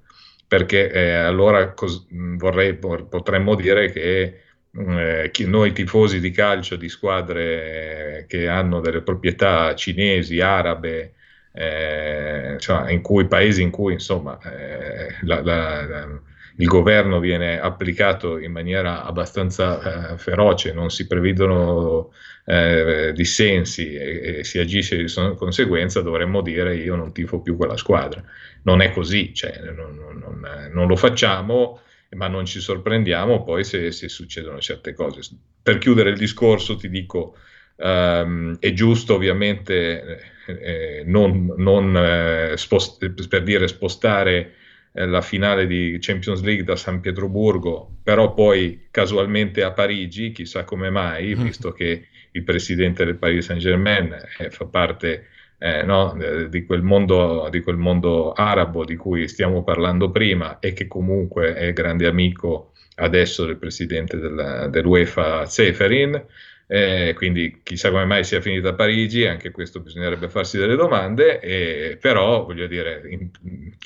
perché 0.48 0.90
eh, 0.90 1.12
allora 1.12 1.74
cos- 1.74 2.08
vorrei, 2.10 2.74
potremmo 2.74 3.54
dire 3.54 3.92
che 3.92 4.40
eh, 4.78 5.30
noi 5.46 5.72
tifosi 5.72 6.20
di 6.20 6.30
calcio 6.30 6.76
di 6.76 6.88
squadre 6.88 8.24
che 8.28 8.46
hanno 8.48 8.80
delle 8.80 9.02
proprietà 9.02 9.74
cinesi, 9.74 10.40
arabe, 10.40 11.14
eh, 11.52 12.56
cioè 12.58 12.92
in 12.92 13.02
cui 13.02 13.26
paesi 13.26 13.62
in 13.62 13.70
cui 13.70 13.94
insomma 13.94 14.38
eh, 14.40 15.16
la, 15.22 15.42
la, 15.42 15.86
la, 15.86 16.20
il 16.56 16.66
governo 16.66 17.18
viene 17.18 17.60
applicato 17.60 18.38
in 18.38 18.52
maniera 18.52 19.04
abbastanza 19.04 20.12
eh, 20.12 20.18
feroce, 20.18 20.72
non 20.72 20.90
si 20.90 21.06
prevedono 21.06 22.12
eh, 22.44 23.12
dissensi 23.14 23.94
e, 23.94 24.38
e, 24.38 24.44
si 24.44 24.58
agisce 24.58 24.96
di 24.96 25.12
conseguenza, 25.36 26.00
dovremmo 26.00 26.40
dire 26.40 26.76
io 26.76 26.94
non 26.94 27.12
tifo 27.12 27.40
più 27.40 27.56
quella 27.56 27.76
squadra. 27.76 28.22
Non 28.62 28.80
è 28.80 28.90
così, 28.92 29.34
cioè, 29.34 29.60
non, 29.74 29.96
non, 29.96 30.70
non 30.72 30.86
lo 30.86 30.96
facciamo 30.96 31.80
ma 32.10 32.28
non 32.28 32.46
ci 32.46 32.60
sorprendiamo 32.60 33.42
poi 33.42 33.64
se, 33.64 33.90
se 33.92 34.08
succedono 34.08 34.60
certe 34.60 34.94
cose. 34.94 35.20
Per 35.62 35.78
chiudere 35.78 36.10
il 36.10 36.16
discorso 36.16 36.76
ti 36.76 36.88
dico, 36.88 37.36
um, 37.76 38.56
è 38.58 38.72
giusto 38.72 39.14
ovviamente 39.14 40.32
eh, 40.46 40.52
eh, 40.52 41.02
non, 41.04 41.52
non 41.56 41.96
eh, 41.96 42.56
spost- 42.56 43.26
per 43.28 43.42
dire 43.42 43.68
spostare 43.68 44.54
eh, 44.92 45.06
la 45.06 45.20
finale 45.20 45.66
di 45.66 45.98
Champions 46.00 46.42
League 46.42 46.64
da 46.64 46.76
San 46.76 47.00
Pietroburgo, 47.00 47.98
però 48.02 48.32
poi 48.32 48.88
casualmente 48.90 49.62
a 49.62 49.72
Parigi, 49.72 50.32
chissà 50.32 50.64
come 50.64 50.90
mai, 50.90 51.34
mm. 51.36 51.42
visto 51.42 51.72
che 51.72 52.08
il 52.32 52.44
presidente 52.44 53.04
del 53.04 53.16
Paris 53.16 53.46
Saint 53.46 53.60
Germain 53.60 54.16
eh, 54.38 54.50
fa 54.50 54.64
parte 54.66 55.28
eh, 55.58 55.82
no, 55.82 56.16
di, 56.48 56.64
quel 56.64 56.82
mondo, 56.82 57.48
di, 57.50 57.62
quel 57.62 57.76
mondo, 57.76 58.32
arabo 58.32 58.84
di 58.84 58.96
cui 58.96 59.26
stiamo 59.26 59.64
parlando 59.64 60.10
prima 60.10 60.60
e 60.60 60.72
che 60.72 60.86
comunque 60.86 61.54
è 61.54 61.72
grande 61.72 62.06
amico 62.06 62.72
adesso 62.96 63.44
del 63.44 63.56
presidente 63.56 64.18
della, 64.18 64.68
dell'UEFA 64.68 65.46
Zeferin. 65.46 66.24
Eh, 66.70 67.14
quindi 67.16 67.60
chissà 67.62 67.90
come 67.90 68.04
mai 68.04 68.24
sia 68.24 68.42
finita 68.42 68.68
a 68.68 68.74
Parigi, 68.74 69.26
anche 69.26 69.50
questo 69.50 69.80
bisognerebbe 69.80 70.28
farsi 70.28 70.58
delle 70.58 70.76
domande, 70.76 71.40
eh, 71.40 71.96
però 71.98 72.44
voglio 72.44 72.66
dire, 72.66 73.02
in, 73.08 73.30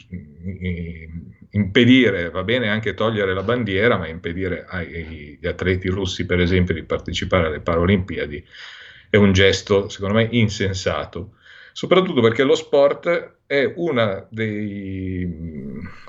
in, 0.08 1.30
impedire, 1.50 2.28
va 2.30 2.42
bene 2.42 2.68
anche 2.68 2.94
togliere 2.94 3.34
la 3.34 3.42
bandiera, 3.42 3.96
ma 3.96 4.08
impedire 4.08 4.64
agli 4.68 5.38
atleti 5.46 5.88
russi 5.88 6.26
per 6.26 6.40
esempio 6.40 6.74
di 6.74 6.82
partecipare 6.82 7.46
alle 7.46 7.60
Paralimpiadi 7.60 8.44
è 9.12 9.18
un 9.18 9.34
gesto 9.34 9.90
secondo 9.90 10.14
me 10.14 10.26
insensato 10.30 11.34
soprattutto 11.72 12.20
perché 12.20 12.42
lo 12.42 12.54
sport 12.54 13.36
è 13.46 13.70
uno 13.76 14.26
dei, 14.30 15.30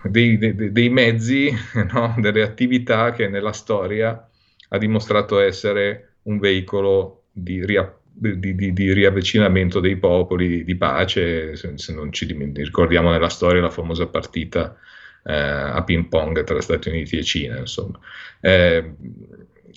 dei, 0.03 0.37
dei, 0.37 0.71
dei, 0.71 0.89
mezzi, 0.89 1.51
no? 1.91 2.15
delle 2.19 2.41
attività 2.41 3.11
che 3.11 3.27
nella 3.27 3.51
storia 3.51 4.29
ha 4.69 4.77
dimostrato 4.77 5.39
essere 5.39 6.15
un 6.23 6.39
veicolo 6.39 7.25
di, 7.31 7.65
ria, 7.65 7.93
di, 8.03 8.55
di, 8.55 8.73
di 8.73 8.93
riavvicinamento 8.93 9.79
dei 9.79 9.97
popoli, 9.97 10.63
di 10.63 10.75
pace, 10.75 11.55
se, 11.55 11.73
se, 11.75 11.93
non 11.93 12.11
ci 12.13 12.25
ricordiamo 12.53 13.11
nella 13.11 13.29
storia 13.29 13.61
la 13.61 13.69
famosa 13.69 14.07
partita 14.07 14.77
eh, 15.25 15.33
a 15.33 15.83
ping 15.83 16.07
pong 16.07 16.43
tra 16.43 16.61
Stati 16.61 16.89
Uniti 16.89 17.17
e 17.17 17.23
Cina, 17.23 17.57
insomma. 17.57 17.99
Eh, 18.39 18.93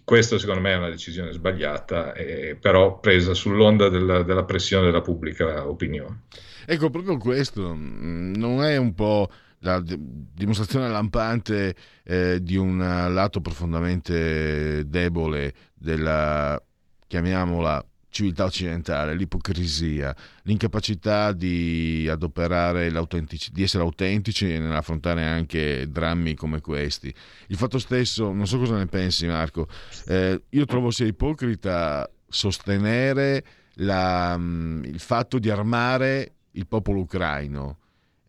questo 0.04 0.38
secondo 0.38 0.60
me 0.60 0.72
è 0.72 0.76
una 0.76 0.90
decisione 0.90 1.32
sbagliata, 1.32 2.12
eh, 2.14 2.56
però 2.60 2.98
presa 3.00 3.34
sull'onda 3.34 3.88
della, 3.88 4.22
della 4.22 4.44
pressione 4.44 4.86
della 4.86 5.00
pubblica 5.00 5.68
opinione. 5.68 6.22
Ecco, 6.66 6.90
proprio 6.90 7.16
questo 7.16 7.74
mm, 7.74 8.34
non 8.34 8.62
è 8.62 8.76
un 8.76 8.94
po' 8.94 9.28
la 9.60 9.82
dimostrazione 9.84 10.88
lampante 10.88 11.74
eh, 12.04 12.42
di 12.42 12.56
un 12.56 12.78
lato 12.78 13.40
profondamente 13.40 14.86
debole 14.86 15.52
della, 15.74 16.60
chiamiamola, 17.06 17.84
civiltà 18.16 18.44
occidentale, 18.44 19.14
l'ipocrisia, 19.14 20.16
l'incapacità 20.44 21.32
di 21.32 22.08
adoperare 22.10 22.90
di 22.90 23.62
essere 23.62 23.82
autentici 23.82 24.54
e 24.54 24.58
nell'affrontare 24.58 25.22
anche 25.22 25.86
drammi 25.90 26.34
come 26.34 26.62
questi. 26.62 27.12
Il 27.48 27.56
fatto 27.56 27.78
stesso, 27.78 28.32
non 28.32 28.46
so 28.46 28.58
cosa 28.58 28.76
ne 28.78 28.86
pensi 28.86 29.26
Marco, 29.26 29.68
eh, 30.06 30.40
io 30.48 30.64
trovo 30.64 30.90
sia 30.90 31.04
ipocrita 31.04 32.08
sostenere 32.26 33.44
la, 33.74 34.34
mm, 34.38 34.84
il 34.84 35.00
fatto 35.00 35.38
di 35.38 35.50
armare 35.50 36.32
il 36.52 36.66
popolo 36.66 37.00
ucraino 37.00 37.78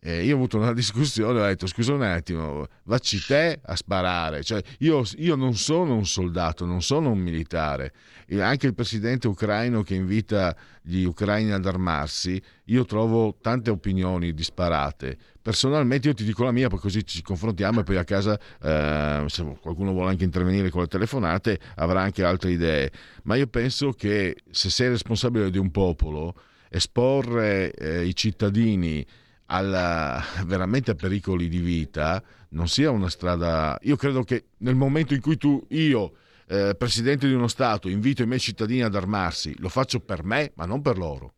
eh, 0.00 0.24
io 0.24 0.34
ho 0.34 0.36
avuto 0.36 0.58
una 0.58 0.72
discussione, 0.72 1.40
ho 1.40 1.44
detto 1.44 1.66
scusa 1.66 1.92
un 1.92 2.02
attimo, 2.02 2.66
vacci 2.84 3.20
te 3.24 3.58
a 3.62 3.74
sparare, 3.74 4.44
cioè, 4.44 4.62
io, 4.78 5.02
io, 5.16 5.34
non 5.34 5.54
sono 5.54 5.94
un 5.94 6.06
soldato, 6.06 6.64
non 6.64 6.82
sono 6.82 7.10
un 7.10 7.18
militare, 7.18 7.92
e 8.26 8.40
anche 8.40 8.66
il 8.66 8.74
presidente 8.74 9.26
ucraino 9.26 9.82
che 9.82 9.94
invita 9.94 10.54
gli 10.82 11.02
ucraini 11.02 11.50
ad 11.50 11.66
armarsi, 11.66 12.40
io 12.66 12.84
trovo 12.84 13.36
tante 13.40 13.70
opinioni 13.70 14.32
disparate. 14.32 15.16
Personalmente 15.42 16.08
io 16.08 16.14
ti 16.14 16.24
dico 16.24 16.44
la 16.44 16.52
mia, 16.52 16.68
poi 16.68 16.78
così 16.78 17.04
ci 17.04 17.22
confrontiamo 17.22 17.80
e 17.80 17.82
poi 17.82 17.96
a 17.96 18.04
casa, 18.04 18.38
eh, 18.62 19.24
se 19.26 19.58
qualcuno 19.60 19.92
vuole 19.92 20.10
anche 20.10 20.24
intervenire 20.24 20.70
con 20.70 20.82
le 20.82 20.88
telefonate, 20.88 21.58
avrà 21.76 22.02
anche 22.02 22.22
altre 22.22 22.52
idee. 22.52 22.92
Ma 23.24 23.34
io 23.34 23.46
penso 23.46 23.92
che 23.92 24.36
se 24.50 24.70
sei 24.70 24.90
responsabile 24.90 25.50
di 25.50 25.58
un 25.58 25.70
popolo, 25.70 26.34
esporre 26.70 27.72
eh, 27.72 28.04
i 28.04 28.14
cittadini 28.14 29.04
alla, 29.50 30.22
veramente 30.44 30.90
a 30.90 30.94
pericoli 30.94 31.48
di 31.48 31.58
vita 31.58 32.22
non 32.50 32.68
sia 32.68 32.90
una 32.90 33.10
strada. 33.10 33.78
Io 33.82 33.96
credo 33.96 34.22
che 34.22 34.46
nel 34.58 34.74
momento 34.74 35.14
in 35.14 35.20
cui 35.20 35.36
tu, 35.36 35.64
io, 35.70 36.12
eh, 36.48 36.74
presidente 36.76 37.26
di 37.26 37.34
uno 37.34 37.48
Stato, 37.48 37.88
invito 37.88 38.22
i 38.22 38.26
miei 38.26 38.40
cittadini 38.40 38.82
ad 38.82 38.94
armarsi, 38.94 39.54
lo 39.58 39.68
faccio 39.68 40.00
per 40.00 40.24
me, 40.24 40.52
ma 40.54 40.64
non 40.64 40.80
per 40.80 40.96
loro. 40.96 41.34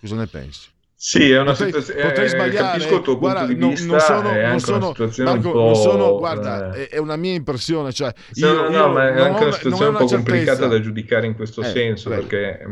Cosa 0.00 0.16
ne 0.16 0.26
pensi? 0.26 0.72
Sì, 0.96 1.30
è 1.30 1.38
una 1.38 1.50
potrei, 1.50 1.68
situazione. 1.68 2.02
Potrei 2.02 2.24
eh, 2.24 2.28
sbagliare. 2.28 2.78
Capisco 2.78 2.96
il 2.96 3.02
tuo 3.02 3.18
guarda, 3.18 3.40
punto 3.40 3.54
di 3.54 3.60
non, 3.60 3.70
vista. 3.70 3.86
Non 3.86 4.00
sono, 4.00 4.32
non 4.32 4.60
sono, 4.60 4.94
Marco, 5.24 5.52
non 5.52 5.76
sono, 5.76 6.18
guarda, 6.18 6.74
eh... 6.74 6.88
è 6.88 6.98
una 6.98 7.16
mia 7.16 7.34
impressione. 7.34 7.92
Cioè, 7.92 8.12
io, 8.34 8.52
no, 8.52 8.62
no, 8.62 8.70
io 8.70 8.88
ma 8.88 9.08
è 9.08 9.20
anche 9.20 9.42
una 9.44 9.52
situazione 9.52 9.90
un 9.90 9.96
po' 9.96 10.06
certezza. 10.06 10.16
complicata 10.16 10.66
da 10.66 10.80
giudicare 10.80 11.26
in 11.26 11.34
questo 11.34 11.60
eh, 11.60 11.70
senso, 11.70 12.08
beh. 12.08 12.16
perché 12.16 12.66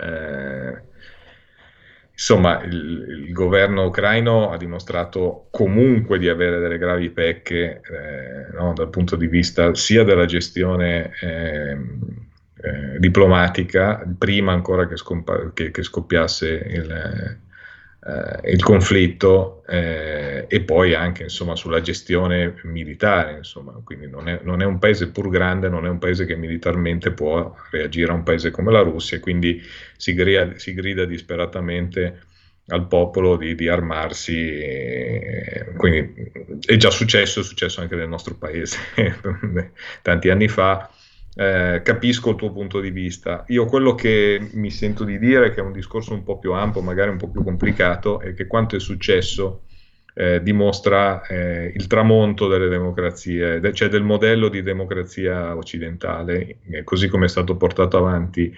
eh, 0.00 0.82
Insomma, 2.22 2.62
il, 2.62 3.24
il, 3.26 3.32
governo 3.32 3.86
ucraino 3.86 4.52
ha 4.52 4.56
dimostrato 4.56 5.48
comunque 5.50 6.20
di 6.20 6.28
avere 6.28 6.60
delle 6.60 6.78
gravi 6.78 7.10
pecche 7.10 7.80
eh, 7.80 8.54
no, 8.56 8.72
dal 8.74 8.90
punto 8.90 9.16
di 9.16 9.26
vista 9.26 9.74
sia 9.74 10.04
della 10.04 10.24
gestione 10.24 11.10
eh, 11.20 11.72
eh, 11.72 12.98
diplomatica, 13.00 14.04
prima 14.16 14.52
ancora 14.52 14.86
che, 14.86 14.96
scompa- 14.96 15.50
che, 15.52 15.72
che 15.72 15.82
scoppiasse 15.82 16.48
il, 16.48 17.40
eh, 18.04 18.50
il 18.50 18.62
conflitto 18.62 19.62
eh, 19.66 20.46
e 20.48 20.60
poi 20.62 20.92
anche 20.94 21.24
insomma, 21.24 21.54
sulla 21.54 21.80
gestione 21.80 22.54
militare. 22.64 23.36
Insomma. 23.36 23.80
Quindi 23.84 24.08
non 24.08 24.28
è, 24.28 24.40
non 24.42 24.60
è, 24.60 24.64
un 24.64 24.78
paese 24.78 25.10
pur 25.10 25.28
grande, 25.30 25.68
non 25.68 25.86
è 25.86 25.88
un 25.88 25.98
paese 25.98 26.26
che 26.26 26.36
militarmente 26.36 27.12
può 27.12 27.54
reagire 27.70 28.10
a 28.10 28.14
un 28.14 28.24
paese 28.24 28.50
come 28.50 28.72
la 28.72 28.80
Russia, 28.80 29.20
quindi 29.20 29.62
si 29.96 30.14
grida, 30.14 30.58
si 30.58 30.74
grida 30.74 31.04
disperatamente 31.04 32.22
al 32.66 32.86
popolo 32.88 33.36
di, 33.36 33.54
di 33.54 33.68
armarsi. 33.68 34.36
E, 34.36 35.72
quindi 35.76 36.30
è 36.66 36.76
già 36.76 36.90
successo, 36.90 37.40
è 37.40 37.44
successo 37.44 37.80
anche 37.80 37.94
nel 37.94 38.08
nostro 38.08 38.34
paese 38.34 38.78
tanti 40.02 40.28
anni 40.28 40.48
fa 40.48 40.90
eh, 41.34 41.80
capisco 41.82 42.30
il 42.30 42.36
tuo 42.36 42.52
punto 42.52 42.80
di 42.80 42.90
vista. 42.90 43.44
Io 43.48 43.64
quello 43.66 43.94
che 43.94 44.50
mi 44.52 44.70
sento 44.70 45.04
di 45.04 45.18
dire, 45.18 45.50
che 45.50 45.60
è 45.60 45.64
un 45.64 45.72
discorso 45.72 46.12
un 46.12 46.22
po' 46.22 46.38
più 46.38 46.52
ampio, 46.52 46.82
magari 46.82 47.10
un 47.10 47.16
po' 47.16 47.30
più 47.30 47.42
complicato, 47.42 48.20
è 48.20 48.34
che 48.34 48.46
quanto 48.46 48.76
è 48.76 48.80
successo 48.80 49.62
eh, 50.14 50.42
dimostra 50.42 51.22
eh, 51.26 51.72
il 51.74 51.86
tramonto 51.86 52.48
delle 52.48 52.68
democrazie, 52.68 53.60
de- 53.60 53.72
cioè 53.72 53.88
del 53.88 54.02
modello 54.02 54.48
di 54.48 54.62
democrazia 54.62 55.56
occidentale, 55.56 56.58
eh, 56.70 56.84
così 56.84 57.08
come 57.08 57.26
è 57.26 57.28
stato 57.28 57.56
portato 57.56 57.96
avanti 57.96 58.54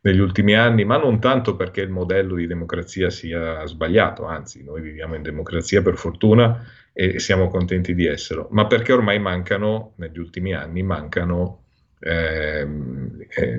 negli 0.00 0.18
ultimi 0.20 0.54
anni, 0.54 0.84
ma 0.84 0.96
non 0.98 1.20
tanto 1.20 1.56
perché 1.56 1.80
il 1.80 1.90
modello 1.90 2.36
di 2.36 2.46
democrazia 2.46 3.10
sia 3.10 3.64
sbagliato, 3.66 4.24
anzi 4.24 4.62
noi 4.62 4.80
viviamo 4.80 5.14
in 5.14 5.22
democrazia 5.22 5.82
per 5.82 5.96
fortuna 5.96 6.64
e 6.92 7.18
siamo 7.18 7.48
contenti 7.48 7.94
di 7.94 8.06
esserlo, 8.06 8.48
ma 8.52 8.66
perché 8.66 8.92
ormai 8.92 9.18
mancano, 9.18 9.94
negli 9.96 10.18
ultimi 10.18 10.54
anni, 10.54 10.82
mancano 10.82 11.65
eh, 11.98 12.66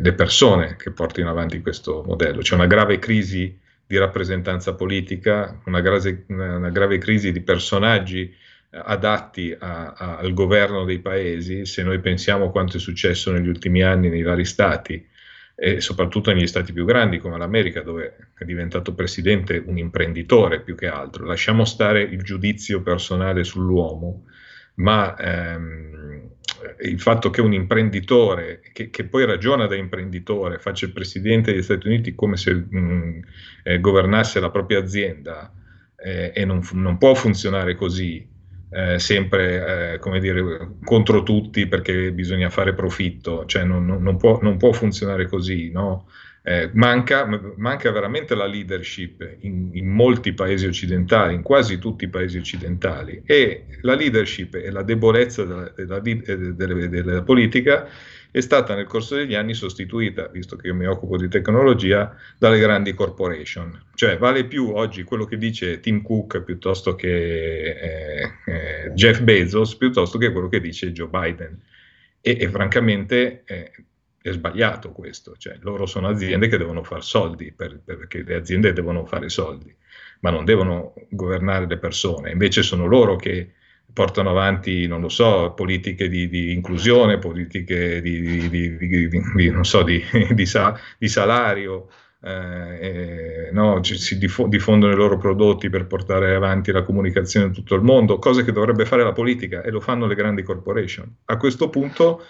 le 0.02 0.14
persone 0.14 0.76
che 0.76 0.92
portino 0.92 1.30
avanti 1.30 1.62
questo 1.62 2.04
modello. 2.06 2.42
C'è 2.42 2.56
una 2.56 2.68
grave 2.68 3.00
crisi 3.00 3.58
di 3.86 3.98
rappresentanza 3.98 4.76
politica, 4.76 5.62
una 5.66 5.82
grave, 5.82 6.26
una 6.28 6.70
grave 6.70 6.98
crisi 6.98 7.32
di 7.32 7.42
personaggi 7.42 8.24
eh, 8.70 8.82
adatti 8.84 9.56
a, 9.58 9.94
a, 9.94 10.18
al 10.18 10.34
governo 10.34 10.84
dei 10.84 11.00
paesi. 11.00 11.66
Se 11.66 11.84
noi 11.84 12.00
pensiamo 12.00 12.46
a 12.46 12.52
quanto 12.52 12.78
è 12.78 12.80
successo 12.80 13.32
negli 13.32 13.48
ultimi 13.48 13.82
anni 13.82 14.10
nei 14.10 14.24
vari 14.24 14.46
stati 14.46 15.06
e 15.60 15.82
soprattutto 15.82 16.32
negli 16.32 16.46
stati 16.46 16.72
più 16.72 16.86
grandi 16.86 17.18
come 17.18 17.38
l'America, 17.38 17.82
dove 17.82 18.32
è 18.38 18.44
diventato 18.44 18.94
presidente 18.94 19.64
un 19.66 19.80
imprenditore 19.80 20.62
più 20.62 20.76
che 20.76 20.88
altro, 20.88 21.26
lasciamo 21.26 21.66
stare 21.66 22.04
il 22.04 22.22
giudizio 22.22 22.84
personale 22.84 23.44
sull'uomo, 23.44 24.26
ma 24.76 25.16
ehm, 25.18 26.36
il 26.82 27.00
fatto 27.00 27.30
che 27.30 27.42
un 27.42 27.54
imprenditore, 27.54 28.62
che, 28.74 28.90
che, 28.90 29.04
poi 29.06 29.26
ragiona 29.26 29.68
da 29.68 29.76
imprenditore, 29.76 30.60
faccia 30.60 30.86
il 30.86 30.94
presidente 30.94 31.52
degli 31.52 31.62
Stati 31.62 31.88
Uniti 31.88 32.16
come 32.16 32.38
se 32.38 32.54
mh, 32.54 32.78
mm, 32.78 33.20
eh, 33.64 33.80
governasse 33.80 34.40
la 34.40 34.50
propria 34.50 34.80
azienda 34.80 35.52
eh, 35.96 36.32
e 36.34 36.46
non, 36.46 36.62
non, 36.74 36.98
può 36.98 37.14
funzionare 37.14 37.76
così, 37.76 38.28
eh, 38.70 39.00
sempre 39.00 39.94
eh, 39.94 40.00
come 40.00 40.20
dire, 40.20 40.76
contro 40.84 41.24
tutti 41.24 41.68
perché 41.68 42.12
bisogna 42.12 42.50
fare 42.50 42.74
profitto, 42.74 43.46
cioè 43.46 43.64
non, 43.64 43.86
non, 43.86 44.18
può, 44.18 44.40
non 44.42 44.58
può, 44.58 44.72
funzionare 44.72 45.28
così, 45.28 45.72
no? 45.72 46.08
Eh, 46.48 46.70
manca, 46.76 47.28
manca, 47.58 47.92
veramente 47.92 48.34
la 48.34 48.46
leadership 48.46 49.36
in, 49.42 49.68
in, 49.74 49.86
molti 49.86 50.32
paesi 50.32 50.66
occidentali, 50.66 51.34
in 51.34 51.42
quasi 51.42 51.78
tutti 51.78 52.06
i 52.06 52.08
paesi 52.08 52.38
occidentali, 52.38 53.22
e 53.26 53.66
la 53.82 53.96
leadership 53.96 54.56
e 54.56 54.72
la 54.72 54.82
debolezza 54.82 55.44
della, 55.44 55.74
della, 55.76 56.00
della, 56.00 56.88
della, 56.88 57.22
politica 57.24 57.90
è 58.32 58.40
stata 58.40 58.76
nel 58.76 58.86
corso 58.86 59.16
degli 59.16 59.36
anni 59.36 59.54
sostituita, 59.54 60.28
visto 60.28 60.56
che 60.56 60.68
io 60.68 60.76
mi 60.76 60.86
occupo 60.86 61.18
di 61.18 61.28
tecnologia, 61.28 62.16
dalle 62.38 62.60
grandi 62.60 62.94
corporation. 62.94 63.84
Cioè 63.94 64.18
vale 64.18 64.46
più 64.46 64.72
oggi 64.74 65.04
quello 65.04 65.26
che 65.26 65.38
dice 65.38 65.82
Tim 65.82 66.02
Cook 66.02 66.44
piuttosto 66.44 66.96
che 66.96 67.10
eh, 67.10 68.32
eh, 68.46 68.92
Jeff 68.94 69.20
Bezos, 69.20 69.76
piuttosto 69.76 70.18
che 70.18 70.32
quello 70.32 70.48
che 70.48 70.62
dice 70.62 70.94
Joe 70.94 71.10
Biden. 71.10 71.60
E, 72.22 72.38
e 72.40 72.50
francamente 72.50 73.44
eh, 73.46 73.72
è 74.30 74.34
sbagliato 74.34 74.92
questo, 74.92 75.36
cioè 75.38 75.58
loro 75.62 75.86
sono 75.86 76.08
aziende 76.08 76.48
che 76.48 76.58
devono 76.58 76.84
fare 76.84 77.02
soldi, 77.02 77.52
per, 77.52 77.80
perché 77.84 78.24
le 78.24 78.36
aziende 78.36 78.74
devono 78.74 79.06
fare 79.06 79.30
soldi, 79.30 79.76
ma 80.22 80.30
non 80.30 80.46
devono 80.46 80.94
governare 81.10 81.68
le 81.68 81.78
persone, 81.78 82.32
invece 82.32 82.64
sono 82.64 82.86
loro 82.86 83.16
che 83.16 83.54
portano 83.92 84.30
avanti, 84.30 84.86
non 84.86 85.02
lo 85.02 85.10
so, 85.10 85.54
politiche 85.56 86.08
di, 86.10 86.28
di 86.30 86.52
inclusione, 86.52 87.18
politiche 87.18 88.02
di, 88.02 88.48
di, 88.50 88.78
di 88.78 89.52
so, 89.64 89.86
sa, 90.46 90.80
salario, 91.00 91.88
eh, 92.22 93.50
no, 93.52 93.82
si 93.84 94.18
diffondono 94.18 94.92
i 94.92 94.96
loro 94.96 95.18
prodotti 95.18 95.70
per 95.70 95.88
portare 95.88 96.36
avanti 96.36 96.72
la 96.72 96.84
comunicazione 96.84 97.48
in 97.48 97.54
tutto 97.54 97.76
il 97.76 97.82
mondo, 97.82 98.20
cose 98.20 98.44
che 98.44 98.52
dovrebbe 98.52 98.86
fare 98.86 99.04
la 99.04 99.14
politica 99.14 99.62
e 99.62 99.72
lo 99.72 99.80
fanno 99.80 100.06
le 100.06 100.16
grandi 100.16 100.44
corporation. 100.44 101.18
A 101.26 101.38
questo 101.38 101.70
punto 101.70 102.24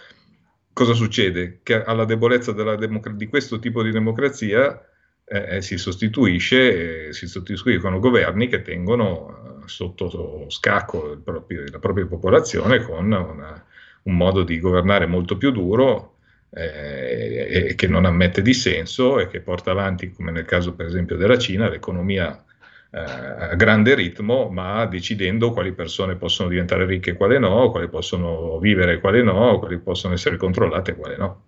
cosa 0.77 0.93
succede? 0.93 1.61
Che 1.63 1.83
alla 1.83 2.05
debolezza 2.05 2.51
democ- 2.51 3.09
di 3.13 3.25
questo 3.25 3.57
tipo 3.57 3.81
di 3.81 3.89
democrazia 3.89 4.79
eh, 5.25 5.55
eh, 5.55 5.61
si 5.63 5.75
sostituisce, 5.75 7.07
eh, 7.07 7.13
si 7.13 7.25
sostituiscono 7.25 7.97
governi 7.97 8.47
che 8.47 8.61
tengono 8.61 9.61
eh, 9.65 9.67
sotto 9.67 10.45
scacco 10.49 11.19
proprio, 11.23 11.63
la 11.71 11.79
propria 11.79 12.05
popolazione 12.05 12.81
con 12.83 13.05
una, 13.05 13.65
un 14.03 14.15
modo 14.15 14.43
di 14.43 14.59
governare 14.59 15.07
molto 15.07 15.35
più 15.35 15.49
duro 15.49 16.17
eh, 16.51 17.69
e 17.69 17.75
che 17.75 17.87
non 17.87 18.05
ammette 18.05 18.43
dissenso 18.43 19.19
e 19.19 19.27
che 19.27 19.41
porta 19.41 19.71
avanti, 19.71 20.11
come 20.11 20.29
nel 20.29 20.45
caso 20.45 20.75
per 20.75 20.85
esempio 20.85 21.15
della 21.17 21.39
Cina, 21.39 21.69
l'economia 21.69 22.45
a 22.91 23.55
grande 23.55 23.95
ritmo, 23.95 24.49
ma 24.49 24.85
decidendo 24.85 25.51
quali 25.51 25.73
persone 25.73 26.15
possono 26.15 26.49
diventare 26.49 26.85
ricche 26.85 27.11
e 27.11 27.13
quali 27.15 27.39
no, 27.39 27.69
quali 27.69 27.89
possono 27.89 28.57
vivere 28.59 28.93
e 28.93 28.99
quali 28.99 29.23
no, 29.23 29.59
quali 29.59 29.77
possono 29.79 30.13
essere 30.13 30.37
controllate 30.37 30.91
e 30.91 30.95
quali 30.95 31.17
no. 31.17 31.41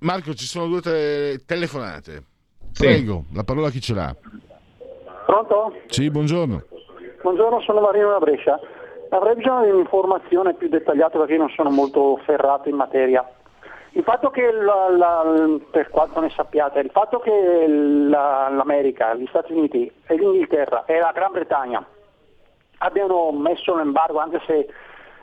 Marco, 0.00 0.34
ci 0.34 0.44
sono 0.44 0.66
due 0.66 0.80
te- 0.80 1.42
telefonate. 1.44 2.22
Prego, 2.72 3.24
sì. 3.28 3.34
la 3.34 3.44
parola 3.44 3.70
chi 3.70 3.80
ce 3.80 3.94
l'ha? 3.94 4.14
Pronto? 5.26 5.74
Sì, 5.88 6.10
buongiorno. 6.10 6.62
Buongiorno, 7.22 7.60
sono 7.62 7.80
Marino 7.80 8.10
da 8.10 8.18
Brescia. 8.18 8.60
Avrei 9.10 9.34
bisogno 9.34 9.64
di 9.64 9.70
un'informazione 9.70 10.54
più 10.54 10.68
dettagliata 10.68 11.18
perché 11.18 11.32
io 11.32 11.38
non 11.40 11.50
sono 11.50 11.70
molto 11.70 12.20
ferrato 12.24 12.68
in 12.68 12.76
materia. 12.76 13.26
Il 13.98 14.04
fatto 14.04 14.30
che, 14.30 14.52
la, 14.52 14.88
la, 14.90 15.24
per 15.72 15.90
quanto 15.90 16.20
ne 16.20 16.30
sappiate, 16.30 16.78
il 16.78 16.90
fatto 16.92 17.18
che 17.18 17.66
la, 17.66 18.48
l'America, 18.48 19.12
gli 19.14 19.26
Stati 19.26 19.52
Uniti 19.52 19.90
e 20.06 20.14
l'Inghilterra 20.14 20.84
e 20.84 21.00
la 21.00 21.10
Gran 21.12 21.32
Bretagna 21.32 21.84
abbiano 22.78 23.32
messo 23.32 23.74
l'embargo, 23.74 24.20
anche 24.20 24.40
se 24.46 24.68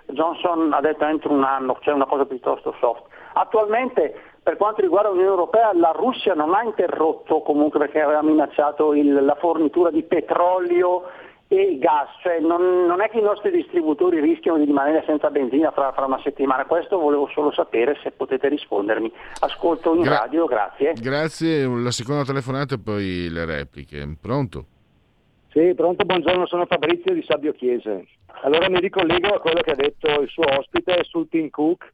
Johnson 0.07 0.73
ha 0.73 0.81
detto 0.81 1.05
entro 1.05 1.31
un 1.31 1.45
anno, 1.45 1.77
cioè 1.79 1.93
una 1.93 2.05
cosa 2.05 2.25
piuttosto 2.25 2.75
soft. 2.77 3.03
Attualmente 3.35 4.13
per 4.43 4.57
quanto 4.57 4.81
riguarda 4.81 5.07
l'Unione 5.07 5.29
Europea 5.29 5.71
la 5.73 5.91
Russia 5.95 6.33
non 6.33 6.53
ha 6.53 6.61
interrotto 6.61 7.43
comunque 7.43 7.79
perché 7.79 8.01
aveva 8.01 8.23
minacciato 8.23 8.93
il, 8.93 9.23
la 9.23 9.35
fornitura 9.35 9.89
di 9.89 10.03
petrolio 10.03 11.03
e 11.47 11.77
gas, 11.77 12.09
cioè 12.21 12.39
non, 12.39 12.85
non, 12.85 13.01
è 13.01 13.09
che 13.09 13.19
i 13.19 13.21
nostri 13.21 13.51
distributori 13.51 14.19
rischiano 14.19 14.57
di 14.57 14.65
rimanere 14.65 15.03
senza 15.05 15.29
benzina 15.29 15.71
fra, 15.71 15.91
fra, 15.91 16.05
una 16.05 16.19
settimana, 16.23 16.65
questo 16.65 16.97
volevo 16.97 17.27
solo 17.27 17.51
sapere 17.51 17.97
se 18.01 18.11
potete 18.11 18.47
rispondermi. 18.49 19.11
Ascolto 19.39 19.93
in 19.93 20.01
Gra- 20.01 20.19
radio, 20.19 20.45
grazie. 20.45 20.93
Grazie, 20.93 21.67
la 21.67 21.91
seconda 21.91 22.23
telefonata 22.23 22.75
e 22.75 22.79
poi 22.79 23.29
le 23.29 23.45
repliche. 23.45 24.17
Pronto? 24.19 24.65
Sì, 25.51 25.73
pronto, 25.75 26.03
buongiorno, 26.03 26.47
sono 26.47 26.65
Fabrizio 26.65 27.13
di 27.13 27.23
Sabbio 27.23 27.53
Chiese. 27.53 28.07
Allora 28.41 28.67
mi 28.67 28.79
ricollego 28.79 29.35
a 29.35 29.39
quello 29.39 29.61
che 29.61 29.71
ha 29.71 29.75
detto 29.75 30.21
il 30.21 30.27
suo 30.27 30.43
ospite 30.57 31.03
sul 31.03 31.29
Team 31.29 31.49
Cook 31.49 31.93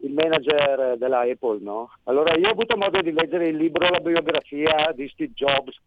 il 0.00 0.12
manager 0.12 0.98
della 0.98 1.20
Apple, 1.20 1.58
no? 1.62 1.90
Allora 2.04 2.36
io 2.36 2.48
ho 2.48 2.50
avuto 2.50 2.76
modo 2.76 3.00
di 3.00 3.12
leggere 3.12 3.48
il 3.48 3.56
libro, 3.56 3.88
la 3.88 4.00
biografia 4.00 4.92
di 4.94 5.08
Steve 5.08 5.32
Jobs 5.32 5.80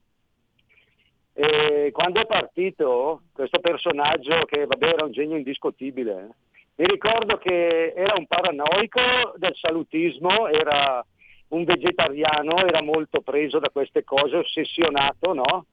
e 1.34 1.92
quando 1.92 2.20
è 2.20 2.26
partito 2.26 3.22
questo 3.34 3.60
personaggio 3.60 4.46
che 4.46 4.66
vabbè 4.66 4.88
era 4.88 5.06
un 5.06 5.12
genio 5.12 5.38
indiscutibile, 5.38 6.30
mi 6.76 6.86
ricordo 6.86 7.38
che 7.38 7.94
era 7.96 8.14
un 8.18 8.26
paranoico 8.26 9.34
del 9.36 9.56
salutismo, 9.56 10.48
era 10.48 11.06
un 11.50 11.64
vegetariano, 11.64 12.66
era 12.66 12.82
molto 12.82 13.22
preso 13.22 13.60
da 13.60 13.70
queste 13.70 14.04
cose, 14.04 14.38
ossessionato, 14.38 15.34
no? 15.34 15.66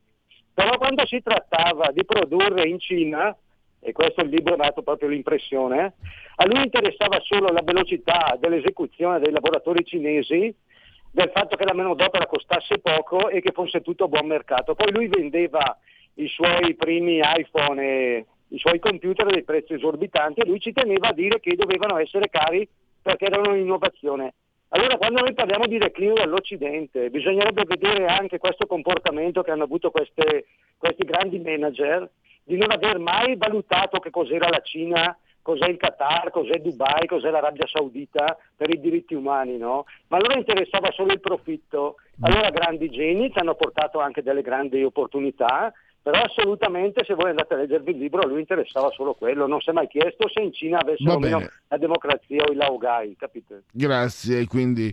Però 0.53 0.77
quando 0.79 1.07
si 1.07 1.23
trattava 1.23 1.91
di 1.93 2.05
produrre 2.05 2.67
in 2.67 2.81
Cina, 2.81 3.37
e 3.79 3.93
questo 3.93 4.23
il 4.23 4.31
libro 4.31 4.57
mi 4.57 4.63
ha 4.63 4.69
dato 4.69 4.83
proprio 4.83 5.09
l'impressione, 5.09 5.95
a 6.37 6.47
lui 6.47 6.63
interessava 6.63 7.21
solo 7.21 7.53
la 7.53 7.63
velocità 7.63 8.37
dell'esecuzione 8.41 9.21
dei 9.21 9.31
laboratori 9.31 9.85
cinesi, 9.85 10.53
del 11.11 11.31
fatto 11.33 11.57
che 11.57 11.65
la 11.65 11.75
manodopera 11.75 12.27
costasse 12.27 12.79
poco 12.79 13.29
e 13.29 13.41
che 13.41 13.53
fosse 13.53 13.81
tutto 13.81 14.05
a 14.05 14.09
buon 14.09 14.27
mercato. 14.27 14.75
Poi 14.75 14.93
lui 14.93 15.09
vendeva 15.09 15.79
i 16.15 16.29
suoi 16.29 16.75
primi 16.75 17.21
iPhone 17.23 17.83
e 17.83 18.27
i 18.49 18.59
suoi 18.59 18.79
computer 18.79 19.27
a 19.27 19.31
dei 19.31 19.43
prezzi 19.43 19.75
esorbitanti 19.75 20.41
e 20.41 20.47
lui 20.47 20.61
ci 20.61 20.73
teneva 20.73 21.09
a 21.09 21.13
dire 21.13 21.41
che 21.41 21.57
dovevano 21.57 21.99
essere 21.99 22.29
cari 22.29 22.69
perché 23.03 23.27
erano 23.27 23.51
un'innovazione. 23.51 24.35
Allora 24.71 24.97
quando 24.97 25.21
noi 25.21 25.33
parliamo 25.33 25.67
di 25.67 25.79
declino 25.79 26.15
dell'Occidente 26.15 27.09
bisognerebbe 27.11 27.65
vedere 27.67 28.07
anche 28.07 28.39
questo 28.39 28.67
comportamento 28.67 29.43
che 29.43 29.53
hanno 29.53 29.65
avuto 29.65 29.91
queste, 29.91 30.47
questi 30.77 31.05
grandi 31.05 31.39
manager 31.39 32.09
di 32.43 32.57
non 32.57 32.71
aver 32.71 32.99
mai 32.99 33.37
valutato 33.37 33.99
che 34.01 34.11
cos'era 34.11 34.49
la 34.49 34.61
Cina, 34.61 35.17
cos'è 35.47 35.69
il 35.69 35.77
Qatar, 35.77 36.31
cos'è 36.31 36.59
Dubai, 36.61 37.07
cos'è 37.07 37.31
l'Arabia 37.31 37.69
Saudita 37.69 38.37
per 38.57 38.69
i 38.69 38.81
diritti 38.81 39.15
umani, 39.15 39.57
no? 39.57 39.85
Ma 40.09 40.17
a 40.17 40.21
loro 40.21 40.37
interessava 40.37 40.91
solo 40.91 41.13
il 41.13 41.21
profitto. 41.21 41.99
Allora 42.23 42.51
grandi 42.51 42.91
geni 42.91 43.31
ci 43.31 43.39
hanno 43.39 43.55
portato 43.55 44.01
anche 44.01 44.25
delle 44.25 44.43
grandi 44.43 44.83
opportunità, 44.83 45.73
però 46.03 46.21
assolutamente 46.21 47.05
se 47.05 47.15
voi 47.15 47.31
andate 47.31 47.55
a 47.55 47.59
leggervi 47.59 47.93
il 47.93 47.99
libro 47.99 48.23
a 48.23 48.27
lui 48.27 48.41
interessava 48.41 48.91
solo 48.91 49.15
quello, 49.15 49.47
non 49.47 49.61
si 49.61 49.71
è 49.71 49.73
mai 49.73 49.87
chiesto 49.87 50.29
se 50.29 50.41
in 50.41 50.53
Cina 50.53 50.81
avessero 50.81 51.21
meno 51.21 51.49
la 51.69 51.77
democrazia 51.79 52.43
o 52.43 52.51
i 52.51 52.57
laogai, 52.57 53.15
capite? 53.17 53.67
Grazie, 53.71 54.49
quindi 54.49 54.93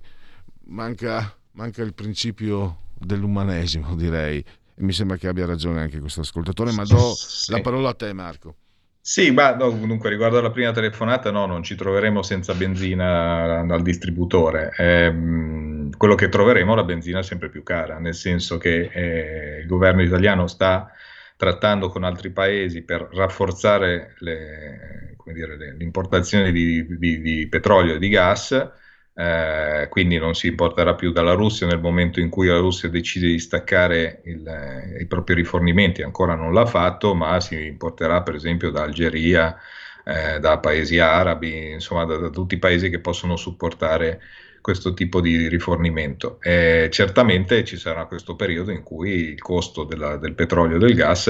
manca, 0.65 1.35
manca 1.53 1.81
il 1.81 1.95
principio 1.95 2.77
dell'umanesimo 2.93 3.95
direi 3.95 4.37
e 4.37 4.83
mi 4.83 4.91
sembra 4.91 5.17
che 5.17 5.27
abbia 5.27 5.47
ragione 5.47 5.81
anche 5.81 5.99
questo 5.99 6.21
ascoltatore, 6.21 6.71
ma 6.73 6.83
do 6.83 7.15
sì. 7.15 7.51
la 7.51 7.61
parola 7.61 7.89
a 7.89 7.93
te 7.95 8.13
Marco. 8.13 8.57
Sì, 9.05 9.31
ma 9.31 9.53
no, 9.55 9.69
dunque 9.71 10.09
riguardo 10.09 10.37
alla 10.39 10.49
prima 10.51 10.71
telefonata, 10.71 11.29
no, 11.29 11.45
non 11.45 11.61
ci 11.61 11.75
troveremo 11.75 12.21
senza 12.23 12.53
benzina 12.53 13.61
dal 13.65 13.81
distributore. 13.81 14.71
Eh, 14.77 15.89
quello 15.97 16.15
che 16.15 16.29
troveremo 16.29 16.71
è 16.71 16.75
la 16.77 16.83
benzina 16.85 17.21
sempre 17.21 17.49
più 17.49 17.63
cara, 17.63 17.99
nel 17.99 18.13
senso 18.15 18.57
che 18.57 18.89
eh, 18.93 19.59
il 19.59 19.67
governo 19.67 20.01
italiano 20.03 20.47
sta 20.47 20.89
trattando 21.35 21.89
con 21.89 22.03
altri 22.05 22.31
paesi 22.31 22.83
per 22.83 23.09
rafforzare 23.11 24.13
le, 24.19 25.17
dire, 25.33 25.57
le, 25.57 25.75
l'importazione 25.75 26.51
di, 26.53 26.85
di, 26.97 27.19
di 27.21 27.47
petrolio 27.49 27.95
e 27.95 27.99
di 27.99 28.07
gas 28.07 28.71
eh, 29.15 29.87
quindi 29.89 30.17
non 30.17 30.33
si 30.33 30.47
importerà 30.47 30.95
più 30.95 31.11
dalla 31.11 31.33
Russia 31.33 31.67
nel 31.67 31.79
momento 31.79 32.19
in 32.19 32.29
cui 32.29 32.47
la 32.47 32.57
Russia 32.57 32.89
decide 32.89 33.27
di 33.27 33.39
staccare 33.39 34.21
il, 34.25 34.47
eh, 34.47 35.01
i 35.01 35.05
propri 35.05 35.35
rifornimenti, 35.35 36.01
ancora 36.01 36.35
non 36.35 36.53
l'ha 36.53 36.65
fatto, 36.65 37.13
ma 37.13 37.39
si 37.39 37.63
importerà 37.65 38.23
per 38.23 38.35
esempio 38.35 38.71
da 38.71 38.81
Algeria, 38.81 39.55
eh, 40.03 40.39
da 40.39 40.57
paesi 40.57 40.97
arabi, 40.97 41.71
insomma 41.71 42.05
da, 42.05 42.17
da, 42.17 42.29
tutti 42.29 42.55
i 42.55 42.59
paesi 42.59 42.89
che 42.89 42.99
possono 42.99 43.35
supportare 43.35 44.19
questo 44.61 44.93
tipo 44.93 45.21
di 45.21 45.47
rifornimento. 45.47 46.39
E 46.41 46.87
certamente 46.91 47.63
ci 47.65 47.77
sarà 47.77 48.05
questo 48.05 48.35
periodo 48.35 48.71
in 48.71 48.81
cui 48.81 49.11
il 49.11 49.41
costo 49.41 49.83
della, 49.83 50.17
del 50.17 50.33
petrolio 50.33 50.77
e 50.77 50.79
del 50.79 50.95
gas, 50.95 51.25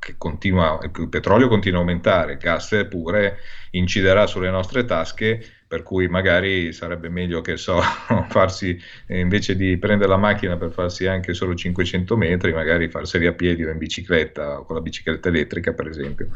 che 0.00 0.14
continua, 0.16 0.78
il 0.82 1.08
petrolio 1.08 1.48
continua 1.48 1.78
a 1.78 1.82
aumentare, 1.82 2.32
il 2.32 2.38
gas 2.38 2.86
pure 2.88 3.38
inciderà 3.72 4.26
sulle 4.26 4.50
nostre 4.50 4.84
tasche 4.86 5.57
per 5.68 5.82
cui 5.82 6.08
magari 6.08 6.72
sarebbe 6.72 7.10
meglio 7.10 7.42
che 7.42 7.58
so, 7.58 7.78
farsi 8.28 8.80
invece 9.08 9.54
di 9.54 9.76
prendere 9.76 10.08
la 10.08 10.16
macchina 10.16 10.56
per 10.56 10.72
farsi 10.72 11.06
anche 11.06 11.34
solo 11.34 11.54
500 11.54 12.16
metri, 12.16 12.52
magari 12.54 12.88
farseli 12.88 13.26
a 13.26 13.34
piedi 13.34 13.64
o 13.64 13.70
in 13.70 13.76
bicicletta 13.76 14.60
o 14.60 14.64
con 14.64 14.76
la 14.76 14.80
bicicletta 14.80 15.28
elettrica 15.28 15.74
per 15.74 15.86
esempio, 15.86 16.30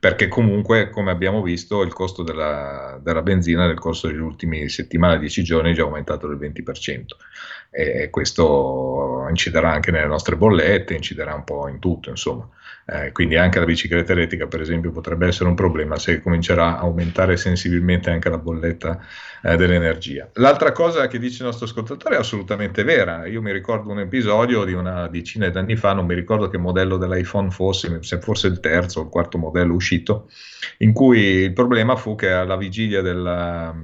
perché 0.00 0.26
comunque 0.26 0.90
come 0.90 1.12
abbiamo 1.12 1.42
visto 1.42 1.82
il 1.82 1.92
costo 1.92 2.24
della, 2.24 2.98
della 3.00 3.22
benzina 3.22 3.66
nel 3.66 3.78
corso 3.78 4.08
degli 4.08 4.18
ultimi 4.18 4.68
settimane, 4.68 5.20
10 5.20 5.44
giorni 5.44 5.70
è 5.70 5.74
già 5.74 5.82
aumentato 5.82 6.26
del 6.26 6.38
20% 6.38 7.04
e 7.70 8.10
questo 8.10 9.26
inciderà 9.28 9.72
anche 9.72 9.92
nelle 9.92 10.06
nostre 10.06 10.36
bollette, 10.36 10.94
inciderà 10.94 11.34
un 11.34 11.44
po' 11.44 11.68
in 11.68 11.78
tutto 11.78 12.10
insomma. 12.10 12.46
Eh, 12.84 13.12
quindi 13.12 13.36
anche 13.36 13.60
la 13.60 13.64
bicicletta 13.64 14.12
elettrica, 14.12 14.46
per 14.46 14.60
esempio, 14.60 14.90
potrebbe 14.90 15.26
essere 15.26 15.48
un 15.48 15.54
problema 15.54 15.98
se 15.98 16.20
comincerà 16.20 16.76
a 16.76 16.80
aumentare 16.80 17.36
sensibilmente 17.36 18.10
anche 18.10 18.28
la 18.28 18.38
bolletta 18.38 18.98
eh, 19.42 19.56
dell'energia. 19.56 20.28
L'altra 20.34 20.72
cosa 20.72 21.06
che 21.06 21.18
dice 21.18 21.38
il 21.38 21.48
nostro 21.48 21.66
ascoltatore 21.66 22.16
è 22.16 22.18
assolutamente 22.18 22.82
vera. 22.82 23.26
Io 23.26 23.40
mi 23.40 23.52
ricordo 23.52 23.90
un 23.90 24.00
episodio 24.00 24.64
di 24.64 24.72
una 24.72 25.06
decina 25.08 25.48
di 25.48 25.58
anni 25.58 25.76
fa, 25.76 25.92
non 25.92 26.06
mi 26.06 26.14
ricordo 26.14 26.48
che 26.48 26.58
modello 26.58 26.96
dell'iPhone 26.96 27.50
fosse, 27.50 28.02
se 28.02 28.18
fosse 28.20 28.48
il 28.48 28.58
terzo 28.58 29.00
o 29.00 29.02
il 29.04 29.08
quarto 29.08 29.38
modello 29.38 29.74
uscito, 29.74 30.28
in 30.78 30.92
cui 30.92 31.20
il 31.20 31.52
problema 31.52 31.94
fu 31.94 32.16
che 32.16 32.30
alla 32.30 32.56
vigilia 32.56 33.00
della 33.00 33.74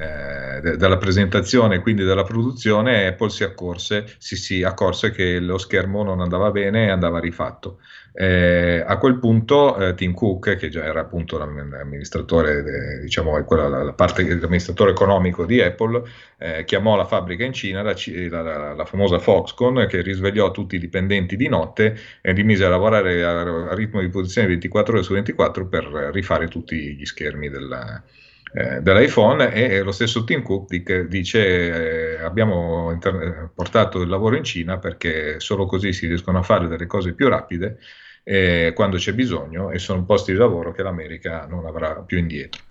eh, 0.00 0.76
dalla 0.76 0.96
presentazione, 0.96 1.80
quindi 1.80 2.04
dalla 2.04 2.22
produzione, 2.22 3.08
Apple 3.08 3.30
si, 3.30 3.42
accorse, 3.42 4.06
si, 4.18 4.36
si 4.36 4.62
accorse 4.62 5.10
che 5.10 5.40
lo 5.40 5.58
schermo 5.58 6.04
non 6.04 6.20
andava 6.20 6.52
bene 6.52 6.86
e 6.86 6.90
andava 6.90 7.18
rifatto. 7.18 7.80
Eh, 8.12 8.82
a 8.84 8.96
quel 8.98 9.18
punto 9.18 9.76
eh, 9.76 9.94
Tim 9.94 10.12
Cook, 10.12 10.56
che 10.56 10.68
già 10.68 10.84
era 10.84 11.00
appunto 11.00 11.38
l'amministratore, 11.38 12.62
de, 12.62 13.00
diciamo, 13.00 13.42
quella, 13.44 13.68
la 13.68 13.92
parte, 13.92 14.22
l'amministratore 14.22 14.90
economico 14.90 15.46
di 15.46 15.60
Apple, 15.60 16.02
eh, 16.38 16.64
chiamò 16.64 16.96
la 16.96 17.04
fabbrica 17.04 17.44
in 17.44 17.52
Cina, 17.52 17.82
la, 17.82 17.94
la, 18.30 18.74
la, 18.74 18.84
famosa 18.84 19.18
Foxconn, 19.18 19.86
che 19.86 20.00
risvegliò 20.00 20.50
tutti 20.50 20.76
i 20.76 20.78
dipendenti 20.80 21.36
di 21.36 21.48
notte 21.48 21.96
e 22.20 22.32
li 22.32 22.42
mise 22.42 22.64
a 22.64 22.68
lavorare 22.68 23.22
a, 23.24 23.40
a 23.40 23.74
ritmo 23.74 24.00
di 24.00 24.08
posizione 24.08 24.48
24 24.48 24.94
ore 24.94 25.02
su 25.02 25.12
24 25.12 25.66
per 25.68 25.84
rifare 26.12 26.48
tutti 26.48 26.96
gli 26.96 27.04
schermi 27.04 27.48
della, 27.48 27.96
eh, 27.96 28.27
dell'iPhone 28.52 29.52
e 29.52 29.82
lo 29.82 29.92
stesso 29.92 30.24
Tim 30.24 30.42
Cook 30.42 31.02
dice 31.06 32.16
eh, 32.18 32.22
abbiamo 32.22 32.90
inter- 32.92 33.50
portato 33.54 34.00
il 34.00 34.08
lavoro 34.08 34.36
in 34.36 34.44
Cina 34.44 34.78
perché 34.78 35.38
solo 35.38 35.66
così 35.66 35.92
si 35.92 36.06
riescono 36.06 36.38
a 36.38 36.42
fare 36.42 36.66
delle 36.66 36.86
cose 36.86 37.14
più 37.14 37.28
rapide 37.28 37.78
eh, 38.24 38.72
quando 38.74 38.96
c'è 38.98 39.14
bisogno 39.14 39.70
e 39.70 39.78
sono 39.78 40.04
posti 40.04 40.32
di 40.32 40.38
lavoro 40.38 40.72
che 40.72 40.82
l'America 40.82 41.46
non 41.46 41.66
avrà 41.66 41.94
più 42.02 42.18
indietro. 42.18 42.62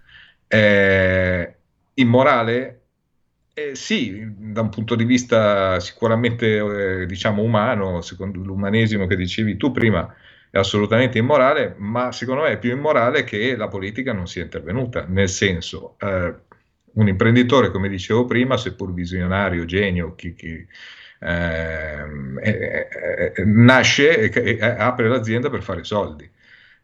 Eh, 0.47 1.55
immorale? 1.95 2.81
Eh, 3.53 3.73
sì, 3.73 4.23
da 4.37 4.61
un 4.61 4.69
punto 4.69 4.93
di 4.95 5.03
vista 5.03 5.79
sicuramente 5.79 7.01
eh, 7.01 7.05
diciamo 7.07 7.41
umano, 7.41 8.01
secondo 8.01 8.39
l'umanesimo 8.39 9.07
che 9.07 9.15
dicevi 9.15 9.57
tu 9.57 9.71
prima, 9.71 10.13
è 10.49 10.57
assolutamente 10.57 11.17
immorale, 11.17 11.75
ma 11.77 12.11
secondo 12.11 12.43
me 12.43 12.49
è 12.51 12.57
più 12.59 12.71
immorale 12.71 13.23
che 13.23 13.55
la 13.55 13.67
politica 13.67 14.13
non 14.13 14.27
sia 14.27 14.43
intervenuta, 14.43 15.05
nel 15.07 15.29
senso, 15.29 15.95
eh, 15.99 16.33
un 16.93 17.07
imprenditore, 17.07 17.69
come 17.71 17.89
dicevo 17.89 18.25
prima, 18.25 18.57
seppur 18.57 18.93
visionario, 18.93 19.65
genio, 19.65 20.15
chi, 20.15 20.33
chi, 20.33 20.65
eh, 21.19 22.05
eh, 22.41 23.43
nasce 23.45 24.31
e 24.31 24.59
apre 24.61 25.07
l'azienda 25.07 25.49
per 25.49 25.63
fare 25.63 25.83
soldi. 25.83 26.29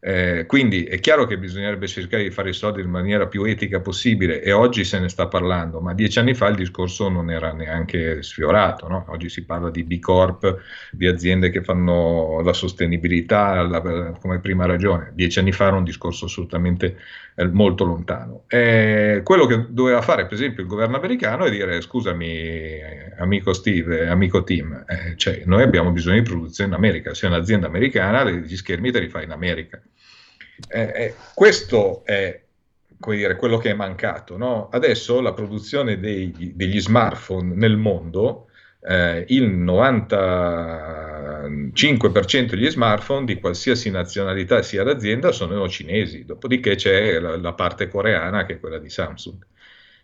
Eh, 0.05 0.45
quindi 0.47 0.83
è 0.83 0.99
chiaro 0.99 1.25
che 1.25 1.37
bisognerebbe 1.37 1.87
cercare 1.87 2.23
di 2.23 2.29
fare 2.29 2.49
i 2.49 2.53
soldi 2.53 2.81
in 2.81 2.89
maniera 2.89 3.25
più 3.27 3.45
etica 3.45 3.79
possibile 3.79 4.41
e 4.41 4.51
oggi 4.51 4.83
se 4.83 4.99
ne 4.99 5.07
sta 5.07 5.29
parlando, 5.29 5.79
ma 5.79 5.93
dieci 5.93 6.19
anni 6.19 6.33
fa 6.33 6.47
il 6.47 6.57
discorso 6.57 7.07
non 7.07 7.31
era 7.31 7.53
neanche 7.53 8.21
sfiorato. 8.21 8.89
No? 8.89 9.05
Oggi 9.07 9.29
si 9.29 9.45
parla 9.45 9.69
di 9.71 9.85
B 9.85 9.99
Corp, 9.99 10.57
di 10.91 11.07
aziende 11.07 11.49
che 11.51 11.63
fanno 11.63 12.41
la 12.41 12.51
sostenibilità 12.51 13.61
la, 13.61 14.11
come 14.19 14.39
prima 14.41 14.65
ragione. 14.65 15.11
Dieci 15.15 15.39
anni 15.39 15.53
fa 15.53 15.67
era 15.67 15.77
un 15.77 15.85
discorso 15.85 16.25
assolutamente 16.25 16.97
eh, 17.35 17.45
molto 17.45 17.85
lontano. 17.85 18.43
Eh, 18.47 19.21
quello 19.23 19.45
che 19.45 19.67
doveva 19.69 20.01
fare, 20.01 20.25
per 20.25 20.33
esempio, 20.33 20.63
il 20.63 20.69
governo 20.69 20.97
americano 20.97 21.45
è 21.45 21.49
dire: 21.49 21.79
scusami, 21.79 22.79
amico 23.19 23.53
Steve, 23.53 24.07
amico 24.09 24.43
Tim, 24.43 24.83
eh, 24.85 25.15
cioè, 25.15 25.43
noi 25.45 25.63
abbiamo 25.63 25.91
bisogno 25.91 26.17
di 26.19 26.29
produzione 26.29 26.71
in 26.71 26.75
America. 26.75 27.13
Se 27.13 27.25
un'azienda 27.25 27.67
americana, 27.67 28.29
gli 28.29 28.55
schermi 28.55 28.91
te 28.91 28.99
li 28.99 29.07
fai 29.07 29.23
in 29.23 29.31
America. 29.31 29.81
Eh, 30.69 30.81
eh, 30.81 31.15
questo 31.33 32.05
è 32.05 32.43
dire, 33.11 33.35
quello 33.35 33.57
che 33.57 33.71
è 33.71 33.73
mancato. 33.73 34.37
No? 34.37 34.69
Adesso 34.69 35.19
la 35.21 35.33
produzione 35.33 35.99
dei, 35.99 36.53
degli 36.55 36.79
smartphone 36.79 37.55
nel 37.55 37.75
mondo, 37.77 38.47
eh, 38.81 39.25
il 39.29 39.51
95% 39.51 42.49
degli 42.49 42.69
smartphone 42.69 43.25
di 43.25 43.39
qualsiasi 43.39 43.89
nazionalità 43.89 44.61
sia 44.61 44.83
d'azienda 44.83 45.31
sono 45.31 45.67
cinesi, 45.69 46.25
dopodiché 46.25 46.75
c'è 46.75 47.19
la, 47.19 47.37
la 47.37 47.53
parte 47.53 47.87
coreana 47.87 48.45
che 48.45 48.53
è 48.53 48.59
quella 48.59 48.79
di 48.79 48.89
Samsung. 48.89 49.45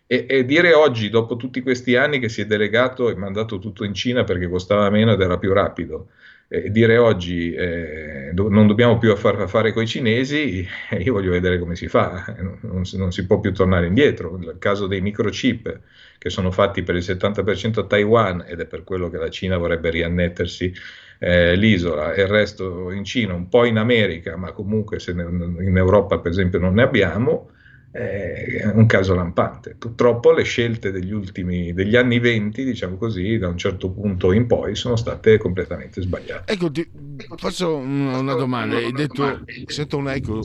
E, 0.06 0.26
e, 0.28 0.44
dire 0.44 0.72
oggi, 0.72 1.08
dopo 1.08 1.36
tutti 1.36 1.62
questi 1.62 1.94
anni 1.94 2.18
che 2.18 2.28
si 2.28 2.40
è 2.40 2.46
delegato 2.46 3.10
e 3.10 3.14
mandato 3.14 3.60
tutto 3.60 3.84
in 3.84 3.94
Cina 3.94 4.24
perché 4.24 4.48
costava 4.48 4.90
meno 4.90 5.12
ed 5.12 5.20
era 5.20 5.38
più 5.38 5.52
rapido, 5.52 6.08
eh, 6.52 6.68
dire 6.72 6.96
oggi 6.96 7.52
eh, 7.52 8.30
do, 8.32 8.48
non 8.48 8.66
dobbiamo 8.66 8.98
più 8.98 9.14
fare 9.14 9.40
affare 9.40 9.72
con 9.72 9.84
i 9.84 9.86
cinesi, 9.86 10.66
eh, 10.90 10.96
io 10.96 11.12
voglio 11.12 11.30
vedere 11.30 11.60
come 11.60 11.76
si 11.76 11.86
fa, 11.86 12.34
non, 12.40 12.82
non, 12.92 13.12
si 13.12 13.24
può 13.24 13.38
più 13.38 13.52
tornare 13.52 13.86
indietro. 13.86 14.36
Il 14.36 14.56
caso 14.58 14.88
dei 14.88 15.00
microchip 15.00 15.80
che 16.18 16.28
sono 16.28 16.50
fatti 16.50 16.82
per 16.82 16.96
il 16.96 17.02
70% 17.02 17.78
a 17.78 17.84
Taiwan 17.84 18.44
ed 18.48 18.58
è 18.58 18.66
per 18.66 18.82
quello 18.82 19.08
che 19.08 19.18
la 19.18 19.30
Cina 19.30 19.58
vorrebbe 19.58 19.90
riannettersi 19.90 20.72
eh, 21.20 21.54
l'isola 21.54 22.14
e 22.14 22.22
il 22.22 22.28
resto 22.28 22.90
in 22.90 23.04
Cina, 23.04 23.32
un 23.32 23.48
po' 23.48 23.64
in 23.64 23.76
America, 23.76 24.36
ma 24.36 24.50
comunque 24.50 24.98
se 24.98 25.12
ne, 25.12 25.22
in 25.22 25.76
Europa 25.76 26.18
per 26.18 26.32
esempio 26.32 26.58
non 26.58 26.74
ne 26.74 26.82
abbiamo 26.82 27.50
è 27.92 28.70
un 28.72 28.86
caso 28.86 29.14
lampante. 29.14 29.74
Purtroppo 29.74 30.32
le 30.32 30.44
scelte 30.44 30.90
degli 30.90 31.12
ultimi 31.12 31.72
degli 31.72 31.96
anni 31.96 32.18
20, 32.18 32.64
diciamo 32.64 32.96
così, 32.96 33.36
da 33.38 33.48
un 33.48 33.58
certo 33.58 33.90
punto 33.90 34.32
in 34.32 34.46
poi 34.46 34.74
sono 34.76 34.96
state 34.96 35.38
completamente 35.38 36.00
sbagliate. 36.00 36.52
Ecco, 36.52 36.70
ti 36.70 36.88
faccio 37.36 37.76
una 37.76 38.34
domanda. 38.34 38.76
Hai 38.76 38.92
detto 38.92 39.44
sento 39.66 39.96
un 39.96 40.08
eco. 40.08 40.40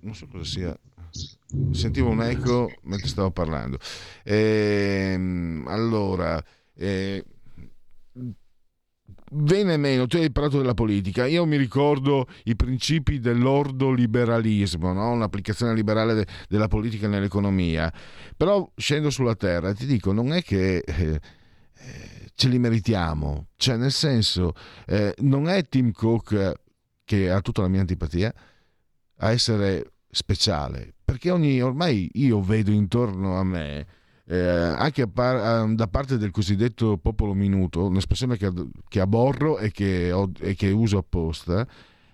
Non 0.00 0.14
so 0.14 0.26
cosa 0.26 0.44
sia. 0.44 0.78
Sentivo 1.72 2.10
un 2.10 2.22
eco 2.22 2.70
mentre 2.82 3.08
stavo 3.08 3.30
parlando. 3.30 3.78
Ehm, 4.24 5.64
allora, 5.68 6.42
eh, 6.76 7.24
Bene 9.36 9.76
meno, 9.76 10.06
tu 10.06 10.14
hai 10.16 10.30
parlato 10.30 10.58
della 10.58 10.74
politica, 10.74 11.26
io 11.26 11.44
mi 11.44 11.56
ricordo 11.56 12.28
i 12.44 12.54
principi 12.54 13.18
dell'ordoliberalismo, 13.18 14.92
no? 14.92 15.10
un'applicazione 15.10 15.74
liberale 15.74 16.14
de- 16.14 16.26
della 16.48 16.68
politica 16.68 17.08
nell'economia, 17.08 17.92
però 18.36 18.70
scendo 18.76 19.10
sulla 19.10 19.34
terra 19.34 19.70
e 19.70 19.74
ti 19.74 19.86
dico, 19.86 20.12
non 20.12 20.32
è 20.32 20.40
che 20.40 20.76
eh, 20.76 21.02
eh, 21.14 21.20
ce 22.32 22.48
li 22.48 22.60
meritiamo, 22.60 23.48
cioè 23.56 23.76
nel 23.76 23.90
senso, 23.90 24.52
eh, 24.86 25.12
non 25.22 25.48
è 25.48 25.66
Tim 25.66 25.90
Cook, 25.90 26.52
che 27.02 27.28
ha 27.28 27.40
tutta 27.40 27.62
la 27.62 27.68
mia 27.68 27.80
antipatia, 27.80 28.32
a 29.16 29.32
essere 29.32 29.94
speciale, 30.10 30.94
perché 31.04 31.32
ogni, 31.32 31.60
ormai 31.60 32.08
io 32.12 32.40
vedo 32.40 32.70
intorno 32.70 33.36
a 33.36 33.42
me 33.42 33.84
eh, 34.26 34.38
anche 34.38 35.06
par- 35.06 35.72
da 35.74 35.86
parte 35.86 36.16
del 36.16 36.30
cosiddetto 36.30 36.96
popolo 36.96 37.34
minuto, 37.34 37.86
un'espressione 37.86 38.36
che, 38.36 38.50
che 38.88 39.00
aborro 39.00 39.58
e 39.58 39.70
che, 39.70 40.12
ho, 40.12 40.30
e 40.40 40.54
che 40.54 40.70
uso 40.70 40.98
apposta, 40.98 41.66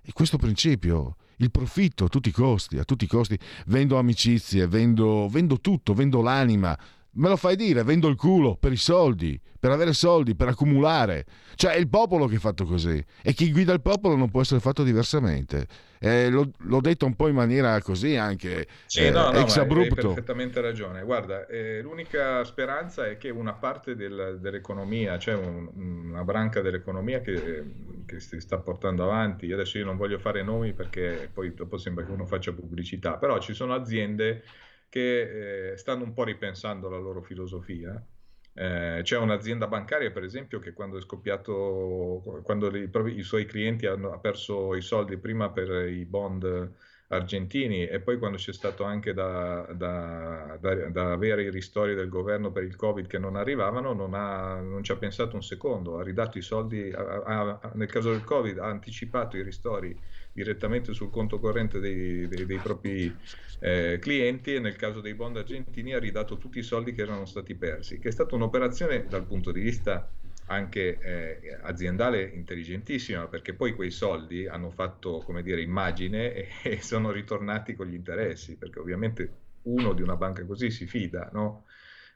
è 0.02 0.12
questo 0.12 0.36
principio 0.36 1.16
il 1.36 1.50
profitto 1.50 2.04
a 2.04 2.08
tutti 2.08 2.28
i 2.28 2.32
costi, 2.32 2.78
a 2.78 2.84
tutti 2.84 3.04
i 3.04 3.08
costi. 3.08 3.38
Vendo 3.66 3.98
amicizie, 3.98 4.66
vendo, 4.66 5.28
vendo 5.28 5.60
tutto, 5.60 5.94
vendo 5.94 6.20
l'anima, 6.20 6.78
Me 7.12 7.28
lo 7.28 7.36
fai 7.36 7.56
dire, 7.56 7.82
vendo 7.82 8.06
il 8.08 8.14
culo 8.14 8.56
per 8.56 8.70
i 8.70 8.76
soldi, 8.76 9.40
per 9.58 9.72
avere 9.72 9.92
soldi, 9.92 10.36
per 10.36 10.48
accumulare. 10.48 11.24
Cioè 11.56 11.72
è 11.72 11.76
il 11.76 11.88
popolo 11.88 12.26
che 12.26 12.36
è 12.36 12.38
fatto 12.38 12.64
così 12.64 13.04
e 13.22 13.32
chi 13.32 13.50
guida 13.50 13.72
il 13.72 13.80
popolo 13.80 14.14
non 14.14 14.30
può 14.30 14.40
essere 14.40 14.60
fatto 14.60 14.84
diversamente. 14.84 15.66
Eh, 15.98 16.30
l'ho, 16.30 16.50
l'ho, 16.60 16.80
detto 16.80 17.04
un 17.04 17.14
po' 17.14 17.28
in 17.28 17.34
maniera 17.34 17.78
così 17.82 18.16
anche 18.16 18.66
sì, 18.86 19.00
eh, 19.00 19.10
no, 19.10 19.32
no, 19.32 19.38
ex 19.38 19.56
abrupto. 19.58 20.08
Hai 20.08 20.14
perfettamente 20.14 20.60
ragione. 20.60 21.02
Guarda, 21.02 21.46
eh, 21.46 21.82
l'unica 21.82 22.42
speranza 22.44 23.06
è 23.06 23.18
che 23.18 23.28
una 23.28 23.52
parte 23.52 23.96
del, 23.96 24.38
dell'economia, 24.40 25.18
cioè 25.18 25.34
un, 25.34 25.68
una 25.74 26.24
branca 26.24 26.62
dell'economia 26.62 27.20
che, 27.20 27.64
che, 28.06 28.20
si 28.20 28.40
sta 28.40 28.56
portando 28.58 29.02
avanti, 29.02 29.52
adesso 29.52 29.76
io 29.76 29.84
non 29.84 29.98
voglio 29.98 30.18
fare 30.18 30.42
nomi 30.42 30.72
perché 30.72 31.28
poi 31.30 31.52
dopo 31.52 31.76
sembra 31.76 32.04
che 32.04 32.12
uno 32.12 32.24
faccia 32.24 32.52
pubblicità, 32.52 33.18
però 33.18 33.38
ci 33.38 33.52
sono 33.52 33.74
aziende 33.74 34.42
che 34.90 35.70
eh, 35.70 35.76
stanno 35.78 36.04
un 36.04 36.12
po' 36.12 36.24
ripensando 36.24 36.90
la 36.90 36.98
loro 36.98 37.22
filosofia. 37.22 38.04
Eh, 38.52 39.00
c'è 39.02 39.16
un'azienda 39.16 39.68
bancaria, 39.68 40.10
per 40.10 40.24
esempio, 40.24 40.58
che 40.58 40.74
quando 40.74 40.98
è 40.98 41.00
scoppiato, 41.00 42.42
quando 42.42 42.76
i, 42.76 42.90
i 43.16 43.22
suoi 43.22 43.46
clienti 43.46 43.86
hanno 43.86 44.18
perso 44.20 44.74
i 44.74 44.82
soldi 44.82 45.16
prima 45.16 45.50
per 45.50 45.88
i 45.88 46.04
bond 46.04 46.74
argentini 47.12 47.86
e 47.86 48.00
poi 48.00 48.18
quando 48.18 48.36
c'è 48.36 48.52
stato 48.52 48.84
anche 48.84 49.12
da, 49.12 49.62
da, 49.72 50.56
da, 50.60 50.74
da, 50.90 51.12
avere 51.12 51.42
i 51.42 51.50
ristori 51.50 51.94
del 51.94 52.08
governo 52.08 52.52
per 52.52 52.62
il 52.62 52.76
Covid 52.76 53.06
che 53.06 53.18
non 53.18 53.34
arrivavano, 53.34 53.92
non, 53.92 54.14
ha, 54.14 54.60
non 54.60 54.84
ci 54.84 54.92
ha 54.92 54.96
pensato 54.96 55.34
un 55.34 55.42
secondo, 55.42 55.98
ha 55.98 56.04
ridato 56.04 56.38
i 56.38 56.42
soldi, 56.42 56.92
ha, 56.92 57.02
ha, 57.02 57.70
nel 57.74 57.88
caso 57.88 58.10
del 58.10 58.22
Covid 58.22 58.58
ha 58.58 58.66
anticipato 58.66 59.36
i 59.36 59.42
ristori 59.42 59.98
direttamente 60.32 60.92
sul 60.92 61.10
conto 61.10 61.38
corrente 61.38 61.80
dei, 61.80 62.28
dei, 62.28 62.46
dei 62.46 62.58
propri 62.58 63.14
eh, 63.60 63.98
clienti 64.00 64.54
e 64.54 64.60
nel 64.60 64.76
caso 64.76 65.00
dei 65.00 65.14
bond 65.14 65.36
argentini 65.36 65.94
ha 65.94 65.98
ridato 65.98 66.38
tutti 66.38 66.58
i 66.58 66.62
soldi 66.62 66.92
che 66.92 67.02
erano 67.02 67.24
stati 67.24 67.54
persi, 67.54 67.98
che 67.98 68.08
è 68.08 68.12
stata 68.12 68.34
un'operazione 68.34 69.06
dal 69.06 69.26
punto 69.26 69.52
di 69.52 69.60
vista 69.60 70.10
anche 70.46 70.98
eh, 70.98 71.58
aziendale 71.62 72.22
intelligentissima, 72.22 73.28
perché 73.28 73.54
poi 73.54 73.72
quei 73.74 73.90
soldi 73.90 74.46
hanno 74.48 74.70
fatto, 74.70 75.18
come 75.18 75.42
dire, 75.42 75.62
immagine 75.62 76.34
e, 76.34 76.48
e, 76.62 76.82
sono 76.82 77.12
ritornati 77.12 77.74
con 77.74 77.86
gli 77.86 77.94
interessi, 77.94 78.56
perché 78.56 78.80
ovviamente 78.80 79.32
uno 79.62 79.92
di 79.92 80.02
una 80.02 80.16
banca 80.16 80.44
così 80.44 80.70
si 80.70 80.86
fida, 80.86 81.30
no? 81.32 81.66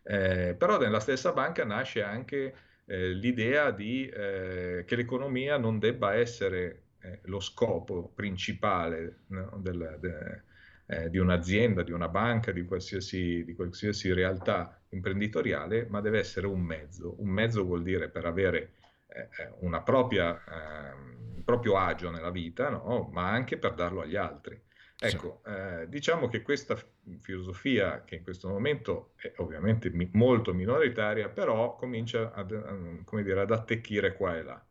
Eh, 0.02 0.54
però 0.58 0.78
nella 0.78 1.00
stessa 1.00 1.32
banca 1.32 1.64
nasce 1.64 2.02
anche 2.02 2.54
eh, 2.86 3.10
l'idea 3.10 3.70
di, 3.70 4.06
eh, 4.08 4.84
che 4.86 4.96
l'economia 4.96 5.56
non 5.56 5.78
debba 5.78 6.14
essere 6.14 6.83
eh, 7.04 7.20
lo 7.24 7.40
scopo 7.40 8.10
principale 8.14 9.24
no, 9.28 9.58
del, 9.60 9.98
de, 10.00 10.42
eh, 10.86 11.10
di 11.10 11.18
un'azienda, 11.18 11.82
di 11.82 11.92
una 11.92 12.08
banca, 12.08 12.50
di 12.50 12.64
qualsiasi, 12.64 13.44
di 13.44 13.54
qualsiasi, 13.54 14.12
realtà 14.12 14.80
imprenditoriale, 14.90 15.86
ma 15.88 16.00
deve 16.00 16.18
essere 16.18 16.46
un 16.46 16.60
mezzo. 16.60 17.14
Un 17.20 17.28
mezzo 17.28 17.64
vuol 17.64 17.82
dire 17.82 18.08
per 18.08 18.24
avere 18.24 18.72
eh, 19.06 19.28
eh 19.38 19.52
una 19.60 19.82
propria, 19.82 20.30
un 20.32 21.36
ehm, 21.36 21.42
proprio 21.44 21.76
agio 21.76 22.10
nella 22.10 22.30
vita, 22.30 22.70
no? 22.70 23.10
ma 23.12 23.30
anche 23.30 23.58
per 23.58 23.74
darlo 23.74 24.00
agli 24.00 24.16
altri. 24.16 24.60
Ecco, 24.98 25.42
eh, 25.44 25.86
diciamo 25.88 26.28
che 26.28 26.40
questa 26.40 26.78
filosofia, 27.20 28.04
che 28.04 28.14
in 28.14 28.22
questo 28.22 28.48
momento 28.48 29.12
è 29.16 29.32
ovviamente 29.36 29.90
mi- 29.90 30.08
molto 30.12 30.54
minoritaria, 30.54 31.28
però 31.28 31.76
comincia 31.76 32.32
ad, 32.32 32.52
a, 32.52 33.22
dire, 33.22 33.40
ad 33.40 33.50
attecchire 33.50 34.14
qua 34.14 34.36
e 34.36 34.42
là. 34.42 34.64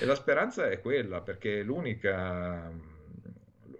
E 0.00 0.04
la 0.04 0.14
speranza 0.14 0.68
è 0.68 0.80
quella, 0.80 1.20
perché 1.20 1.62
l'unica 1.62 2.70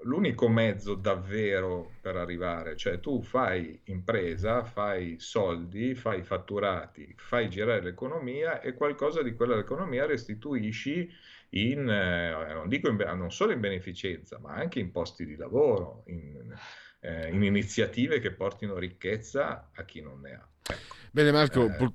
l'unico 0.05 0.49
mezzo 0.49 0.95
davvero 0.95 1.93
per 2.01 2.17
arrivare, 2.17 2.77
cioè 2.77 3.01
tu 3.01 3.23
fai 3.23 3.81
impresa, 3.85 4.65
fai 4.65 5.17
soldi, 5.19 5.95
fai 5.95 6.23
fatturati, 6.23 7.15
fai 7.17 7.49
girare 7.49 7.83
l'economia 7.83 8.61
e 8.61 8.75
qualcosa 8.75 9.23
di 9.23 9.35
quella 9.35 9.59
economia 9.59 10.07
restituisci 10.07 11.11
in, 11.51 11.89
eh, 11.89 12.53
non, 12.53 12.69
dico 12.69 12.89
in, 12.89 12.97
non 12.97 13.31
solo 13.31 13.53
in 13.53 13.61
beneficenza, 13.61 14.39
ma 14.39 14.55
anche 14.55 14.79
in 14.79 14.91
posti 14.91 15.25
di 15.25 15.37
lavoro, 15.37 16.03
in, 16.07 16.55
eh, 17.01 17.29
in 17.29 17.43
iniziative 17.43 18.21
che 18.21 18.33
portino 18.33 18.79
ricchezza 18.79 19.71
a 19.73 19.85
chi 19.85 20.01
non 20.01 20.21
ne 20.21 20.35
ha. 20.35 20.49
Ecco. 20.63 20.95
Bene 21.11 21.31
Marco, 21.31 21.67
eh, 21.67 21.77
pur, 21.77 21.93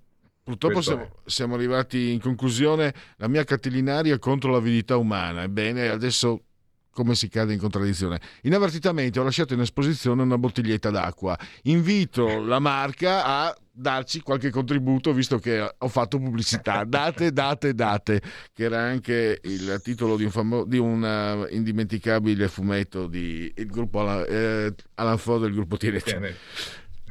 purtroppo 0.50 0.82
siamo, 0.82 1.10
siamo, 1.26 1.54
arrivati 1.54 2.12
in 2.12 2.20
conclusione, 2.20 2.91
la 3.18 3.28
mia 3.28 3.43
catilinaria 3.43 4.18
contro 4.18 4.52
l'avidità 4.52 4.97
umana, 4.97 5.43
ebbene 5.43 5.89
adesso 5.89 6.45
come 6.91 7.14
si 7.14 7.30
cade 7.30 7.54
in 7.54 7.60
contraddizione. 7.60 8.20
Inavvertitamente 8.41 9.20
ho 9.20 9.24
lasciato 9.24 9.54
in 9.54 9.62
esposizione 9.62 10.24
una 10.24 10.39
bottiglietta 10.39 10.89
d'acqua. 10.89 11.38
Invito 11.64 12.41
la 12.43 12.60
marca 12.60 13.24
a 13.26 13.56
darci 13.72 14.22
qualche 14.22 14.50
contributo 14.50 15.14
visto 15.14 15.38
che 15.38 15.76
ho 15.78 15.88
fatto 15.88 16.18
pubblicità. 16.18 16.84
Date, 16.84 17.32
date, 17.32 17.74
date, 17.74 18.22
che 18.52 18.64
era 18.64 18.82
anche 18.82 19.39
il 19.43 19.80
titolo 19.84 20.18
di 20.18 20.24
un, 20.24 20.32
famo- 20.32 20.66
di 20.66 20.78
un 20.78 21.02
uh, 21.04 21.54
indimenticabile 21.54 22.47
fumetto 22.47 23.06
di 23.08 23.54
il 23.56 23.68
gruppo 23.68 24.00
Alan, 24.00 24.26
eh, 24.28 24.74
Alan 24.95 25.18
Ford 25.20 25.43
del 25.43 25.54
gruppo 25.54 25.78
TNT. 25.78 26.36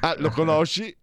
Ah, 0.01 0.16
lo 0.18 0.30
conosci? 0.30 0.95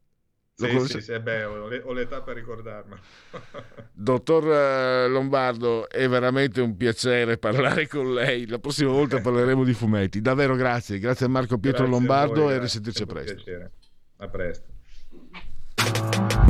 Sì, 0.58 0.80
sì, 0.86 1.02
sì, 1.02 1.20
beh, 1.20 1.44
ho, 1.44 1.92
l'età 1.92 2.22
per 2.22 2.36
ricordarmelo. 2.36 3.02
Dottor 3.92 4.54
eh, 4.54 5.08
Lombardo, 5.10 5.90
è 5.90 6.08
veramente 6.08 6.62
un 6.62 6.78
piacere 6.78 7.38
parlare 7.38 7.90
con 7.90 8.14
lei. 8.14 8.48
La 8.48 8.58
prossima 8.58 8.92
volta 8.92 9.20
parleremo 9.20 9.66
di 9.66 9.74
fumetti. 9.74 10.22
Davvero 10.22 10.56
grazie. 10.56 10.98
Grazie 11.00 11.26
a 11.26 11.30
Marco 11.30 11.58
Pietro 11.58 11.84
grazie 11.84 12.00
Lombardo 12.00 12.42
voi, 12.44 12.54
e 12.54 12.60
risentirci 12.60 13.04
a 13.04 13.06
presto. 13.06 13.34
Piacere. 13.34 13.72
A 14.18 14.28
presto. 14.30 14.74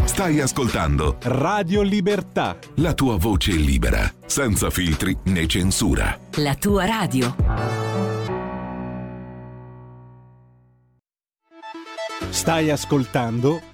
Stai 0.05 0.39
ascoltando 0.39 1.17
Radio 1.23 1.81
Libertà. 1.81 2.59
La 2.75 2.93
tua 2.93 3.17
voce 3.17 3.53
libera, 3.53 4.07
senza 4.27 4.69
filtri 4.69 5.17
né 5.25 5.47
censura. 5.47 6.15
La 6.35 6.53
tua 6.53 6.85
radio. 6.85 7.35
Stai 12.29 12.69
ascoltando 12.69 13.73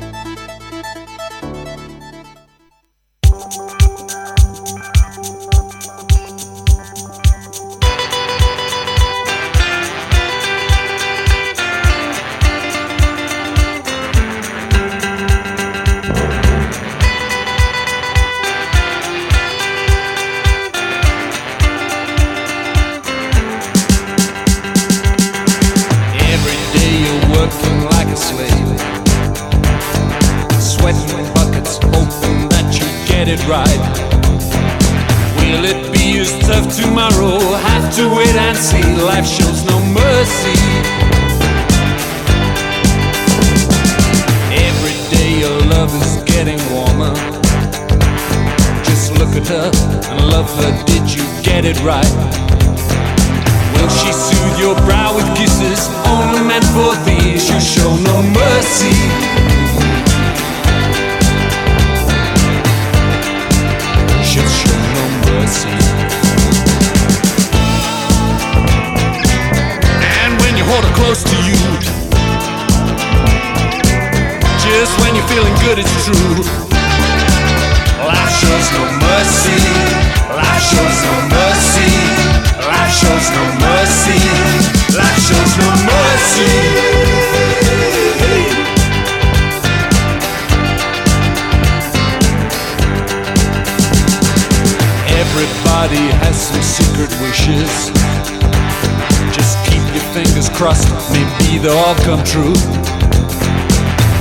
They 101.61 101.69
all 101.69 101.93
come 102.01 102.23
true. 102.25 102.57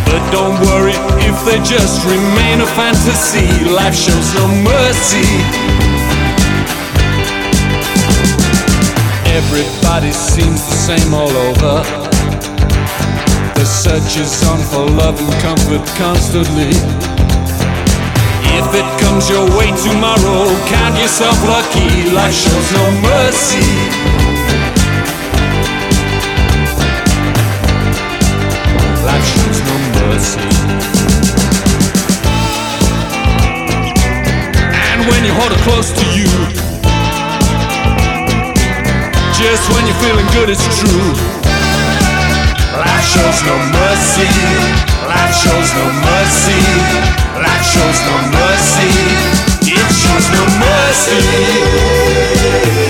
But 0.05 0.20
don't 0.30 0.61
worry 0.61 0.93
if 1.24 1.36
they 1.47 1.57
just 1.64 2.05
remain 2.05 2.61
a 2.61 2.66
fantasy. 2.76 3.49
Life 3.64 3.97
shows 3.97 4.34
no 4.34 4.47
mercy. 4.61 5.24
Everybody 9.24 10.12
seems 10.12 10.61
the 10.68 10.76
same 10.76 11.14
all 11.14 11.32
over. 11.49 11.80
The 13.57 13.64
search 13.64 14.18
is 14.20 14.45
on 14.45 14.59
for 14.68 14.84
love 15.01 15.18
and 15.18 15.32
comfort 15.41 15.86
constantly. 15.97 16.76
If 18.53 18.68
it 18.74 18.88
comes 19.01 19.30
your 19.30 19.49
way 19.57 19.72
tomorrow, 19.80 20.45
count 20.68 20.99
yourself 21.01 21.41
lucky. 21.49 22.11
Life 22.11 22.34
shows 22.34 22.72
no 22.74 22.84
mercy. 23.01 24.29
Life 29.11 29.26
shows 29.26 29.58
no 29.66 29.74
mercy. 29.98 30.38
And 34.86 35.02
when 35.11 35.26
you 35.26 35.34
hold 35.34 35.50
it 35.50 35.58
close 35.66 35.90
to 35.90 36.06
you, 36.14 36.30
just 39.34 39.66
when 39.74 39.82
you're 39.90 39.98
feeling 39.98 40.30
good, 40.30 40.46
it's 40.48 40.62
true. 40.78 41.11
Life 42.78 43.06
shows 43.11 43.42
no 43.50 43.58
mercy. 43.82 44.30
Life 45.11 45.34
shows 45.42 45.74
no 45.74 45.90
mercy. 46.06 46.62
Life 47.34 47.66
shows 47.66 47.98
no 48.06 48.14
mercy. 48.30 48.94
It 49.74 49.90
shows 49.90 50.30
no 50.30 50.46
mercy. 50.62 52.89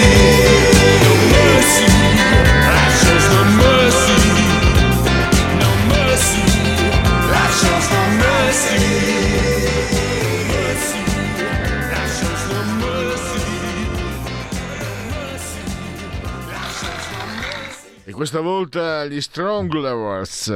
questa 18.21 18.41
volta 18.41 19.07
gli 19.07 19.19
Stranglers. 19.19 20.47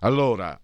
Allora, 0.00 0.58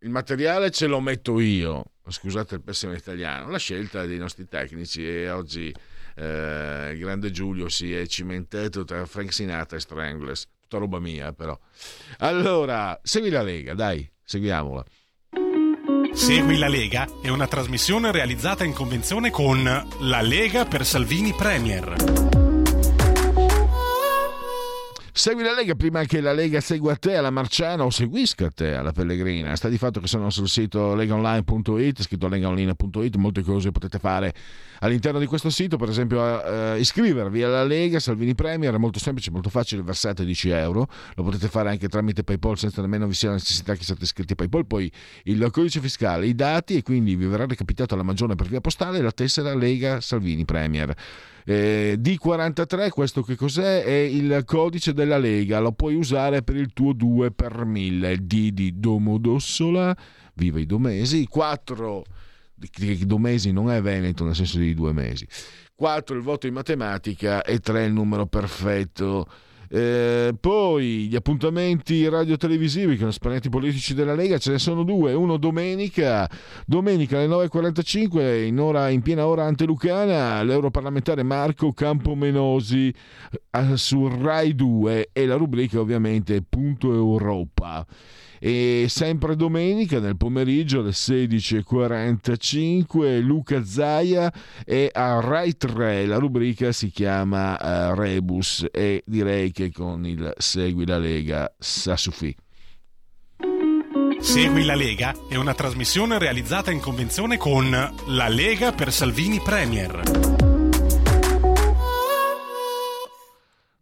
il 0.00 0.10
materiale 0.10 0.70
ce 0.70 0.86
lo 0.86 1.00
metto 1.00 1.40
io, 1.40 1.82
scusate 2.06 2.56
il 2.56 2.60
pessimo 2.60 2.92
italiano, 2.92 3.48
la 3.48 3.56
scelta 3.56 4.04
dei 4.04 4.18
nostri 4.18 4.46
tecnici 4.46 5.02
e 5.02 5.30
oggi 5.30 5.74
eh, 6.16 6.90
il 6.92 6.98
grande 6.98 7.30
Giulio 7.30 7.70
si 7.70 7.94
è 7.94 8.06
cimentato 8.06 8.84
tra 8.84 9.06
Frank 9.06 9.32
Sinatra 9.32 9.78
e 9.78 9.80
Stranglers, 9.80 10.46
tutta 10.60 10.76
roba 10.76 10.98
mia 10.98 11.32
però. 11.32 11.58
Allora, 12.18 13.00
segui 13.02 13.30
la 13.30 13.40
Lega, 13.40 13.72
dai, 13.72 14.06
seguiamola. 14.22 14.84
Segui 16.12 16.58
la 16.58 16.68
Lega 16.68 17.08
è 17.22 17.28
una 17.30 17.46
trasmissione 17.46 18.12
realizzata 18.12 18.64
in 18.64 18.74
convenzione 18.74 19.30
con 19.30 19.62
La 20.00 20.20
Lega 20.20 20.66
per 20.66 20.84
Salvini 20.84 21.32
Premier. 21.32 22.29
Segui 25.12 25.42
la 25.42 25.52
Lega 25.52 25.74
prima 25.74 26.04
che 26.04 26.20
la 26.20 26.32
Lega 26.32 26.60
segua 26.60 26.94
te 26.94 27.16
alla 27.16 27.30
Marciana 27.30 27.84
o 27.84 27.90
seguisca 27.90 28.48
te 28.50 28.74
alla 28.74 28.92
Pellegrina. 28.92 29.56
Sta 29.56 29.68
di 29.68 29.76
fatto 29.76 30.00
che 30.00 30.06
sono 30.06 30.30
sul 30.30 30.48
sito 30.48 30.94
legaonline.it, 30.94 32.02
scritto 32.02 32.28
legaonline.it, 32.28 33.16
molte 33.16 33.42
cose 33.42 33.72
potete 33.72 33.98
fare 33.98 34.32
all'interno 34.80 35.18
di 35.18 35.26
questo 35.26 35.50
sito, 35.50 35.76
per 35.76 35.88
esempio 35.88 36.20
uh, 36.22 36.76
iscrivervi 36.76 37.42
alla 37.42 37.64
Lega 37.64 37.98
Salvini 37.98 38.34
Premier, 38.34 38.72
è 38.74 38.78
molto 38.78 38.98
semplice, 38.98 39.30
molto 39.30 39.50
facile, 39.50 39.82
versate 39.82 40.24
10 40.24 40.50
euro, 40.50 40.88
lo 41.14 41.22
potete 41.22 41.48
fare 41.48 41.70
anche 41.70 41.88
tramite 41.88 42.22
PayPal 42.22 42.56
senza 42.56 42.80
nemmeno 42.80 43.06
vi 43.06 43.14
sia 43.14 43.28
la 43.28 43.34
necessità 43.34 43.74
che 43.74 43.82
siate 43.82 44.04
iscritti 44.04 44.32
a 44.32 44.36
PayPal, 44.36 44.66
poi 44.66 44.90
il 45.24 45.48
codice 45.50 45.80
fiscale, 45.80 46.26
i 46.26 46.34
dati 46.34 46.76
e 46.76 46.82
quindi 46.82 47.14
vi 47.16 47.26
verrà 47.26 47.46
recapitato 47.46 47.94
alla 47.94 48.04
maggiore 48.04 48.36
per 48.36 48.46
via 48.46 48.60
postale 48.60 49.00
la 49.00 49.12
tessera 49.12 49.54
Lega 49.54 50.00
Salvini 50.00 50.44
Premier. 50.44 50.94
Eh, 51.50 51.96
D43, 51.98 52.90
questo 52.90 53.22
che 53.22 53.34
cos'è? 53.34 53.82
È 53.82 53.90
il 53.90 54.44
codice 54.44 54.92
della 54.92 55.18
Lega, 55.18 55.58
lo 55.58 55.72
puoi 55.72 55.96
usare 55.96 56.42
per 56.42 56.54
il 56.54 56.72
tuo 56.72 56.92
2 56.92 57.32
per 57.32 57.64
1000, 57.64 58.18
D 58.18 58.50
di 58.52 58.78
Domodossola, 58.78 59.96
viva 60.34 60.60
i 60.60 60.66
domesi, 60.66 61.26
4 61.26 62.04
Domesi 63.00 63.50
non 63.50 63.68
è 63.68 63.82
Veneto 63.82 64.22
nel 64.22 64.36
senso 64.36 64.58
di 64.58 64.74
due 64.74 64.92
mesi, 64.92 65.26
4 65.74 66.14
il 66.14 66.22
voto 66.22 66.46
in 66.46 66.52
matematica 66.52 67.42
e 67.42 67.58
3 67.58 67.84
il 67.84 67.92
numero 67.92 68.26
perfetto. 68.26 69.26
Eh, 69.72 70.34
poi 70.40 71.06
gli 71.06 71.14
appuntamenti 71.14 72.08
radio-televisivi 72.08 72.96
con 72.96 73.06
esponenti 73.06 73.48
politici 73.48 73.94
della 73.94 74.16
Lega 74.16 74.36
ce 74.36 74.50
ne 74.50 74.58
sono 74.58 74.82
due, 74.82 75.12
uno 75.12 75.36
domenica, 75.36 76.28
domenica 76.66 77.18
alle 77.18 77.28
9.45 77.28 78.46
in, 78.46 78.58
ora, 78.58 78.88
in 78.88 79.00
piena 79.00 79.28
ora 79.28 79.44
antelucana 79.44 80.42
l'europarlamentare 80.42 81.22
Marco 81.22 81.70
Campomenosi 81.70 82.92
eh, 83.50 83.76
su 83.76 84.08
Rai 84.08 84.56
2 84.56 85.10
e 85.12 85.26
la 85.26 85.36
rubrica 85.36 85.78
ovviamente 85.78 86.42
Punto 86.42 86.92
Europa 86.92 87.86
e 88.42 88.86
sempre 88.88 89.36
domenica 89.36 90.00
nel 90.00 90.16
pomeriggio 90.16 90.80
alle 90.80 90.92
16.45 90.92 93.20
Luca 93.20 93.62
Zaia 93.64 94.32
è 94.64 94.88
a 94.90 95.20
Rai 95.20 95.58
3 95.58 96.06
la 96.06 96.16
rubrica 96.16 96.72
si 96.72 96.88
chiama 96.88 97.58
uh, 97.60 97.92
Rebus 97.94 98.66
e 98.72 99.02
direi 99.04 99.52
che 99.52 99.70
con 99.70 100.06
il 100.06 100.32
Segui 100.38 100.86
la 100.86 100.96
Lega 100.96 101.54
sa 101.58 101.98
Segui 104.20 104.64
la 104.64 104.74
Lega 104.74 105.14
è 105.28 105.36
una 105.36 105.52
trasmissione 105.52 106.18
realizzata 106.18 106.70
in 106.70 106.80
convenzione 106.80 107.36
con 107.36 107.70
La 108.06 108.28
Lega 108.28 108.72
per 108.72 108.90
Salvini 108.90 109.38
Premier 109.40 110.39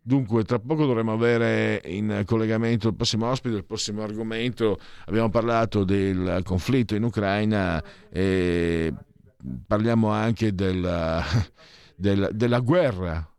Dunque, 0.08 0.42
tra 0.44 0.58
poco 0.58 0.86
dovremo 0.86 1.12
avere 1.12 1.82
in 1.84 2.22
collegamento 2.24 2.88
il 2.88 2.94
prossimo 2.94 3.26
ospite, 3.26 3.56
il 3.56 3.66
prossimo 3.66 4.02
argomento. 4.02 4.78
Abbiamo 5.04 5.28
parlato 5.28 5.84
del 5.84 6.40
conflitto 6.44 6.94
in 6.94 7.02
Ucraina 7.02 7.84
e 8.08 8.90
parliamo 9.66 10.08
anche 10.08 10.54
della, 10.54 11.22
della, 11.94 12.30
della 12.32 12.60
guerra. 12.60 13.30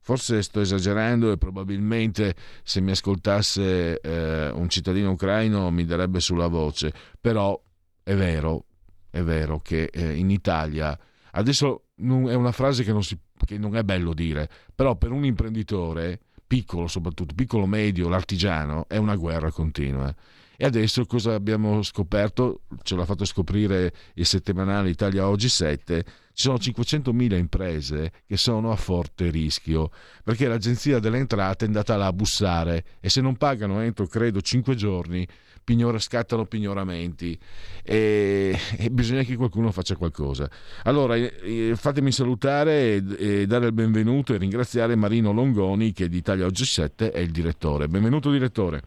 Forse 0.00 0.42
sto 0.42 0.60
esagerando 0.60 1.32
e 1.32 1.38
probabilmente 1.38 2.34
se 2.62 2.82
mi 2.82 2.90
ascoltasse 2.90 3.98
eh, 3.98 4.50
un 4.50 4.68
cittadino 4.68 5.12
ucraino 5.12 5.70
mi 5.70 5.86
darebbe 5.86 6.20
sulla 6.20 6.48
voce, 6.48 6.92
però 7.18 7.58
è 8.02 8.14
vero, 8.14 8.66
è 9.08 9.22
vero 9.22 9.60
che 9.60 9.88
eh, 9.90 10.12
in 10.12 10.28
Italia 10.28 10.94
adesso 11.36 11.84
è 11.96 12.34
una 12.34 12.52
frase 12.52 12.82
che 12.82 12.92
non 12.92 13.02
si 13.02 13.18
che 13.44 13.58
non 13.58 13.76
è 13.76 13.82
bello 13.82 14.14
dire, 14.14 14.48
però 14.74 14.96
per 14.96 15.12
un 15.12 15.24
imprenditore 15.24 16.20
piccolo 16.46 16.86
soprattutto, 16.86 17.34
piccolo 17.34 17.66
medio, 17.66 18.08
l'artigiano, 18.08 18.86
è 18.88 18.96
una 18.96 19.16
guerra 19.16 19.50
continua. 19.50 20.14
E 20.58 20.64
adesso 20.64 21.04
cosa 21.04 21.34
abbiamo 21.34 21.82
scoperto? 21.82 22.62
Ce 22.82 22.96
l'ha 22.96 23.04
fatto 23.04 23.26
scoprire 23.26 23.92
il 24.14 24.24
settimanale 24.24 24.88
Italia 24.88 25.28
Oggi 25.28 25.50
7. 25.50 26.02
Ci 26.32 26.42
sono 26.42 26.56
500.000 26.56 27.36
imprese 27.36 28.12
che 28.26 28.38
sono 28.38 28.70
a 28.70 28.76
forte 28.76 29.30
rischio 29.30 29.90
perché 30.22 30.48
l'agenzia 30.48 30.98
delle 30.98 31.18
entrate 31.18 31.64
è 31.64 31.68
andata 31.68 31.96
là 31.96 32.06
a 32.06 32.12
bussare 32.12 32.84
e 33.00 33.10
se 33.10 33.20
non 33.20 33.36
pagano 33.36 33.80
entro, 33.80 34.06
credo, 34.06 34.40
5 34.40 34.74
giorni 34.74 35.26
pignora, 35.66 35.98
scattano 35.98 36.46
pignoramenti 36.46 37.36
e, 37.82 38.56
e, 38.78 38.88
bisogna 38.88 39.24
che 39.24 39.34
qualcuno 39.34 39.72
faccia 39.72 39.96
qualcosa. 39.96 40.48
Allora, 40.84 41.16
eh, 41.16 41.72
fatemi 41.74 42.12
salutare 42.12 42.94
e, 42.94 43.02
e, 43.18 43.46
dare 43.46 43.66
il 43.66 43.72
benvenuto 43.72 44.32
e 44.32 44.38
ringraziare 44.38 44.94
Marino 44.94 45.32
Longoni 45.32 45.92
che 45.92 46.08
di 46.08 46.18
Italia 46.18 46.46
Oggi 46.46 46.64
7 46.64 47.10
è 47.10 47.18
il 47.18 47.32
direttore. 47.32 47.88
Benvenuto 47.88 48.30
direttore. 48.30 48.80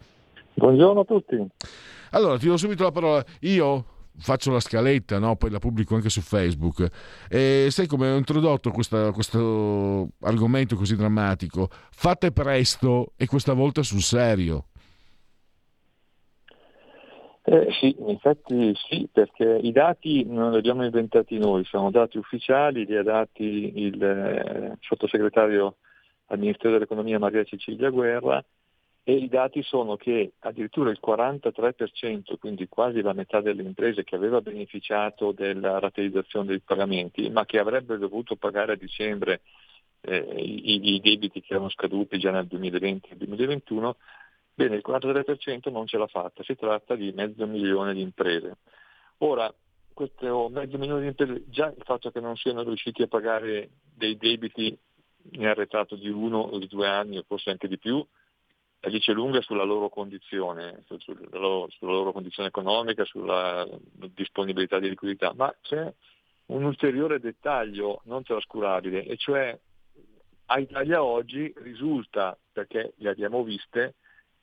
Buongiorno 0.53 1.01
a 1.01 1.03
tutti. 1.03 1.47
Allora, 2.11 2.37
ti 2.37 2.47
do 2.47 2.55
subito 2.55 2.83
la 2.83 2.91
parola. 2.91 3.25
Io 3.41 3.85
faccio 4.17 4.51
la 4.51 4.61
scaletta, 4.61 5.19
no? 5.19 5.35
poi 5.35 5.49
la 5.49 5.59
pubblico 5.59 5.95
anche 5.95 6.09
su 6.09 6.21
Facebook. 6.21 6.87
E 7.27 7.67
sai 7.71 7.87
come 7.87 8.09
ho 8.09 8.15
introdotto 8.15 8.71
questa, 8.71 9.11
questo 9.11 10.11
argomento 10.21 10.77
così 10.77 10.95
drammatico? 10.95 11.69
Fate 11.91 12.31
presto 12.31 13.11
e 13.17 13.25
questa 13.25 13.51
volta 13.51 13.83
sul 13.83 14.01
serio. 14.01 14.68
Eh, 17.51 17.71
sì, 17.79 17.95
in 17.97 18.09
effetti 18.09 18.75
sì, 18.75 19.09
perché 19.11 19.43
i 19.43 19.71
dati 19.71 20.23
non 20.23 20.51
li 20.51 20.57
abbiamo 20.57 20.85
inventati 20.85 21.39
noi, 21.39 21.63
sono 21.65 21.89
dati 21.89 22.19
ufficiali, 22.19 22.85
li 22.85 22.95
ha 22.95 23.01
dati 23.01 23.71
il 23.75 24.03
eh, 24.03 24.77
sottosegretario 24.79 25.77
al 26.27 26.37
Ministero 26.37 26.73
dell'Economia 26.73 27.17
Maria 27.17 27.43
Cecilia 27.43 27.89
Guerra 27.89 28.45
e 29.01 29.13
i 29.13 29.27
dati 29.27 29.63
sono 29.63 29.95
che 29.95 30.33
addirittura 30.41 30.91
il 30.91 30.99
43%, 31.03 32.37
quindi 32.37 32.67
quasi 32.67 33.01
la 33.01 33.13
metà 33.13 33.41
delle 33.41 33.63
imprese 33.63 34.03
che 34.03 34.15
aveva 34.15 34.41
beneficiato 34.41 35.31
della 35.31 35.79
rateizzazione 35.79 36.45
dei 36.45 36.59
pagamenti, 36.59 37.31
ma 37.31 37.47
che 37.47 37.57
avrebbe 37.57 37.97
dovuto 37.97 38.35
pagare 38.35 38.73
a 38.73 38.75
dicembre 38.75 39.41
eh, 40.01 40.17
i, 40.37 40.93
i, 40.93 40.99
debiti 40.99 41.41
che 41.41 41.53
erano 41.53 41.69
scaduti 41.69 42.19
già 42.19 42.29
nel 42.29 42.45
2020 42.45 43.09
e 43.09 43.15
2021, 43.15 43.95
Bene, 44.59 44.75
il 44.75 44.83
43% 44.85 45.71
non 45.71 45.87
ce 45.87 45.97
l'ha 45.97 46.07
fatta, 46.07 46.43
si 46.43 46.53
tratta 46.57 46.93
di 46.93 47.13
mezzo 47.13 47.47
milione 47.47 47.93
di 47.93 48.01
imprese. 48.01 48.57
Ora, 49.19 49.49
questo 49.93 50.49
mezzo 50.49 50.77
milione 50.77 50.99
di 50.99 51.07
imprese, 51.07 51.43
già 51.47 51.67
il 51.67 51.81
fatto 51.85 52.11
che 52.11 52.19
non 52.19 52.35
siano 52.35 52.63
riusciti 52.63 53.01
a 53.01 53.07
pagare 53.07 53.69
dei 53.95 54.17
debiti 54.17 54.77
in 55.31 55.47
arretrato 55.47 55.95
di 55.95 56.09
uno 56.09 56.39
o 56.39 56.57
di 56.57 56.67
due 56.67 56.89
anni 56.89 57.17
o 57.17 57.23
forse 57.25 57.51
anche 57.51 57.69
di 57.69 57.77
più, 57.77 58.05
dice 58.81 59.13
lunga 59.13 59.39
sulla 59.39 59.63
loro 59.63 59.87
condizione, 59.87 60.83
sulla 60.97 61.39
loro, 61.39 61.69
sulla 61.69 61.93
loro 61.93 62.11
condizione 62.11 62.49
economica, 62.49 63.05
sulla 63.05 63.65
disponibilità 64.13 64.77
di 64.77 64.89
liquidità, 64.89 65.31
ma 65.33 65.55
c'è 65.61 65.89
un 66.47 66.65
ulteriore 66.65 67.21
dettaglio 67.21 68.01
non 68.07 68.23
trascurabile, 68.23 69.05
e 69.05 69.15
cioè 69.15 69.57
a 70.47 70.59
Italia 70.59 71.01
oggi 71.01 71.53
risulta, 71.59 72.37
perché 72.51 72.91
le 72.97 73.09
abbiamo 73.09 73.41
viste, 73.41 73.95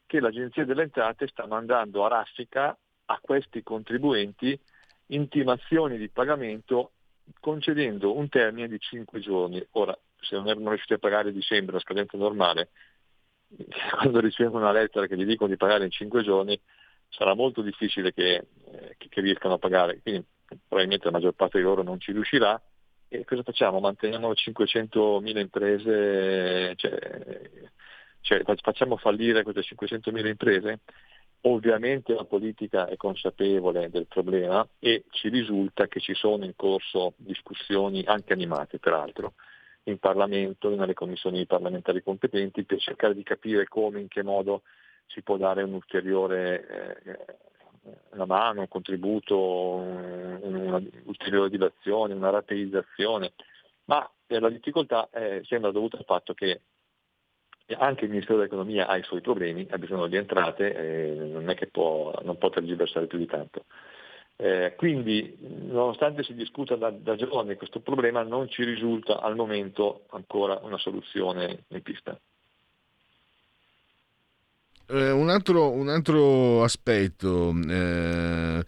che 0.06 0.20
l'Agenzia 0.20 0.64
delle 0.64 0.82
Entrate 0.82 1.26
sta 1.26 1.46
mandando 1.46 2.04
a 2.04 2.08
raffica 2.08 2.76
a 3.06 3.18
questi 3.20 3.62
contribuenti 3.62 4.58
intimazioni 5.06 5.98
di 5.98 6.08
pagamento 6.08 6.92
concedendo 7.40 8.16
un 8.16 8.28
termine 8.28 8.68
di 8.68 8.78
5 8.78 9.20
giorni. 9.20 9.64
Ora, 9.72 9.96
se 10.20 10.36
non 10.36 10.48
erano 10.48 10.70
riusciti 10.70 10.94
a 10.94 10.98
pagare 10.98 11.30
a 11.30 11.32
dicembre 11.32 11.74
la 11.74 11.80
scadenza 11.80 12.16
normale, 12.16 12.70
quando 13.90 14.20
ricevono 14.20 14.64
una 14.64 14.72
lettera 14.72 15.06
che 15.06 15.16
gli 15.16 15.24
dicono 15.24 15.50
di 15.50 15.56
pagare 15.56 15.84
in 15.84 15.90
5 15.90 16.22
giorni, 16.22 16.58
sarà 17.08 17.34
molto 17.34 17.62
difficile 17.62 18.12
che, 18.12 18.46
eh, 18.64 18.96
che 18.98 19.20
riescano 19.20 19.54
a 19.54 19.58
pagare. 19.58 20.00
Quindi 20.00 20.24
probabilmente 20.66 21.06
la 21.06 21.12
maggior 21.12 21.32
parte 21.32 21.58
di 21.58 21.64
loro 21.64 21.82
non 21.82 22.00
ci 22.00 22.12
riuscirà. 22.12 22.60
E 23.08 23.24
cosa 23.24 23.42
facciamo? 23.42 23.78
Manteniamo 23.78 24.32
500.000 24.32 25.38
imprese, 25.38 26.74
cioè, 26.76 27.70
cioè 28.26 28.42
facciamo 28.60 28.96
fallire 28.96 29.44
queste 29.44 29.62
500.000 29.62 30.26
imprese? 30.26 30.80
Ovviamente 31.42 32.12
la 32.12 32.24
politica 32.24 32.88
è 32.88 32.96
consapevole 32.96 33.88
del 33.88 34.06
problema 34.06 34.66
e 34.80 35.04
ci 35.10 35.28
risulta 35.28 35.86
che 35.86 36.00
ci 36.00 36.12
sono 36.12 36.44
in 36.44 36.56
corso 36.56 37.14
discussioni 37.18 38.02
anche 38.04 38.32
animate 38.32 38.80
peraltro 38.80 39.34
in 39.84 40.00
Parlamento, 40.00 40.74
nelle 40.74 40.94
commissioni 40.94 41.46
parlamentari 41.46 42.02
competenti 42.02 42.64
per 42.64 42.80
cercare 42.80 43.14
di 43.14 43.22
capire 43.22 43.68
come, 43.68 44.00
in 44.00 44.08
che 44.08 44.24
modo 44.24 44.62
si 45.06 45.22
può 45.22 45.36
dare 45.36 45.62
un'ulteriore 45.62 47.02
eh, 47.04 47.36
una 48.10 48.26
mano, 48.26 48.62
un 48.62 48.68
contributo, 48.68 49.38
un'ulteriore 49.38 51.48
dilazione, 51.48 52.14
una 52.14 52.30
rateizzazione, 52.30 53.34
ma 53.84 54.10
la 54.26 54.50
difficoltà 54.50 55.08
eh, 55.12 55.42
sembra 55.44 55.70
dovuta 55.70 55.96
al 55.96 56.04
fatto 56.04 56.34
che 56.34 56.62
anche 57.74 58.04
il 58.04 58.10
Ministero 58.10 58.38
dell'Economia 58.38 58.86
ha 58.86 58.96
i 58.96 59.02
suoi 59.02 59.20
problemi, 59.20 59.66
ha 59.70 59.78
bisogno 59.78 60.06
di 60.06 60.16
entrate 60.16 60.74
e 60.74 61.14
non 61.14 61.48
è 61.50 61.54
che 61.54 61.66
può, 61.66 62.14
non 62.22 62.38
può 62.38 62.50
tergiversare 62.50 63.06
più 63.06 63.18
di 63.18 63.26
tanto. 63.26 63.64
Eh, 64.36 64.74
quindi, 64.76 65.36
nonostante 65.40 66.22
si 66.22 66.34
discuta 66.34 66.76
da, 66.76 66.90
da 66.90 67.16
giorni 67.16 67.56
questo 67.56 67.80
problema, 67.80 68.22
non 68.22 68.48
ci 68.48 68.64
risulta 68.64 69.20
al 69.20 69.34
momento 69.34 70.04
ancora 70.10 70.60
una 70.62 70.78
soluzione 70.78 71.64
in 71.68 71.82
pista. 71.82 72.18
eh, 74.88 75.10
un, 75.10 75.30
altro, 75.30 75.70
un, 75.70 75.88
altro, 75.88 76.62
aspetto. 76.62 77.52
Eh, 77.68 78.64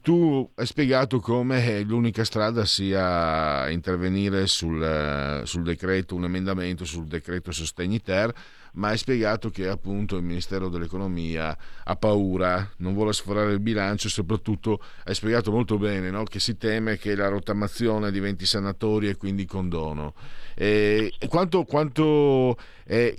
tu 0.00 0.48
hai 0.54 0.66
spiegato 0.66 1.18
come 1.18 1.80
l'unica 1.80 2.24
strada 2.24 2.64
sia 2.64 3.68
intervenire 3.68 4.46
sul, 4.46 5.42
sul, 5.44 5.62
decreto, 5.64 6.14
un 6.14 6.24
emendamento 6.24 6.84
sul 6.84 7.06
decreto 7.06 7.50
sostegni 7.50 8.00
ter, 8.00 8.32
ma 8.74 8.88
hai 8.88 8.96
spiegato 8.96 9.50
che 9.50 9.66
appunto 9.66 10.16
il 10.16 10.22
Ministero 10.22 10.68
dell'Economia 10.68 11.56
ha 11.82 11.96
paura, 11.96 12.70
non 12.76 12.94
vuole 12.94 13.12
sforare 13.12 13.52
il 13.52 13.60
bilancio 13.60 14.06
e 14.06 14.10
soprattutto 14.10 14.80
hai 15.04 15.14
spiegato 15.14 15.50
molto 15.50 15.76
bene 15.78 16.10
no? 16.10 16.22
che 16.22 16.38
si 16.38 16.56
teme 16.56 16.96
che 16.96 17.16
la 17.16 17.28
rottamazione 17.28 18.12
diventi 18.12 18.46
sanatoria 18.46 19.10
e 19.10 19.16
quindi 19.16 19.44
condono. 19.46 20.14
E, 20.54 21.12
quanto, 21.28 21.64
quanto 21.64 22.56
è, 22.84 23.12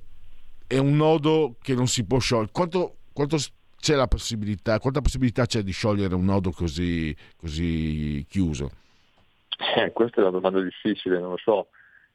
è, 0.66 0.78
un 0.78 0.96
nodo 0.96 1.58
che 1.62 1.76
non 1.76 1.88
si 1.88 2.06
può 2.06 2.20
sciogliere? 2.20 2.52
Quanto, 2.54 2.98
quanto 3.12 3.38
c'è 3.84 3.96
la 3.96 4.08
possibilità, 4.08 4.80
quanta 4.80 5.02
possibilità 5.02 5.46
c'è 5.46 5.62
di 5.62 5.74
sciogliere 5.74 6.16
un 6.16 6.24
nodo 6.24 6.52
così, 6.52 7.14
così 7.36 8.26
chiuso? 8.30 8.72
Eh, 9.76 9.92
questa 9.92 10.20
è 10.20 10.22
una 10.22 10.32
domanda 10.32 10.62
difficile, 10.62 11.20
non 11.20 11.32
lo 11.32 11.38
so. 11.38 11.68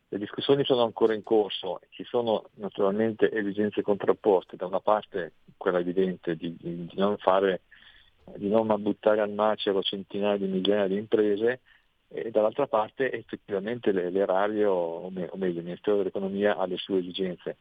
Le 0.08 0.16
discussioni 0.16 0.64
sono 0.64 0.82
ancora 0.84 1.12
in 1.12 1.22
corso, 1.22 1.80
ci 1.90 2.04
sono 2.04 2.48
naturalmente 2.54 3.30
esigenze 3.30 3.82
contrapposte, 3.82 4.56
da 4.56 4.64
una 4.64 4.80
parte 4.80 5.32
quella 5.58 5.78
evidente 5.78 6.36
di, 6.36 6.56
di, 6.58 6.86
di 6.86 6.96
non 6.96 7.18
fare, 7.18 7.60
di 8.36 8.48
non 8.48 8.74
buttare 8.80 9.20
al 9.20 9.32
macero 9.32 9.82
centinaia 9.82 10.38
di 10.38 10.46
migliaia 10.46 10.86
di 10.86 10.96
imprese 10.96 11.60
e 12.08 12.30
dall'altra 12.30 12.66
parte 12.66 13.12
effettivamente 13.12 13.92
l'erario, 13.92 14.70
o 14.70 15.10
meglio 15.10 15.58
il 15.58 15.64
Ministero 15.64 15.98
dell'Economia 15.98 16.56
ha 16.56 16.64
le 16.64 16.78
sue 16.78 17.00
esigenze 17.00 17.58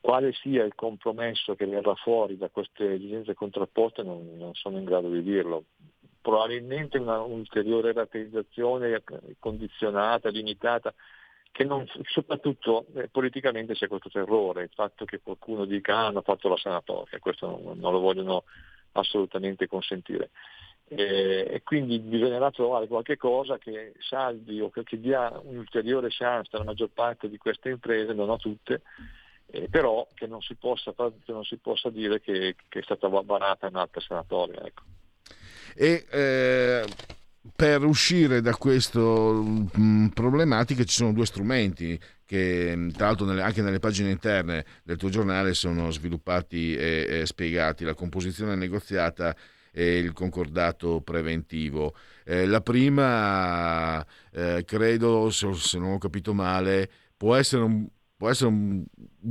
quale 0.00 0.32
sia 0.32 0.64
il 0.64 0.74
compromesso 0.74 1.54
che 1.54 1.66
verrà 1.66 1.94
fuori 1.94 2.36
da 2.36 2.48
queste 2.48 2.94
esigenze 2.94 3.34
contrapposte 3.34 4.02
non, 4.02 4.36
non 4.36 4.54
sono 4.54 4.78
in 4.78 4.84
grado 4.84 5.08
di 5.08 5.22
dirlo. 5.22 5.64
Probabilmente 6.20 6.98
una 6.98 7.20
ulteriore 7.20 7.92
rateizzazione 7.92 9.02
condizionata, 9.38 10.28
limitata, 10.28 10.94
che 11.52 11.64
non, 11.64 11.86
soprattutto 12.06 12.86
eh, 12.94 13.08
politicamente 13.08 13.74
c'è 13.74 13.86
questo 13.86 14.08
terrore, 14.08 14.62
il 14.62 14.70
fatto 14.72 15.04
che 15.04 15.20
qualcuno 15.22 15.66
dica 15.66 15.96
ah, 15.96 16.06
hanno 16.06 16.22
fatto 16.22 16.48
la 16.48 16.56
sanatoria, 16.56 17.18
questo 17.18 17.46
non, 17.46 17.78
non 17.78 17.92
lo 17.92 18.00
vogliono 18.00 18.44
assolutamente 18.92 19.66
consentire. 19.66 20.30
E, 20.88 21.46
e, 21.48 21.62
quindi 21.62 21.98
bisognerà 21.98 22.50
trovare 22.50 22.86
qualche 22.86 23.16
cosa 23.16 23.58
che 23.58 23.94
salvi 23.98 24.60
o 24.60 24.70
che, 24.70 24.82
che 24.82 25.00
dia 25.00 25.30
un'ulteriore 25.42 26.08
chance 26.10 26.54
alla 26.54 26.64
maggior 26.64 26.90
parte 26.92 27.28
di 27.28 27.38
queste 27.38 27.70
imprese, 27.70 28.12
non 28.12 28.30
a 28.30 28.36
tutte, 28.36 28.82
eh, 29.52 29.68
però 29.68 30.06
che 30.14 30.26
non 30.26 30.40
si 30.40 30.54
possa, 30.54 30.94
che 30.94 31.32
non 31.32 31.44
si 31.44 31.58
possa 31.58 31.90
dire 31.90 32.20
che, 32.20 32.56
che, 32.68 32.78
è 32.78 32.82
stata 32.82 33.06
varata 33.08 33.66
un'altra 33.66 34.00
sanatoria. 34.00 34.64
Ecco. 34.64 34.82
E 35.74 36.06
eh, 36.10 36.84
per 37.54 37.84
uscire 37.84 38.40
da 38.40 38.56
questa 38.56 38.98
mm, 38.98 40.08
problematica 40.08 40.84
ci 40.84 40.94
sono 40.94 41.12
due 41.12 41.26
strumenti 41.26 42.00
che 42.24 42.72
mm, 42.74 42.90
tra 42.90 43.06
l'altro 43.06 43.26
nelle, 43.26 43.42
anche 43.42 43.60
nelle 43.60 43.78
pagine 43.78 44.10
interne 44.10 44.64
del 44.82 44.96
tuo 44.96 45.10
giornale 45.10 45.52
sono 45.52 45.90
sviluppati 45.90 46.74
e, 46.74 47.06
e 47.20 47.26
spiegati, 47.26 47.84
la 47.84 47.94
composizione 47.94 48.54
negoziata 48.54 49.36
e 49.70 49.98
il 49.98 50.14
concordato 50.14 51.02
preventivo. 51.02 51.94
Eh, 52.24 52.46
la 52.46 52.62
prima, 52.62 54.02
eh, 54.30 54.64
credo, 54.64 55.28
se, 55.28 55.52
se 55.54 55.78
non 55.78 55.92
ho 55.92 55.98
capito 55.98 56.32
male, 56.32 56.88
può 57.16 57.34
essere 57.34 57.62
un, 57.62 57.86
può 58.22 58.30
essere 58.30 58.50
un, 58.50 58.84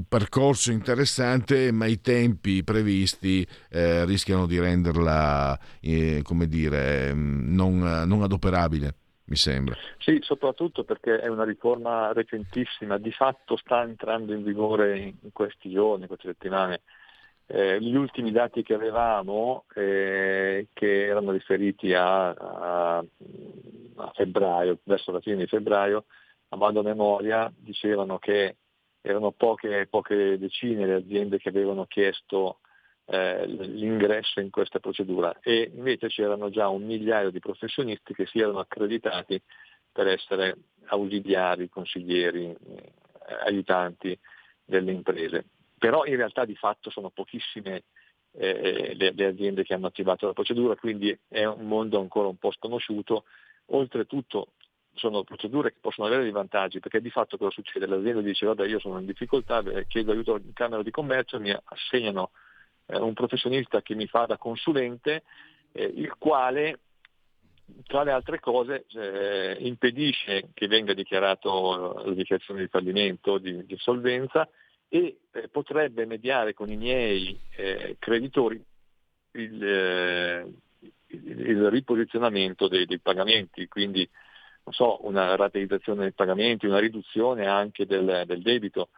percorso 0.06 0.70
interessante, 0.70 1.72
ma 1.72 1.86
i 1.86 2.02
tempi 2.02 2.62
previsti 2.62 3.48
eh, 3.70 4.04
rischiano 4.04 4.46
di 4.46 4.60
renderla, 4.60 5.58
eh, 5.80 6.20
come 6.24 6.46
dire, 6.48 7.14
mm, 7.14 7.56
non, 7.56 8.04
non 8.06 8.22
adoperabile 8.22 8.96
mi 9.32 9.38
sembra. 9.38 9.78
Sì, 9.98 10.18
soprattutto 10.20 10.84
perché 10.84 11.22
è 11.22 11.28
una 11.28 11.46
riforma 11.46 12.12
recentissima, 12.12 12.98
di 12.98 13.14
fatto 13.14 13.56
sta 13.56 13.82
entrando 13.82 14.34
in 14.34 14.44
vigore 14.44 15.00
in 15.00 15.32
questi 15.32 15.72
giorni, 15.72 16.02
in 16.02 16.08
queste 16.08 16.28
settimane. 16.28 16.82
Eh, 17.46 17.80
gli 17.80 17.96
ultimi 17.96 18.34
dati 18.34 18.62
che 18.62 18.74
avevamo, 18.74 19.64
eh, 19.74 20.68
che 20.74 21.06
erano 21.06 21.32
riferiti 21.32 21.94
a, 21.94 22.28
a, 22.32 22.98
a, 22.98 24.12
febbraio, 24.16 24.80
verso 24.84 25.14
la 25.14 25.22
fine 25.22 25.38
di 25.38 25.48
febbraio, 25.48 26.04
a 26.50 26.58
vado 26.58 26.84
memoria, 26.84 27.50
dicevano 27.56 28.20
che 28.20 28.58
erano 29.02 29.32
poche, 29.32 29.88
poche 29.90 30.38
decine 30.38 30.86
le 30.86 30.94
aziende 30.96 31.40
che 31.40 31.50
avevano 31.50 31.86
chiesto 31.86 32.60
eh, 33.06 33.46
l'ingresso 33.46 34.40
in 34.40 34.50
questa 34.50 34.80
procedura 34.80 35.40
e 35.42 35.72
invece 35.74 36.08
c'erano 36.08 36.50
già 36.50 36.70
un 36.70 36.84
migliaio 36.84 37.32
di 37.32 37.40
professionisti 37.40 38.14
che 38.14 38.26
si 38.28 38.40
erano 38.40 38.60
accreditati 38.60 39.42
per 39.92 40.08
essere 40.08 40.56
ausiliari, 40.86 41.68
consiglieri, 41.68 42.46
eh, 42.46 42.94
aiutanti 43.46 44.18
delle 44.64 44.92
imprese. 44.92 45.46
Però 45.78 46.06
in 46.06 46.16
realtà 46.16 46.46
di 46.46 46.56
fatto 46.56 46.90
sono 46.90 47.10
pochissime 47.10 47.84
eh, 48.34 48.94
le, 48.96 49.12
le 49.14 49.26
aziende 49.26 49.64
che 49.64 49.74
hanno 49.74 49.88
attivato 49.88 50.28
la 50.28 50.34
procedura, 50.34 50.76
quindi 50.76 51.18
è 51.28 51.44
un 51.44 51.68
mondo 51.68 52.00
ancora 52.00 52.28
un 52.28 52.38
po' 52.38 52.52
sconosciuto. 52.52 53.26
Oltretutto 53.74 54.54
sono 54.94 55.24
procedure 55.24 55.72
che 55.72 55.80
possono 55.80 56.08
avere 56.08 56.24
dei 56.24 56.32
vantaggi, 56.32 56.80
perché 56.80 57.02
di 57.02 57.10
fatto 57.10 57.38
cosa 57.38 57.52
succede? 57.52 57.86
L'azienda 57.86 58.22
dice 58.22 58.46
vabbè 58.46 58.66
io 58.66 58.80
sono 58.80 59.00
in 59.00 59.06
difficoltà, 59.06 59.64
chiedo 59.88 60.12
aiuto 60.12 60.38
in 60.38 60.54
Camera 60.54 60.84
di 60.84 60.92
Commercio, 60.92 61.40
mi 61.40 61.56
assegnano 61.64 62.32
eh, 62.88 62.98
un 62.98 63.14
professionista 63.14 63.82
che 63.82 63.96
mi 63.96 64.08
fa 64.08 64.26
da 64.26 64.38
consulente, 64.38 65.24
eh, 65.72 65.84
il 65.84 66.14
quale 66.18 66.80
tra 67.86 68.04
le 68.04 68.12
altre 68.12 68.40
cose 68.40 68.86
eh, 68.94 69.56
impedisce 69.60 70.50
che 70.54 70.68
venga 70.68 70.94
dichiarato 70.94 72.04
la 72.06 72.14
dichiarazione 72.14 72.62
di 72.62 72.68
fallimento, 72.68 73.38
di, 73.38 73.66
di 73.66 73.78
solvenza 73.78 74.48
e 74.90 75.20
eh, 75.32 75.48
potrebbe 75.48 76.06
mediare 76.06 76.54
con 76.54 76.70
i 76.70 76.76
miei 76.76 77.40
eh, 77.56 77.96
creditori 77.98 78.62
il, 79.34 79.64
eh, 79.64 80.46
il, 81.08 81.70
riposizionamento 81.70 82.68
dei, 82.68 82.86
dei 82.86 83.00
pagamenti, 83.00 83.68
quindi 83.70 84.08
so, 84.72 85.06
una 85.06 85.36
rateizzazione 85.36 86.02
dei 86.02 86.14
pagamenti, 86.14 86.66
una 86.66 86.80
riduzione 86.80 87.48
anche 87.48 87.86
del, 87.86 88.24
del 88.26 88.42
debito, 88.42 88.90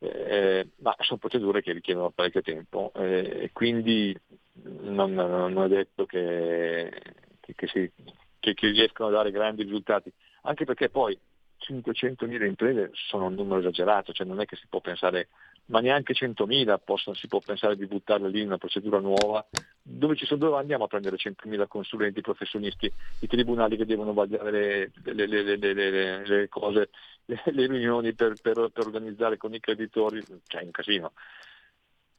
eh, 0.00 0.68
ma 0.76 0.94
sono 1.00 1.18
procedure 1.18 1.60
che 1.62 1.72
richiedono 1.72 2.10
parecchio 2.10 2.42
tempo 2.42 2.92
eh, 2.94 3.42
e 3.42 3.50
quindi 3.52 4.16
non, 4.62 5.12
non, 5.12 5.64
è 5.64 5.68
detto 5.68 6.06
che, 6.06 6.92
che, 7.40 7.54
che, 7.54 7.66
si, 7.66 7.90
che, 8.38 8.54
riescano 8.70 9.08
a 9.08 9.12
dare 9.12 9.30
grandi 9.30 9.62
risultati, 9.62 10.12
anche 10.42 10.64
perché 10.64 10.88
poi 10.88 11.18
500.000 11.58 12.44
imprese 12.44 12.90
sono 12.92 13.26
un 13.26 13.34
numero 13.34 13.60
esagerato, 13.60 14.12
cioè 14.12 14.26
non 14.26 14.40
è 14.40 14.46
che 14.46 14.56
si 14.56 14.66
può 14.68 14.80
pensare 14.80 15.28
ma 15.68 15.80
neanche 15.80 16.14
100.000 16.14 16.78
possono, 16.84 17.16
si 17.16 17.26
può 17.26 17.40
pensare 17.40 17.76
di 17.76 17.86
buttarle 17.86 18.28
lì 18.28 18.40
in 18.40 18.46
una 18.46 18.58
procedura 18.58 19.00
nuova, 19.00 19.46
dove, 19.82 20.16
sono, 20.16 20.40
dove 20.40 20.56
andiamo 20.56 20.84
a 20.84 20.88
prendere 20.88 21.16
100.000 21.16 21.66
consulenti 21.66 22.20
professionisti, 22.20 22.92
i 23.20 23.26
tribunali 23.26 23.76
che 23.76 23.84
devono 23.84 24.12
vagliare 24.12 24.90
le, 25.04 25.26
le, 25.26 25.56
le, 25.56 26.26
le 26.26 26.48
cose, 26.48 26.90
le, 27.26 27.66
riunioni 27.66 28.14
per, 28.14 28.34
per, 28.40 28.70
per, 28.72 28.86
organizzare 28.86 29.36
con 29.36 29.52
i 29.54 29.60
creditori, 29.60 30.22
cioè 30.46 30.62
è 30.62 30.64
un 30.64 30.70
casino. 30.70 31.12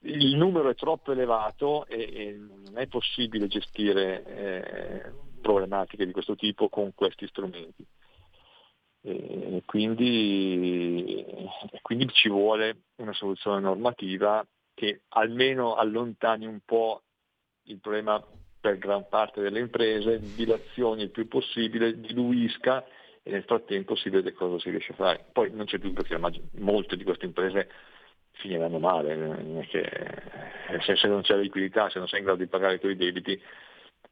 Il 0.02 0.38
numero 0.38 0.70
è 0.70 0.76
troppo 0.76 1.12
elevato 1.12 1.86
e, 1.88 2.02
e 2.14 2.38
non 2.38 2.78
è 2.78 2.88
possibile 2.88 3.48
gestire 3.48 4.24
eh, 4.26 5.12
problematiche 5.42 6.06
di 6.06 6.12
questo 6.12 6.36
tipo 6.36 6.70
con 6.70 6.94
questi 6.94 7.28
strumenti. 7.28 7.86
E 9.02 9.64
quindi, 9.66 11.26
quindi 11.82 12.08
ci 12.10 12.28
vuole 12.28 12.84
una 12.98 13.14
soluzione 13.14 13.62
normativa 13.62 14.46
che 14.74 15.02
almeno 15.10 15.76
allontani 15.76 16.46
un 16.46 16.60
po' 16.66 17.04
il 17.64 17.80
problema 17.80 18.22
per 18.60 18.78
gran 18.78 19.08
parte 19.08 19.42
delle 19.42 19.60
imprese, 19.60 20.20
dilazioni 20.36 21.04
il 21.04 21.12
più 21.12 21.28
possibile, 21.28 22.00
diluisca 22.00 22.86
e 23.24 23.32
nel 23.32 23.44
frattempo 23.44 23.96
si 23.96 24.10
vede 24.10 24.34
cosa 24.34 24.60
si 24.60 24.70
riesce 24.70 24.92
a 24.92 24.96
fare. 24.96 25.26
Poi 25.32 25.52
non 25.52 25.66
c'è 25.66 25.78
dubbio 25.78 26.04
che 26.04 26.18
molte 26.58 26.98
di 26.98 27.04
queste 27.04 27.26
imprese 27.26 27.70
finiranno 28.32 28.80
male, 28.80 29.66
che, 29.68 29.90
se 30.82 31.08
non 31.08 31.22
c'è 31.22 31.38
liquidità, 31.38 31.90
se 31.90 32.00
non 32.00 32.08
sei 32.08 32.20
in 32.20 32.26
grado 32.26 32.40
di 32.40 32.48
pagare 32.48 32.76
i 32.76 32.80
tuoi 32.80 32.96
debiti, 32.96 33.42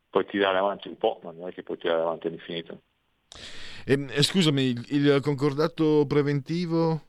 puoi 0.10 0.26
tirare 0.26 0.58
avanti 0.58 0.88
un 0.88 0.98
po', 0.98 1.20
ma 1.24 1.32
non 1.32 1.48
è 1.48 1.54
che 1.54 1.64
puoi 1.64 1.78
tirare 1.78 2.02
avanti 2.02 2.28
all'infinito. 2.28 2.82
E, 3.90 4.22
scusami, 4.22 4.76
il, 4.90 5.20
concordato 5.22 6.04
preventivo? 6.06 7.04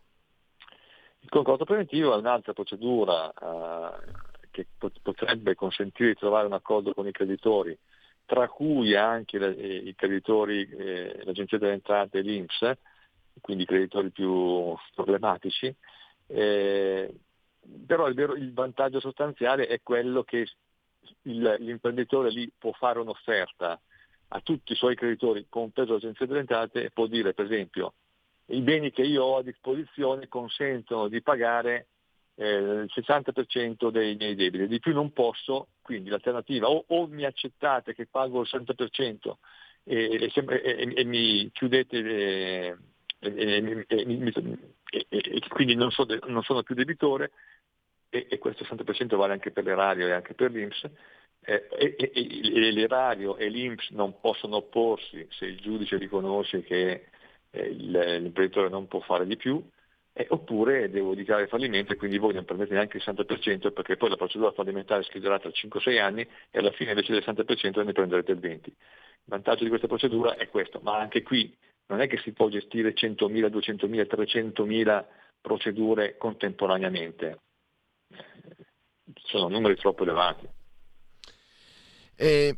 Il 1.18 1.28
concordato 1.28 1.64
preventivo 1.64 2.14
è 2.14 2.18
un'altra 2.18 2.52
procedura 2.52 3.32
eh, 3.32 4.12
che 4.52 4.68
potrebbe 5.02 5.56
consentire 5.56 6.10
di 6.10 6.18
trovare 6.20 6.46
un 6.46 6.52
accordo 6.52 6.94
con 6.94 7.08
i 7.08 7.10
creditori, 7.10 7.76
tra 8.24 8.46
cui 8.46 8.94
anche 8.94 9.40
le, 9.40 9.50
i 9.50 9.94
creditori, 9.96 10.68
eh, 10.68 11.20
l'Agenzia 11.24 11.58
delle 11.58 11.72
Entrate 11.72 12.18
e 12.18 12.22
l'Inps, 12.22 12.70
quindi 13.40 13.64
i 13.64 13.66
creditori 13.66 14.10
più 14.10 14.72
problematici. 14.94 15.74
Eh, 16.28 17.12
però 17.86 18.06
il, 18.06 18.14
vero, 18.14 18.36
il 18.36 18.52
vantaggio 18.52 19.00
sostanziale 19.00 19.66
è 19.66 19.80
quello 19.82 20.22
che 20.22 20.46
il, 21.22 21.56
l'imprenditore 21.58 22.30
lì 22.30 22.48
può 22.56 22.70
fare 22.70 23.00
un'offerta 23.00 23.80
a 24.28 24.40
tutti 24.40 24.72
i 24.72 24.76
suoi 24.76 24.94
creditori, 24.94 25.46
compreso 25.48 25.94
l'agenzia 25.94 26.26
delle 26.26 26.40
entrate, 26.40 26.90
può 26.90 27.06
dire 27.06 27.34
per 27.34 27.46
esempio 27.46 27.94
i 28.50 28.60
beni 28.60 28.90
che 28.90 29.02
io 29.02 29.24
ho 29.24 29.36
a 29.38 29.42
disposizione 29.42 30.28
consentono 30.28 31.08
di 31.08 31.20
pagare 31.22 31.88
eh, 32.34 32.56
il 32.56 32.90
60% 32.94 33.90
dei 33.90 34.16
miei 34.16 34.34
debiti, 34.34 34.66
di 34.66 34.78
più 34.78 34.92
non 34.92 35.12
posso, 35.12 35.68
quindi 35.82 36.08
l'alternativa 36.08 36.68
o, 36.68 36.84
o 36.86 37.06
mi 37.06 37.24
accettate 37.24 37.94
che 37.94 38.06
pago 38.06 38.40
il 38.40 38.48
60% 38.50 39.32
e, 39.84 40.30
e, 40.32 40.32
e, 40.34 40.92
e 40.94 41.04
mi 41.04 41.50
chiudete 41.52 42.00
le, 42.00 42.78
e, 43.20 43.64
quindi 45.48 45.74
non, 45.74 45.90
so, 45.90 46.06
non, 46.26 46.42
sono 46.42 46.62
più 46.62 46.74
debitore 46.74 47.32
e, 48.08 48.38
questo 48.38 48.64
60% 48.64 49.16
vale 49.16 49.32
anche 49.32 49.50
per 49.50 49.64
l'erario 49.64 50.06
e 50.06 50.12
anche 50.12 50.34
per 50.34 50.52
l'Inps 50.52 50.88
e, 51.40 52.72
l'erario 52.72 53.36
e 53.36 53.48
l'Inps 53.48 53.90
non 53.90 54.20
possono 54.20 54.56
opporsi 54.56 55.26
se 55.30 55.46
il 55.46 55.58
giudice 55.58 55.96
riconosce 55.96 56.62
che 56.62 57.06
eh, 57.50 57.68
l'imprenditore 57.70 58.68
non 58.68 58.86
può 58.86 59.00
fare 59.00 59.26
di 59.26 59.36
più 59.36 59.62
eh, 60.12 60.26
oppure 60.30 60.90
devo 60.90 61.14
dichiarare 61.14 61.46
fallimento 61.46 61.92
e 61.92 61.96
quindi 61.96 62.18
voi 62.18 62.34
non 62.34 62.44
prendete 62.44 62.74
neanche 62.74 62.96
il 62.96 63.04
60% 63.06 63.72
perché 63.72 63.96
poi 63.96 64.10
la 64.10 64.16
procedura 64.16 64.50
fallimentare 64.50 65.04
scriverà 65.04 65.38
tra 65.38 65.50
5-6 65.50 66.00
anni 66.00 66.22
e 66.50 66.58
alla 66.58 66.72
fine 66.72 66.90
invece 66.90 67.12
del 67.12 67.22
60% 67.24 67.84
ne 67.84 67.92
prenderete 67.92 68.32
il 68.32 68.38
20%. 68.38 68.60
Il 68.66 68.74
vantaggio 69.24 69.62
di 69.62 69.68
questa 69.68 69.86
procedura 69.86 70.36
è 70.36 70.48
questo, 70.48 70.80
ma 70.82 70.98
anche 70.98 71.22
qui 71.22 71.56
non 71.86 72.00
è 72.00 72.08
che 72.08 72.18
si 72.18 72.32
può 72.32 72.48
gestire 72.48 72.94
100.000, 72.94 73.46
200.000, 73.46 74.06
300.000 74.06 75.04
procedure 75.40 76.16
contemporaneamente, 76.16 77.38
sono 79.24 79.48
numeri 79.48 79.76
troppo 79.76 80.02
elevati. 80.02 80.48
E 82.20 82.56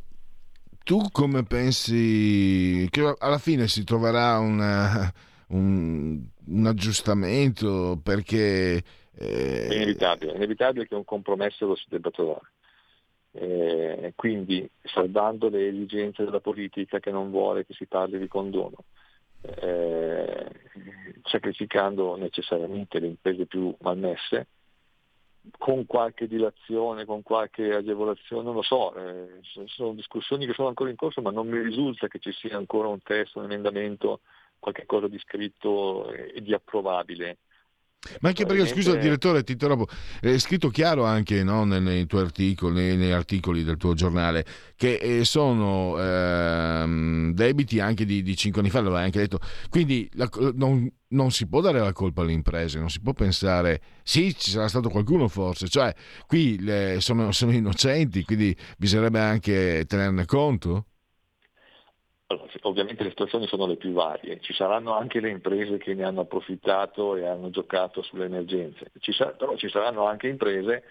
tu 0.83 1.11
come 1.11 1.43
pensi 1.43 2.87
che 2.89 3.13
alla 3.19 3.37
fine 3.37 3.67
si 3.67 3.83
troverà 3.83 4.39
una, 4.39 5.13
un, 5.49 6.19
un 6.45 6.65
aggiustamento 6.65 7.99
perché... 8.01 8.83
Eh... 9.15 9.67
È 9.67 9.75
inevitabile, 9.75 10.31
è 10.31 10.35
inevitabile 10.35 10.87
che 10.87 10.95
un 10.95 11.05
compromesso 11.05 11.67
lo 11.67 11.75
si 11.75 11.85
debba 11.89 12.09
trovare. 12.09 12.49
Eh, 13.33 14.13
quindi 14.15 14.67
salvando 14.83 15.47
le 15.47 15.67
esigenze 15.67 16.23
della 16.23 16.39
politica 16.39 16.99
che 16.99 17.11
non 17.11 17.29
vuole 17.29 17.63
che 17.63 17.73
si 17.73 17.85
parli 17.85 18.17
di 18.17 18.27
condono, 18.27 18.77
eh, 19.41 20.49
sacrificando 21.23 22.17
necessariamente 22.17 22.99
le 22.99 23.07
imprese 23.07 23.45
più 23.45 23.73
malmesse, 23.81 24.47
con 25.57 25.85
qualche 25.85 26.27
dilazione, 26.27 27.05
con 27.05 27.23
qualche 27.23 27.73
agevolazione, 27.73 28.43
non 28.43 28.55
lo 28.55 28.61
so, 28.61 28.93
eh, 28.95 29.39
sono 29.65 29.93
discussioni 29.93 30.45
che 30.45 30.53
sono 30.53 30.67
ancora 30.67 30.89
in 30.89 30.95
corso, 30.95 31.21
ma 31.21 31.31
non 31.31 31.47
mi 31.47 31.59
risulta 31.59 32.07
che 32.07 32.19
ci 32.19 32.31
sia 32.31 32.57
ancora 32.57 32.87
un 32.87 33.01
testo, 33.01 33.39
un 33.39 33.45
emendamento 33.45 34.21
qualche 34.59 34.85
cosa 34.85 35.07
di 35.07 35.17
scritto 35.19 36.11
e 36.11 36.41
di 36.41 36.53
approvabile. 36.53 37.39
Ma 38.21 38.29
anche 38.29 38.47
perché, 38.47 38.65
scusa 38.65 38.95
direttore, 38.95 39.43
ti 39.43 39.51
interrompo, 39.51 39.87
è 40.19 40.35
scritto 40.39 40.69
chiaro 40.69 41.05
anche 41.05 41.43
no, 41.43 41.65
nei, 41.65 41.81
nei, 41.81 42.07
tuoi 42.07 42.23
articoli, 42.23 42.73
nei, 42.73 42.97
nei, 42.97 43.11
articoli 43.11 43.63
del 43.63 43.77
tuo 43.77 43.93
giornale, 43.93 44.43
che 44.75 44.95
eh, 44.95 45.23
sono 45.23 45.99
eh, 45.99 47.31
debiti 47.31 47.79
anche 47.79 48.03
di, 48.03 48.23
di 48.23 48.35
5 48.35 48.61
anni 48.61 48.71
fa, 48.71 48.81
l'avevi 48.81 49.03
anche 49.03 49.19
detto. 49.19 49.39
Quindi 49.69 50.09
la, 50.13 50.27
non, 50.55 50.91
non, 51.09 51.29
si 51.29 51.47
può 51.47 51.61
dare 51.61 51.79
la 51.79 51.93
colpa 51.93 52.23
alle 52.23 52.31
imprese, 52.31 52.79
non 52.79 52.89
si 52.89 53.01
può 53.01 53.13
pensare, 53.13 53.81
sì, 54.01 54.35
ci 54.35 54.49
sarà 54.49 54.67
stato 54.67 54.89
qualcuno 54.89 55.27
forse, 55.27 55.67
cioè 55.67 55.93
qui 56.25 56.59
le, 56.59 56.97
sono, 57.01 57.31
sono 57.31 57.51
innocenti, 57.51 58.23
quindi 58.23 58.55
bisognerebbe 58.77 59.19
anche 59.19 59.85
tenerne 59.87 60.25
conto. 60.25 60.87
Allora, 62.31 62.49
ovviamente 62.61 63.03
le 63.03 63.09
situazioni 63.09 63.45
sono 63.47 63.65
le 63.67 63.75
più 63.75 63.91
varie, 63.91 64.39
ci 64.39 64.53
saranno 64.53 64.95
anche 64.95 65.19
le 65.19 65.29
imprese 65.29 65.77
che 65.77 65.93
ne 65.93 66.03
hanno 66.03 66.21
approfittato 66.21 67.17
e 67.17 67.25
hanno 67.25 67.49
giocato 67.49 68.01
sulle 68.01 68.25
emergenze, 68.25 68.91
ci 68.99 69.11
sa- 69.11 69.31
però 69.31 69.57
ci 69.57 69.69
saranno 69.69 70.05
anche 70.05 70.27
imprese 70.27 70.83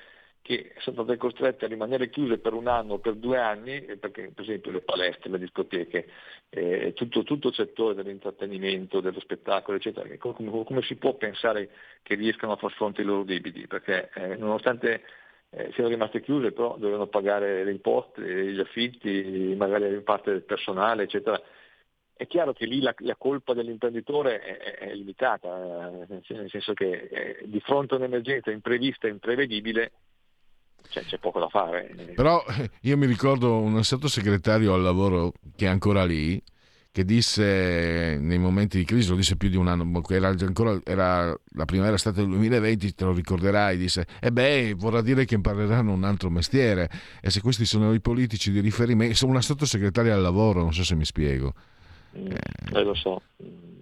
che 0.42 0.72
sono 0.78 1.02
state 1.02 1.18
costrette 1.18 1.64
a 1.64 1.68
rimanere 1.68 2.10
chiuse 2.10 2.38
per 2.38 2.52
un 2.52 2.66
anno 2.66 2.94
o 2.94 2.98
per 2.98 3.14
due 3.14 3.38
anni, 3.38 3.80
perché 3.98 4.32
per 4.34 4.44
esempio 4.44 4.70
le 4.70 4.80
palestre, 4.80 5.30
le 5.30 5.38
discoteche, 5.38 6.08
eh, 6.50 6.92
tutto, 6.94 7.22
tutto, 7.22 7.48
il 7.48 7.54
settore 7.54 7.94
dell'intrattenimento, 7.94 9.00
dello 9.00 9.20
spettacolo, 9.20 9.76
eccetera, 9.76 10.08
come, 10.18 10.64
come, 10.64 10.82
si 10.82 10.96
può 10.96 11.14
pensare 11.14 11.70
che 12.02 12.14
riescano 12.16 12.52
a 12.52 12.56
far 12.56 12.72
fronte 12.72 13.00
ai 13.00 13.06
loro 13.06 13.22
debiti? 13.22 13.66
Perché 13.66 14.10
eh, 14.14 14.36
nonostante 14.36 15.02
eh, 15.50 15.70
siano 15.74 15.88
rimaste 15.88 16.20
chiuse, 16.20 16.52
però 16.52 16.76
dovevano 16.76 17.08
pagare 17.08 17.64
le 17.64 17.72
imposte, 17.72 18.22
gli 18.22 18.60
affitti, 18.60 19.54
magari 19.56 19.86
in 19.88 20.04
parte 20.04 20.30
del 20.30 20.44
personale, 20.44 21.04
eccetera. 21.04 21.40
È 22.12 22.26
chiaro 22.26 22.52
che 22.52 22.66
lì 22.66 22.80
la, 22.80 22.94
la 22.98 23.16
colpa 23.16 23.54
dell'imprenditore 23.54 24.40
è, 24.40 24.58
è 24.78 24.94
limitata, 24.94 25.88
eh, 25.88 26.20
nel 26.28 26.50
senso 26.50 26.74
che 26.74 27.08
eh, 27.10 27.38
di 27.44 27.60
fronte 27.60 27.94
a 27.94 27.96
un'emergenza 27.96 28.50
imprevista 28.50 29.06
e 29.06 29.10
imprevedibile 29.10 29.92
c'è, 30.88 31.02
c'è, 31.04 31.18
poco 31.18 31.40
da 31.40 31.48
fare. 31.48 31.94
Però 32.14 32.44
eh, 32.46 32.70
io 32.82 32.96
mi 32.96 33.06
ricordo 33.06 33.58
un 33.58 33.82
sottosegretario 33.82 34.74
al 34.74 34.82
lavoro 34.82 35.32
che 35.56 35.64
è 35.64 35.68
ancora 35.68 36.04
lì, 36.04 36.40
che 36.92 37.04
disse 37.04 38.18
nei 38.20 38.38
momenti 38.38 38.78
di 38.78 38.84
crisi, 38.84 39.10
lo 39.10 39.16
disse 39.16 39.36
più 39.36 39.48
di 39.48 39.56
un 39.56 39.68
anno, 39.68 40.02
era, 40.08 40.28
ancora, 40.28 40.78
era 40.84 41.36
la 41.54 41.64
primavera 41.64 41.94
estate 41.94 42.20
del 42.20 42.30
2020, 42.30 42.94
te 42.94 43.04
lo 43.04 43.12
ricorderai, 43.12 43.76
disse, 43.76 44.06
e 44.20 44.26
eh 44.26 44.32
beh, 44.32 44.74
vorrà 44.76 45.00
dire 45.00 45.24
che 45.24 45.36
impareranno 45.36 45.92
un 45.92 46.02
altro 46.02 46.30
mestiere, 46.30 46.88
e 47.22 47.30
se 47.30 47.40
questi 47.40 47.64
sono 47.64 47.92
i 47.92 48.00
politici 48.00 48.50
di 48.50 48.60
riferimento, 48.60 49.14
sono 49.14 49.30
una 49.30 49.40
sottosegretaria 49.40 50.14
al 50.14 50.20
lavoro, 50.20 50.60
non 50.60 50.72
so 50.72 50.82
se 50.82 50.96
mi 50.96 51.04
spiego. 51.04 51.54
Mm, 52.18 52.30
eh, 52.72 52.82
lo 52.82 52.94
so, 52.94 53.22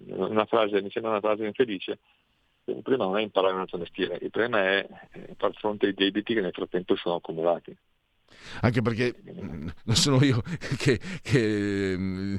una 0.05 0.45
frase, 0.45 0.79
mi 0.81 0.91
sembra 0.91 1.11
una 1.11 1.21
frase 1.21 1.45
infelice, 1.45 1.97
il 2.65 2.83
problema 2.83 3.05
non 3.05 3.17
è 3.17 3.23
imparare 3.23 3.55
un 3.55 3.61
altro 3.61 3.79
mestiere, 3.79 4.19
il 4.21 4.29
problema 4.29 4.63
è 4.63 4.87
far 5.35 5.53
fronte 5.55 5.87
ai 5.87 5.95
debiti 5.95 6.35
che 6.35 6.41
nel 6.41 6.53
frattempo 6.53 6.95
sono 6.95 7.15
accumulati 7.15 7.75
anche 8.61 8.81
perché 8.81 9.15
non 9.33 9.95
sono 9.95 10.23
io 10.23 10.41
che, 10.77 10.99
che 11.21 11.95
mm, 11.97 12.35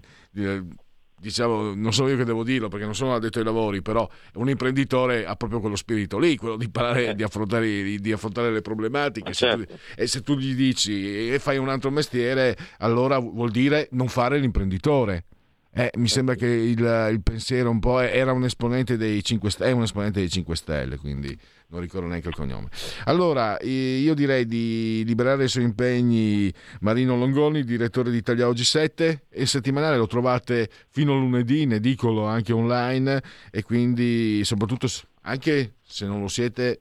diciamo, 1.21 1.75
non 1.75 1.93
sono 1.93 2.09
io 2.09 2.17
che 2.17 2.25
devo 2.25 2.43
dirlo 2.43 2.69
perché 2.69 2.87
non 2.87 2.95
sono 2.95 3.15
addetto 3.15 3.39
ai 3.39 3.45
lavori, 3.45 3.83
però 3.83 4.09
un 4.35 4.49
imprenditore 4.49 5.27
ha 5.27 5.37
proprio 5.37 5.61
quello 5.61 5.77
spirito 5.77 6.19
lì, 6.19 6.37
quello 6.37 6.57
di 6.57 6.65
imparare 6.65 7.09
eh. 7.09 7.15
di, 7.15 7.23
affrontare, 7.23 7.99
di, 7.99 8.13
affrontare, 8.13 8.51
le 8.51 8.63
problematiche. 8.63 9.35
Se 9.35 9.51
tu, 9.51 9.65
certo. 9.65 9.79
e 9.95 10.07
se 10.07 10.23
tu 10.23 10.37
gli 10.37 10.55
dici 10.55 11.31
e 11.31 11.39
fai 11.39 11.59
un 11.59 11.69
altro 11.69 11.91
mestiere, 11.91 12.57
allora 12.79 13.19
vuol 13.19 13.51
dire 13.51 13.89
non 13.93 14.09
fare 14.09 14.39
l'imprenditore. 14.39 15.27
Eh, 15.73 15.93
mi 15.99 16.09
sembra 16.09 16.35
che 16.35 16.47
il, 16.47 16.81
il, 17.13 17.21
pensiero 17.23 17.71
un 17.71 17.79
po' 17.79 18.01
era 18.01 18.33
un 18.33 18.43
esponente 18.43 18.97
dei 18.97 19.23
5 19.23 19.51
Stelle, 19.51 19.71
è 19.71 19.73
un 19.73 19.85
esponente 19.85 20.19
dei 20.19 20.29
5 20.29 20.57
Stelle, 20.57 20.97
quindi 20.97 21.39
non 21.69 21.81
ricordo 21.81 22.09
neanche 22.09 22.29
il 22.29 22.35
cognome. 22.35 22.69
Allora, 23.05 23.57
io 23.61 24.15
direi 24.15 24.47
di 24.47 25.05
liberare 25.07 25.45
i 25.45 25.49
suoi 25.49 25.63
impegni 25.63 26.53
Marino 26.81 27.17
Longoni, 27.17 27.63
direttore 27.63 28.11
di 28.11 28.17
Italia 28.17 28.49
Oggi 28.49 28.65
7, 28.65 29.27
e 29.31 29.47
settimanale 29.47 29.97
lo 29.97 30.09
trovate 30.09 30.69
fino 30.89 31.13
a 31.13 31.19
lunedì 31.19 31.63
in 31.63 31.75
edicolo 31.75 32.27
anche 32.27 32.53
online 32.53 33.23
e 33.53 33.63
quindi 33.63 34.45
soprattutto 34.45 34.89
anche 35.23 35.75
se 35.87 36.05
non 36.05 36.21
lo 36.21 36.29
siete 36.29 36.81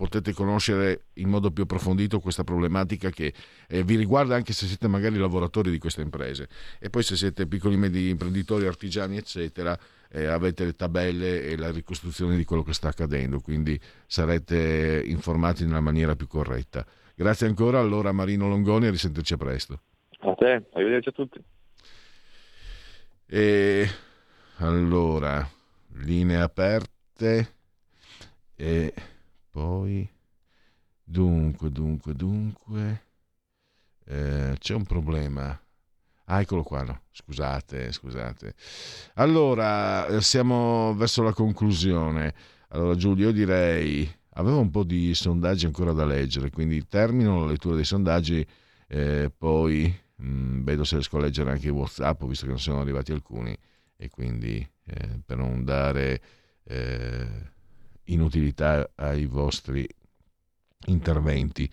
potete 0.00 0.32
conoscere 0.32 1.08
in 1.16 1.28
modo 1.28 1.50
più 1.50 1.64
approfondito 1.64 2.20
questa 2.20 2.42
problematica 2.42 3.10
che 3.10 3.34
eh, 3.68 3.82
vi 3.84 3.96
riguarda 3.96 4.34
anche 4.34 4.54
se 4.54 4.64
siete 4.64 4.88
magari 4.88 5.18
lavoratori 5.18 5.70
di 5.70 5.76
queste 5.76 6.00
imprese. 6.00 6.48
E 6.78 6.88
poi 6.88 7.02
se 7.02 7.16
siete 7.16 7.46
piccoli 7.46 7.74
e 7.74 7.76
medi 7.76 8.08
imprenditori, 8.08 8.66
artigiani 8.66 9.18
eccetera 9.18 9.78
eh, 10.10 10.24
avete 10.24 10.64
le 10.64 10.74
tabelle 10.74 11.42
e 11.42 11.56
la 11.58 11.70
ricostruzione 11.70 12.38
di 12.38 12.44
quello 12.46 12.62
che 12.62 12.72
sta 12.72 12.88
accadendo 12.88 13.40
quindi 13.40 13.78
sarete 14.06 15.02
informati 15.04 15.66
nella 15.66 15.80
maniera 15.80 16.16
più 16.16 16.26
corretta. 16.26 16.82
Grazie 17.14 17.48
ancora 17.48 17.78
allora 17.78 18.10
Marino 18.10 18.48
Longoni 18.48 18.86
a 18.86 18.90
risentirci 18.90 19.34
a 19.34 19.36
presto. 19.36 19.80
A 20.20 20.32
te, 20.32 20.66
arrivederci 20.72 21.10
a 21.10 21.12
tutti. 21.12 21.44
E 23.26 23.86
allora 24.56 25.46
linee 25.96 26.40
aperte 26.40 27.52
e 28.56 28.94
poi, 29.50 30.08
dunque, 31.02 31.70
dunque, 31.70 32.14
dunque, 32.14 33.02
eh, 34.04 34.54
c'è 34.58 34.74
un 34.74 34.84
problema. 34.84 35.58
Ah, 36.26 36.40
eccolo 36.40 36.62
qua, 36.62 36.82
no. 36.84 37.02
Scusate, 37.10 37.90
scusate. 37.92 38.54
Allora, 39.14 40.06
eh, 40.06 40.20
siamo 40.20 40.94
verso 40.94 41.22
la 41.22 41.32
conclusione. 41.32 42.34
Allora, 42.68 42.94
Giulio, 42.94 43.26
io 43.26 43.32
direi, 43.32 44.08
avevo 44.34 44.60
un 44.60 44.70
po' 44.70 44.84
di 44.84 45.12
sondaggi 45.14 45.66
ancora 45.66 45.92
da 45.92 46.04
leggere, 46.04 46.50
quindi 46.50 46.86
termino 46.86 47.40
la 47.40 47.46
lettura 47.46 47.74
dei 47.74 47.84
sondaggi, 47.84 48.46
eh, 48.86 49.32
poi 49.36 49.92
mh, 50.16 50.24
mm, 50.28 50.64
vedo 50.64 50.84
se 50.84 50.94
riesco 50.96 51.16
a 51.18 51.20
leggere 51.20 51.50
anche 51.50 51.66
i 51.66 51.70
WhatsApp, 51.70 52.22
visto 52.24 52.44
che 52.44 52.52
non 52.52 52.60
sono 52.60 52.80
arrivati 52.80 53.10
alcuni, 53.12 53.56
e 53.96 54.08
quindi 54.08 54.66
eh, 54.84 55.20
per 55.24 55.36
non 55.38 55.64
dare... 55.64 56.20
Eh, 56.64 57.58
inutilità 58.12 58.90
ai 58.96 59.26
vostri 59.26 59.86
interventi. 60.86 61.70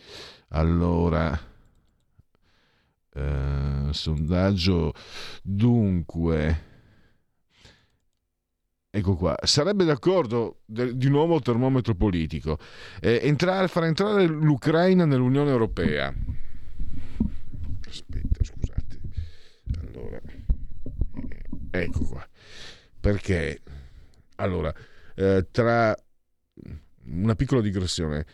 Allora, 0.49 1.37
eh, 3.13 3.87
sondaggio 3.91 4.93
dunque. 5.41 6.65
Ecco 8.89 9.15
qua, 9.15 9.37
sarebbe 9.43 9.85
d'accordo 9.85 10.61
de, 10.65 10.97
di 10.97 11.09
nuovo 11.09 11.39
termometro 11.39 11.93
politico 11.93 12.57
eh, 12.99 13.19
entrare, 13.21 13.67
far 13.67 13.83
entrare 13.83 14.25
l'Ucraina 14.25 15.05
nell'Unione 15.05 15.51
Europea. 15.51 16.13
Aspetta, 17.87 18.43
scusate. 18.43 18.99
Allora, 19.81 20.19
eh, 21.71 21.79
ecco 21.81 22.05
qua. 22.05 22.27
Perché? 22.99 23.61
Allora, 24.37 24.73
eh, 25.15 25.47
tra 25.51 25.95
una 27.09 27.35
piccola 27.35 27.61
digressione, 27.61 28.25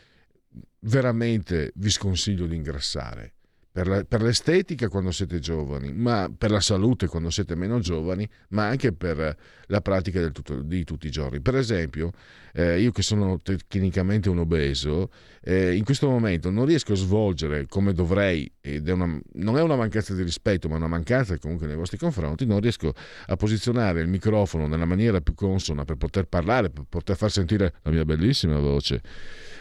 veramente 0.80 1.72
vi 1.76 1.90
sconsiglio 1.90 2.46
di 2.46 2.56
ingrassare 2.56 3.34
per, 3.74 3.88
la, 3.88 4.04
per, 4.04 4.22
l'estetica 4.22 4.88
quando 4.88 5.10
siete 5.10 5.40
giovani, 5.40 5.92
ma 5.94 6.32
per 6.36 6.52
la 6.52 6.60
salute 6.60 7.08
quando 7.08 7.32
siete 7.32 7.56
meno 7.56 7.80
giovani, 7.80 8.30
ma 8.50 8.68
anche 8.68 8.94
per 8.94 9.36
la 9.66 9.82
pratica 9.82 10.30
tutto, 10.30 10.62
di 10.62 10.84
tutti 10.84 11.08
i 11.08 11.10
giorni. 11.10 11.42
Per 11.42 11.56
esempio, 11.56 12.12
eh, 12.54 12.80
io 12.80 12.92
che 12.92 13.02
sono 13.02 13.42
tecnicamente 13.42 14.30
un 14.30 14.38
obeso, 14.38 15.10
eh, 15.42 15.76
in 15.76 15.84
questo 15.84 16.08
momento 16.08 16.52
non 16.52 16.68
riesco 16.68 16.94
a 16.94 16.96
svolgere 16.96 17.66
come 17.66 17.94
dovrei, 17.94 18.50
ed 18.62 18.88
è 18.88 18.92
una, 18.92 19.20
non 19.34 19.58
è 19.58 19.62
una 19.64 19.76
mancanza 19.76 20.14
di 20.14 20.22
rispetto, 20.22 20.70
ma 20.70 20.76
una 20.76 20.88
mancanza 20.88 21.36
comunque 21.40 21.66
nei 21.66 21.76
vostri 21.76 21.98
confronti, 21.98 22.46
non 22.46 22.60
riesco 22.60 22.94
a 23.26 23.36
posizionare 23.36 24.02
il 24.02 24.08
microfono 24.08 24.68
nella 24.68 24.86
maniera 24.86 25.20
più 25.20 25.34
consona 25.34 25.84
per 25.84 25.96
poter 25.96 26.26
parlare, 26.26 26.70
per 26.70 26.84
poter 26.88 27.16
far 27.16 27.32
sentire 27.32 27.74
la 27.82 27.90
mia 27.90 28.06
bellissima 28.06 28.60
voce 28.60 29.02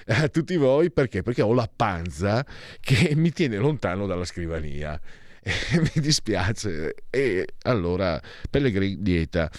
a 0.07 0.29
tutti 0.29 0.57
voi 0.57 0.91
perché? 0.91 1.23
Perché 1.23 1.43
ho 1.43 1.53
la 1.53 1.71
panza 1.75 2.45
che 2.81 3.13
mi 3.15 3.31
tiene 3.33 3.57
lontano 3.57 4.07
dalla 4.07 4.25
scrivania. 4.25 5.01
mi 5.95 6.01
dispiace. 6.01 6.95
E 7.11 7.47
allora, 7.63 8.21
Pellegrini 8.49 9.03
dieta. 9.03 9.51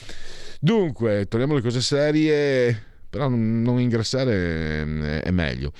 Dunque, 0.59 1.27
torniamo 1.27 1.53
alle 1.53 1.61
cose 1.61 1.81
serie, 1.81 2.81
però 3.09 3.27
non 3.27 3.79
ingrassare 3.79 4.81
eh, 4.81 5.21
è 5.21 5.31
meglio. 5.31 5.71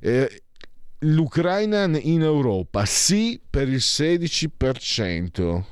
Eh, 0.00 0.42
L'Ucraina 1.02 1.86
in 1.96 2.22
Europa, 2.22 2.84
sì 2.84 3.40
per 3.48 3.68
il 3.68 3.76
16%. 3.76 5.62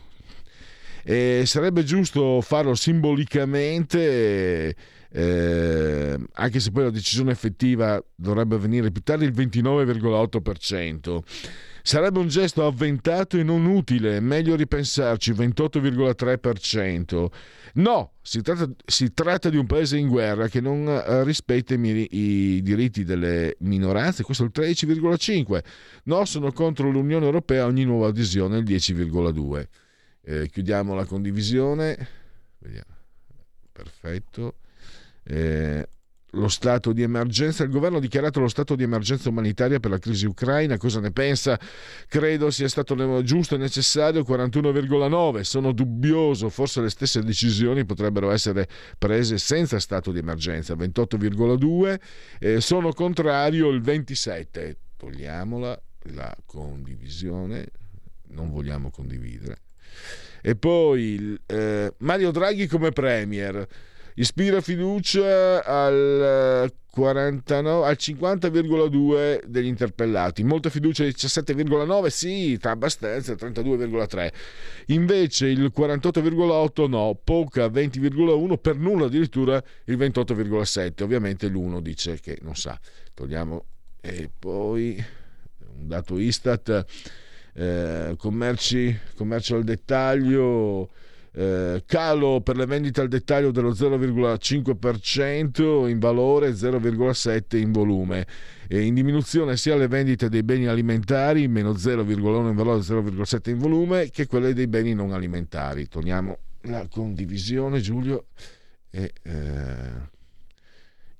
E 1.02 1.42
sarebbe 1.46 1.82
giusto 1.84 2.40
farlo 2.40 2.74
simbolicamente 2.76 4.74
eh, 5.16 6.14
anche 6.34 6.60
se 6.60 6.70
poi 6.70 6.84
la 6.84 6.90
decisione 6.90 7.32
effettiva 7.32 8.04
dovrebbe 8.14 8.56
avvenire 8.56 8.90
più 8.90 9.00
tardi, 9.02 9.24
il 9.24 9.32
29,8%. 9.32 11.20
Sarebbe 11.82 12.18
un 12.18 12.28
gesto 12.28 12.66
avventato 12.66 13.38
e 13.38 13.42
non 13.42 13.64
utile, 13.64 14.20
meglio 14.20 14.56
ripensarci, 14.56 15.32
28,3%. 15.32 17.26
No, 17.74 18.12
si 18.20 18.42
tratta, 18.42 18.68
si 18.84 19.14
tratta 19.14 19.48
di 19.48 19.56
un 19.56 19.64
paese 19.64 19.96
in 19.96 20.08
guerra 20.08 20.48
che 20.48 20.60
non 20.60 20.86
eh, 20.86 21.24
rispetta 21.24 21.72
i, 21.72 22.08
i 22.10 22.60
diritti 22.60 23.02
delle 23.02 23.56
minoranze, 23.60 24.22
questo 24.22 24.42
è 24.42 24.46
il 24.46 24.52
13,5%. 24.74 25.60
No, 26.04 26.26
sono 26.26 26.52
contro 26.52 26.90
l'Unione 26.90 27.24
Europea 27.24 27.64
ogni 27.64 27.84
nuova 27.84 28.08
adesione, 28.08 28.58
il 28.58 28.64
10,2%. 28.64 29.66
Eh, 30.20 30.50
chiudiamo 30.50 30.94
la 30.94 31.06
condivisione. 31.06 32.06
Vediamo. 32.58 32.94
Perfetto 33.72 34.56
eh, 35.26 35.88
lo 36.36 36.48
stato 36.48 36.92
di 36.92 37.02
emergenza. 37.02 37.64
Il 37.64 37.70
governo 37.70 37.98
ha 37.98 38.00
dichiarato 38.00 38.40
lo 38.40 38.48
stato 38.48 38.74
di 38.76 38.82
emergenza 38.82 39.28
umanitaria 39.28 39.80
per 39.80 39.90
la 39.90 39.98
crisi 39.98 40.26
ucraina. 40.26 40.76
Cosa 40.76 41.00
ne 41.00 41.10
pensa? 41.10 41.58
Credo 42.08 42.50
sia 42.50 42.68
stato 42.68 43.22
giusto 43.22 43.54
e 43.54 43.58
necessario 43.58 44.22
41,9. 44.22 45.40
Sono 45.40 45.72
dubbioso, 45.72 46.48
forse 46.48 46.80
le 46.80 46.90
stesse 46.90 47.22
decisioni 47.22 47.84
potrebbero 47.84 48.30
essere 48.30 48.68
prese 48.98 49.38
senza 49.38 49.78
stato 49.78 50.12
di 50.12 50.18
emergenza. 50.18 50.74
28,2. 50.74 52.00
Eh, 52.38 52.60
sono 52.60 52.92
contrario 52.92 53.68
il 53.70 53.80
27. 53.80 54.76
Togliamola 54.96 55.80
la 56.14 56.34
condivisione. 56.44 57.66
Non 58.28 58.50
vogliamo 58.50 58.90
condividere. 58.90 59.58
E 60.42 60.54
poi 60.54 61.36
eh, 61.46 61.92
Mario 61.98 62.30
Draghi 62.30 62.66
come 62.66 62.90
premier 62.90 63.66
ispira 64.16 64.60
fiducia 64.60 65.64
al, 65.64 66.72
49, 66.90 67.86
al 67.86 67.96
50,2 67.98 69.44
degli 69.44 69.66
interpellati, 69.66 70.42
molta 70.44 70.70
fiducia 70.70 71.04
al 71.04 71.10
17,9, 71.10 72.06
sì, 72.06 72.58
abbastanza, 72.62 73.34
32,3. 73.34 74.32
Invece 74.86 75.48
il 75.48 75.72
48,8 75.76 76.88
no, 76.88 77.18
poca 77.22 77.66
20,1, 77.66 78.58
per 78.60 78.76
nulla 78.76 79.06
addirittura 79.06 79.62
il 79.84 79.96
28,7. 79.98 81.02
Ovviamente 81.02 81.48
l'uno 81.48 81.80
dice 81.80 82.18
che 82.20 82.38
non 82.42 82.56
sa. 82.56 82.78
Togliamo 83.12 83.64
e 84.00 84.30
poi 84.38 85.02
un 85.78 85.88
dato 85.88 86.18
Istat 86.18 86.84
eh, 87.54 88.14
commerci, 88.16 88.98
commercio 89.16 89.56
al 89.56 89.64
dettaglio 89.64 90.90
eh, 91.38 91.82
calo 91.84 92.40
per 92.40 92.56
le 92.56 92.64
vendite 92.64 93.02
al 93.02 93.08
dettaglio 93.08 93.50
dello 93.50 93.72
0,5% 93.72 95.86
in 95.86 95.98
valore, 95.98 96.52
0,7% 96.52 97.58
in 97.58 97.72
volume. 97.72 98.26
E 98.66 98.80
in 98.80 98.94
diminuzione 98.94 99.58
sia 99.58 99.76
le 99.76 99.86
vendite 99.86 100.30
dei 100.30 100.42
beni 100.42 100.66
alimentari, 100.66 101.46
meno 101.46 101.72
0,1 101.72 102.48
in 102.48 102.54
valore, 102.54 102.80
0,7 102.80 103.50
in 103.50 103.58
volume, 103.58 104.08
che 104.08 104.26
quelle 104.26 104.54
dei 104.54 104.66
beni 104.66 104.94
non 104.94 105.12
alimentari. 105.12 105.88
Torniamo 105.88 106.38
la 106.62 106.88
condivisione, 106.88 107.80
Giulio. 107.80 108.28
E, 108.90 109.12
eh, 109.22 110.14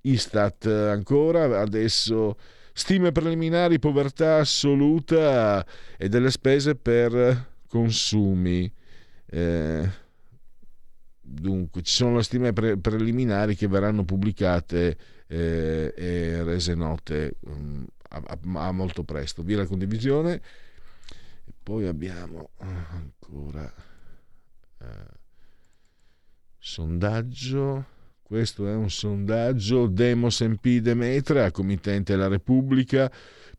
Istat 0.01 0.65
ancora, 0.67 1.61
adesso 1.61 2.39
stime 2.73 3.13
preliminari, 3.13 3.79
povertà 3.79 4.37
assoluta 4.37 5.63
e 5.99 6.09
delle 6.09 6.31
spese 6.31 6.75
per 6.75 7.49
consumi. 7.69 8.73
Eh, 9.29 10.05
Dunque, 11.29 11.83
ci 11.83 11.93
sono 11.93 12.17
le 12.17 12.23
stime 12.23 12.53
pre- 12.53 12.79
preliminari 12.79 13.57
che 13.57 13.67
verranno 13.67 14.05
pubblicate 14.05 14.97
eh, 15.27 15.93
e 15.97 16.43
rese 16.45 16.77
note 16.77 17.39
um, 17.41 17.85
a, 18.11 18.23
a, 18.25 18.67
a, 18.69 18.73
molto 18.73 19.03
presto. 19.03 19.43
Via 19.43 19.57
la 19.57 19.67
condivisione. 19.67 20.35
E 20.35 21.53
poi 21.61 21.87
abbiamo 21.87 22.51
ancora 22.59 23.73
eh, 24.79 24.87
sondaggio. 26.59 27.95
Questo 28.23 28.69
è 28.69 28.75
un 28.75 28.91
sondaggio 28.91 29.89
Demos 29.89 30.41
MP 30.41 30.79
Demetra, 30.79 31.51
committente 31.51 32.13
della 32.13 32.29
Repubblica. 32.29 33.11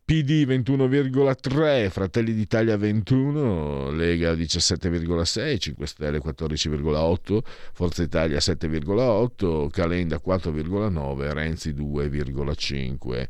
PD 0.08 0.46
21,3, 0.46 1.90
Fratelli 1.90 2.32
d'Italia 2.32 2.78
21, 2.78 3.90
Lega 3.90 4.32
17,6, 4.32 5.58
5 5.58 5.86
Stelle 5.86 6.18
14,8, 6.18 7.40
Forza 7.74 8.02
Italia 8.04 8.38
7,8, 8.38 9.68
Calenda 9.68 10.18
4,9, 10.24 11.32
Renzi 11.34 11.74
2,5. 11.74 13.28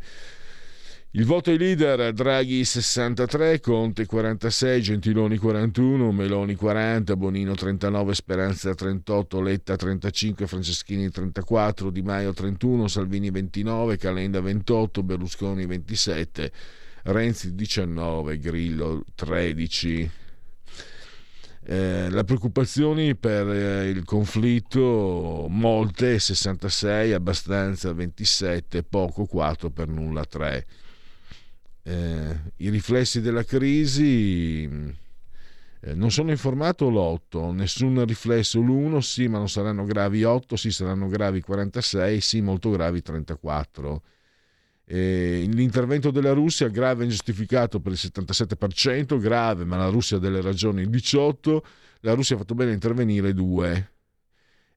Il 1.12 1.24
voto 1.24 1.48
ai 1.48 1.56
leader 1.56 2.12
Draghi 2.12 2.66
63, 2.66 3.60
Conte 3.60 4.04
46, 4.04 4.82
Gentiloni 4.82 5.38
41, 5.38 6.12
Meloni 6.12 6.54
40, 6.54 7.16
Bonino 7.16 7.54
39, 7.54 8.12
Speranza 8.12 8.74
38, 8.74 9.40
Letta 9.40 9.74
35, 9.74 10.46
Franceschini 10.46 11.08
34, 11.08 11.88
Di 11.88 12.02
Maio 12.02 12.34
31, 12.34 12.88
Salvini 12.88 13.30
29, 13.30 13.96
Calenda 13.96 14.42
28, 14.42 15.02
Berlusconi 15.02 15.64
27, 15.64 16.52
Renzi 17.04 17.54
19, 17.54 18.38
Grillo 18.38 19.02
13. 19.14 20.10
Eh, 21.64 22.10
le 22.10 22.24
preoccupazioni 22.24 23.16
per 23.16 23.48
eh, 23.48 23.88
il 23.88 24.04
conflitto, 24.04 25.46
molte 25.48 26.18
66, 26.18 27.14
abbastanza 27.14 27.94
27, 27.94 28.82
poco 28.82 29.24
4, 29.24 29.70
per 29.70 29.88
nulla 29.88 30.26
3 30.26 30.66
eh, 31.88 32.40
i 32.56 32.68
riflessi 32.68 33.22
della 33.22 33.44
crisi 33.44 34.64
eh, 35.80 35.94
non 35.94 36.10
sono 36.10 36.30
informato 36.30 36.90
l'8, 36.90 37.52
nessun 37.52 38.04
riflesso 38.04 38.60
l'1, 38.60 38.98
sì 38.98 39.26
ma 39.26 39.38
non 39.38 39.48
saranno 39.48 39.84
gravi 39.84 40.22
8, 40.22 40.56
sì 40.56 40.70
saranno 40.70 41.06
gravi 41.08 41.40
46, 41.40 42.20
sì 42.20 42.40
molto 42.42 42.70
gravi 42.70 43.00
34. 43.00 44.02
Eh, 44.84 45.46
l'intervento 45.50 46.10
della 46.10 46.32
Russia 46.32 46.68
grave 46.68 47.02
e 47.02 47.04
ingiustificato 47.04 47.80
per 47.80 47.92
il 47.92 47.98
77%, 48.00 49.18
grave 49.18 49.64
ma 49.64 49.76
la 49.76 49.88
Russia 49.88 50.18
ha 50.18 50.20
delle 50.20 50.42
ragioni 50.42 50.88
18, 50.88 51.64
la 52.00 52.12
Russia 52.12 52.36
ha 52.36 52.38
fatto 52.38 52.54
bene 52.54 52.72
a 52.72 52.74
intervenire 52.74 53.32
2 53.32 53.90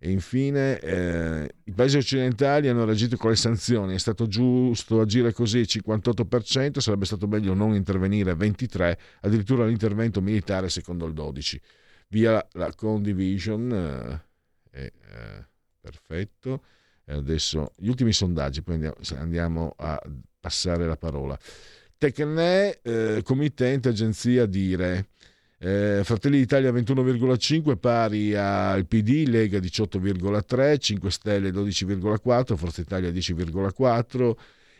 E 0.03 0.09
infine 0.09 0.79
eh, 0.79 1.53
i 1.65 1.73
paesi 1.73 1.97
occidentali 1.97 2.67
hanno 2.67 2.85
reagito 2.85 3.17
con 3.17 3.29
le 3.29 3.35
sanzioni, 3.35 3.93
è 3.93 3.99
stato 3.99 4.25
giusto 4.25 4.99
agire 4.99 5.31
così 5.31 5.61
58%, 5.61 6.79
sarebbe 6.79 7.05
stato 7.05 7.27
meglio 7.27 7.53
non 7.53 7.75
intervenire 7.75 8.33
23%, 8.33 8.97
addirittura 9.21 9.63
l'intervento 9.63 10.19
militare 10.19 10.69
secondo 10.69 11.05
il 11.05 11.13
12%. 11.13 11.57
Via 12.07 12.43
la 12.53 12.73
condivision, 12.73 13.71
eh, 14.71 14.91
eh, 15.11 15.45
perfetto. 15.79 16.63
Adesso 17.05 17.73
gli 17.77 17.87
ultimi 17.87 18.11
sondaggi, 18.11 18.63
poi 18.63 18.73
andiamo, 18.75 18.95
andiamo 19.17 19.73
a 19.77 20.01
passare 20.39 20.87
la 20.87 20.97
parola. 20.97 21.37
Tecne, 21.95 22.79
eh, 22.81 23.21
committente, 23.23 23.89
agenzia 23.89 24.47
Dire. 24.47 25.09
Eh, 25.63 26.01
Fratelli 26.03 26.39
d'Italia 26.39 26.71
21,5 26.71 27.77
pari 27.77 28.33
al 28.33 28.87
PD, 28.87 29.27
Lega 29.27 29.59
18,3, 29.59 30.79
5 30.79 31.11
Stelle 31.11 31.51
12,4, 31.51 32.55
Forza 32.55 32.81
Italia 32.81 33.11
10,4, 33.11 34.31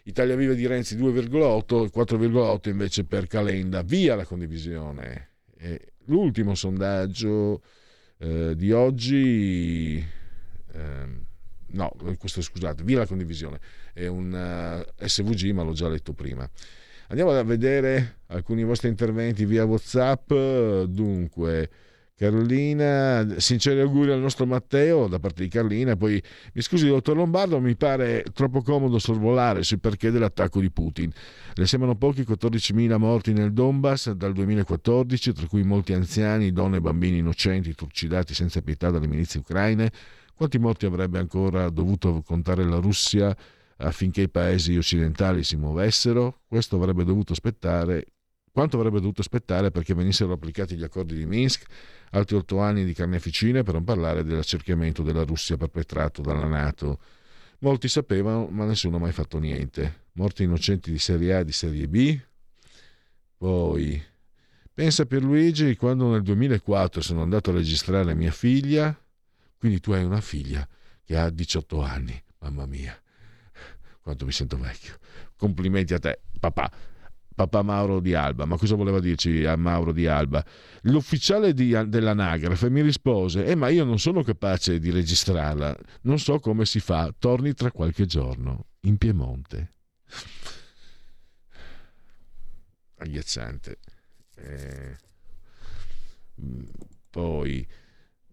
Italia 0.06 0.36
Viva 0.36 0.54
di 0.54 0.66
Renzi 0.66 0.98
2,8 0.98 1.88
4,8 1.94 2.70
invece 2.70 3.04
per 3.04 3.28
Calenda. 3.28 3.84
Via 3.84 4.16
la 4.16 4.26
condivisione. 4.26 5.30
Eh, 5.60 5.94
l'ultimo 6.06 6.56
sondaggio 6.56 7.62
eh, 8.18 8.56
di 8.56 8.72
oggi, 8.72 10.04
ehm, 10.74 11.24
no, 11.74 11.96
questo 12.18 12.42
scusate, 12.42 12.82
via 12.82 12.98
la 12.98 13.06
condivisione, 13.06 13.60
è 13.94 14.08
un 14.08 14.34
uh, 14.34 15.04
eh, 15.04 15.08
SVG 15.08 15.52
ma 15.52 15.62
l'ho 15.62 15.74
già 15.74 15.88
letto 15.88 16.14
prima. 16.14 16.50
Andiamo 17.12 17.32
a 17.32 17.44
vedere 17.44 18.20
alcuni 18.28 18.64
vostri 18.64 18.88
interventi 18.88 19.44
via 19.44 19.66
WhatsApp. 19.66 20.32
Dunque, 20.32 21.70
Carolina, 22.16 23.28
sinceri 23.36 23.82
auguri 23.82 24.14
al 24.14 24.22
nostro 24.22 24.46
Matteo 24.46 25.10
da 25.10 25.20
parte 25.20 25.44
di 25.44 25.50
Carlina. 25.50 25.98
Poi 25.98 26.24
mi 26.54 26.62
scusi, 26.62 26.88
dottor 26.88 27.18
Lombardo, 27.18 27.60
mi 27.60 27.76
pare 27.76 28.24
troppo 28.34 28.62
comodo 28.62 28.98
sorvolare 28.98 29.62
sui 29.64 29.78
perché 29.78 30.10
dell'attacco 30.10 30.62
di 30.62 30.72
Putin. 30.72 31.12
Le 31.54 31.66
sembrano 31.66 31.98
pochi 31.98 32.22
14.000 32.22 32.96
morti 32.96 33.34
nel 33.34 33.52
Donbass 33.52 34.12
dal 34.12 34.32
2014, 34.32 35.34
tra 35.34 35.48
cui 35.48 35.64
molti 35.64 35.92
anziani, 35.92 36.54
donne 36.54 36.78
e 36.78 36.82
bambini 36.82 37.18
innocenti 37.18 37.76
trucidati 37.76 38.34
senza 38.34 38.62
pietà 38.62 38.90
dalle 38.90 39.08
milizie 39.08 39.42
ucraine. 39.42 39.92
Quanti 40.34 40.58
morti 40.60 40.86
avrebbe 40.86 41.20
ancora 41.20 41.70
dovuto 41.70 42.22
contare 42.26 42.64
la 42.64 42.78
Russia? 42.78 43.36
Affinché 43.82 44.22
i 44.22 44.30
paesi 44.30 44.78
occidentali 44.78 45.44
si 45.44 45.56
muovessero, 45.56 46.42
questo 46.48 46.76
avrebbe 46.76 47.04
dovuto 47.04 47.34
aspettare, 47.34 48.06
quanto 48.52 48.78
avrebbe 48.78 49.00
dovuto 49.00 49.22
aspettare 49.22 49.72
perché 49.72 49.94
venissero 49.94 50.34
applicati 50.34 50.76
gli 50.76 50.84
accordi 50.84 51.16
di 51.16 51.26
Minsk, 51.26 51.64
altri 52.12 52.36
otto 52.36 52.60
anni 52.60 52.86
di 52.86 52.94
carneficine 52.94 53.64
per 53.64 53.74
non 53.74 53.84
parlare 53.84 54.24
dell'accerchiamento 54.24 55.04
della 55.04 55.24
Russia 55.24 55.58
perpetrato 55.58 56.22
dalla 56.22 56.46
Nato. 56.46 57.00
Molti 57.60 57.88
sapevano, 57.88 58.48
ma 58.48 58.66
nessuno 58.66 58.98
ha 58.98 59.00
mai 59.00 59.12
fatto 59.12 59.38
niente. 59.40 60.06
Morti 60.14 60.44
innocenti 60.44 60.92
di 60.92 61.00
serie 61.00 61.36
A 61.36 61.40
e 61.40 61.46
di 61.46 61.52
serie 61.52 61.88
B. 61.88 62.20
Poi, 63.38 64.02
pensa 64.74 65.06
Pierluigi, 65.06 65.76
quando 65.76 66.10
nel 66.10 66.22
2004 66.22 67.02
sono 67.02 67.22
andato 67.22 67.50
a 67.52 67.54
registrare 67.54 68.14
mia 68.14 68.32
figlia, 68.32 68.96
quindi 69.58 69.80
tu 69.80 69.92
hai 69.92 70.04
una 70.04 70.22
figlia 70.22 70.68
che 71.04 71.18
ha 71.18 71.30
18 71.30 71.82
anni, 71.82 72.22
mamma 72.40 72.66
mia 72.66 73.01
quanto 74.02 74.26
mi 74.26 74.32
sento 74.32 74.58
vecchio. 74.58 74.98
Complimenti 75.36 75.94
a 75.94 76.00
te, 76.00 76.22
papà. 76.40 76.72
Papà 77.34 77.62
Mauro 77.62 78.02
di 78.02 78.14
Alba, 78.14 78.46
ma 78.46 78.58
cosa 78.58 78.76
voleva 78.76 79.00
dirci 79.00 79.46
a 79.46 79.56
Mauro 79.56 79.94
di 79.94 80.06
Alba? 80.06 80.46
L'ufficiale 80.82 81.54
di, 81.54 81.76
dell'anagrafe 81.88 82.70
mi 82.70 82.82
rispose: 82.82 83.46
Eh, 83.46 83.56
ma 83.56 83.70
io 83.70 83.86
non 83.86 84.00
sono 84.00 84.22
capace 84.22 84.80
di 84.80 84.92
registrarla, 84.92 85.76
non 86.02 86.20
so 86.20 86.40
come 86.40 86.66
si 86.66 86.80
fa, 86.80 87.14
torni 87.18 87.54
tra 87.54 87.72
qualche 87.72 88.06
giorno 88.06 88.66
in 88.82 88.98
Piemonte. 88.98 89.74
Agghiacciante. 92.98 93.80
Eh, 94.36 94.98
poi 97.10 97.68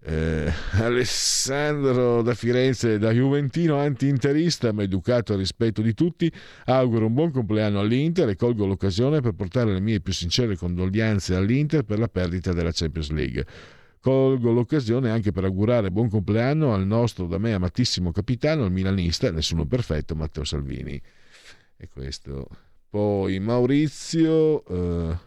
eh, 0.08 0.50
Alessandro 0.80 2.22
da 2.22 2.34
Firenze, 2.34 2.98
da 2.98 3.12
Juventino 3.12 3.76
anti-interista 3.76 4.72
ma 4.72 4.82
educato 4.82 5.34
al 5.34 5.38
rispetto 5.38 5.82
di 5.82 5.92
tutti, 5.92 6.32
auguro 6.64 7.06
un 7.06 7.12
buon 7.12 7.30
compleanno 7.30 7.80
all'Inter 7.80 8.30
e 8.30 8.36
colgo 8.36 8.64
l'occasione 8.64 9.20
per 9.20 9.32
portare 9.32 9.72
le 9.72 9.80
mie 9.80 10.00
più 10.00 10.14
sincere 10.14 10.56
condoglianze 10.56 11.34
all'Inter 11.34 11.82
per 11.82 11.98
la 11.98 12.08
perdita 12.08 12.54
della 12.54 12.72
Champions 12.72 13.10
League. 13.10 13.46
Colgo 14.00 14.52
l'occasione 14.52 15.10
anche 15.10 15.32
per 15.32 15.44
augurare 15.44 15.90
buon 15.90 16.08
compleanno 16.08 16.72
al 16.72 16.86
nostro 16.86 17.26
da 17.26 17.36
me 17.36 17.52
amatissimo 17.52 18.10
capitano, 18.10 18.64
il 18.64 18.72
milanista, 18.72 19.30
nessuno 19.30 19.66
perfetto, 19.66 20.14
Matteo 20.14 20.44
Salvini. 20.44 21.00
E 21.76 21.88
questo. 21.88 22.48
Poi 22.88 23.38
Maurizio, 23.40 24.64
eh, 24.64 25.18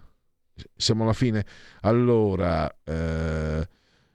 siamo 0.76 1.04
alla 1.04 1.14
fine. 1.14 1.46
Allora, 1.82 2.68
eh, 2.84 3.68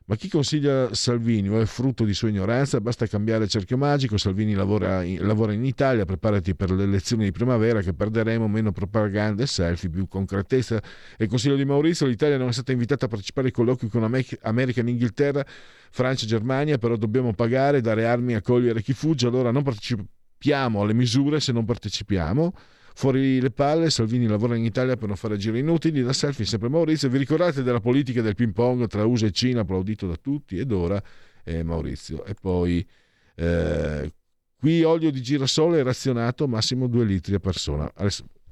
ma 0.09 0.15
chi 0.15 0.29
consiglia 0.29 0.95
Salvini 0.95 1.49
o 1.49 1.61
è 1.61 1.65
frutto 1.65 2.05
di 2.05 2.15
sua 2.15 2.29
ignoranza? 2.29 2.81
Basta 2.81 3.09
cambiare 3.09 3.49
cerchio 3.49 3.77
magico. 3.77 4.17
Salvini 4.17 4.55
lavora 4.55 5.03
in, 5.03 5.27
lavora 5.27 5.53
in 5.53 5.65
Italia, 5.65 6.05
preparati 6.05 6.55
per 6.55 6.71
le 6.71 6.85
elezioni 6.85 7.25
di 7.25 7.33
primavera 7.33 7.81
che 7.81 7.93
perderemo, 7.93 8.47
meno 8.47 8.71
propaganda 8.71 9.43
e 9.43 9.47
selfie, 9.47 9.91
più 9.91 10.07
concretezza. 10.07 10.81
E 11.17 11.27
consiglio 11.27 11.57
di 11.57 11.65
Maurizio, 11.65 12.07
l'Italia 12.07 12.39
non 12.39 12.49
è 12.49 12.53
stata 12.53 12.71
invitata 12.71 13.07
a 13.07 13.09
partecipare 13.09 13.49
ai 13.49 13.53
colloqui 13.53 13.89
con 13.89 14.05
America 14.05 14.81
e 14.81 14.89
Inghilterra, 14.89 15.45
Francia 15.91 16.25
e 16.25 16.29
Germania, 16.29 16.79
però 16.79 16.95
dobbiamo 16.95 17.33
pagare, 17.33 17.81
dare 17.81 18.07
armi, 18.07 18.35
accogliere 18.35 18.83
chi 18.83 18.93
fugge, 18.93 19.27
allora 19.27 19.51
non 19.51 19.65
partecipiamo 19.65 20.83
alle 20.83 20.95
misure 20.95 21.41
se 21.41 21.51
non 21.51 21.65
partecipiamo. 21.65 22.55
Fuori 22.99 23.43
le 23.43 23.51
palle, 23.51 23.91
Salvini 23.91 24.27
lavora 24.27 24.57
in 24.57 24.65
Italia 24.65 24.97
per 24.97 25.09
non 25.09 25.19
fare 25.19 25.37
giri 25.37 25.59
inutili, 25.59 26.03
da 26.03 26.15
selfie 26.15 26.47
sempre 26.47 26.71
Maurizio. 26.71 27.11
Vi 27.11 27.19
ricordate 27.19 27.63
della 27.63 27.79
politica 27.79 28.23
del 28.23 28.35
ping 28.35 28.55
pong 28.55 28.87
tra 28.87 29.05
USA 29.05 29.27
e 29.27 29.33
Cina, 29.33 29.61
applaudito 29.61 30.07
da 30.07 30.17
tutti, 30.17 30.57
ed 30.59 30.73
ora 30.73 31.03
è 31.45 31.63
Maurizio. 31.63 32.25
E 32.25 32.33
poi 32.33 32.89
eh, 33.35 34.11
qui 34.59 34.83
olio 34.83 35.11
di 35.11 35.21
girasole 35.21 35.83
razionato 35.83 36.49
massimo 36.49 36.87
2 36.87 37.05
litri 37.05 37.35
a 37.35 37.39
persona. 37.39 37.93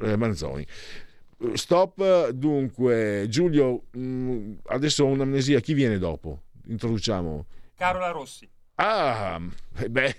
Eh, 0.00 0.16
Manzoni. 0.18 0.66
Stop, 1.54 2.28
dunque, 2.28 3.24
Giulio, 3.30 3.84
mm, 3.96 4.56
adesso 4.64 5.04
ho 5.04 5.06
un'amnesia, 5.06 5.60
chi 5.60 5.72
viene 5.72 5.96
dopo? 5.96 6.42
Introduciamo. 6.66 7.46
Carola 7.76 8.10
Rossi. 8.10 8.46
Ah, 8.76 9.40
eh, 9.78 9.88
beh, 9.90 10.16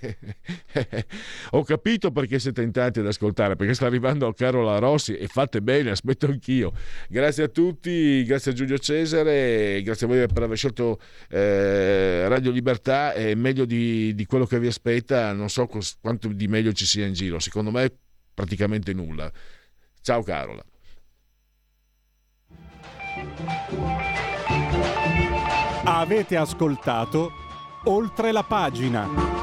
ho 1.52 1.64
capito 1.64 2.12
perché 2.12 2.40
siete 2.40 2.62
in 2.62 2.72
ad 2.74 3.06
ascoltare, 3.06 3.58
perché 3.58 3.74
sta 3.74 3.86
arrivando 3.86 4.32
Carola 4.32 4.78
Rossi 4.80 5.16
e 5.18 5.28
fate 5.28 5.62
bene, 5.62 5.90
aspetto 5.90 6.28
anch'io. 6.28 6.72
Grazie 7.10 7.44
a 7.44 7.48
tutti, 7.50 8.24
grazie 8.24 8.52
a 8.52 8.54
Giulio 8.54 8.78
Cesare, 8.78 9.82
grazie 9.84 10.06
a 10.06 10.10
voi 10.10 10.26
per 10.28 10.44
aver 10.44 10.56
scelto 10.56 11.00
eh, 11.30 12.28
Radio 12.30 12.52
Libertà, 12.52 13.12
è 13.14 13.36
meglio 13.36 13.66
di, 13.66 14.16
di, 14.16 14.26
quello 14.26 14.46
che 14.46 14.58
vi 14.60 14.68
aspetta, 14.68 15.34
non 15.34 15.50
so 15.50 15.68
quanto 16.00 16.30
di 16.30 16.48
meglio 16.48 16.72
ci 16.72 16.86
sia 16.86 17.06
in 17.06 17.14
giro, 17.14 17.40
secondo 17.40 17.72
me 17.72 17.92
praticamente 18.34 18.94
nulla. 18.94 19.30
Ciao 20.02 20.24
Carola. 20.24 20.64
Avete 25.88 26.36
ascoltato 26.36 27.45
oltre 27.86 28.32
la 28.32 28.44
pagina. 28.44 29.35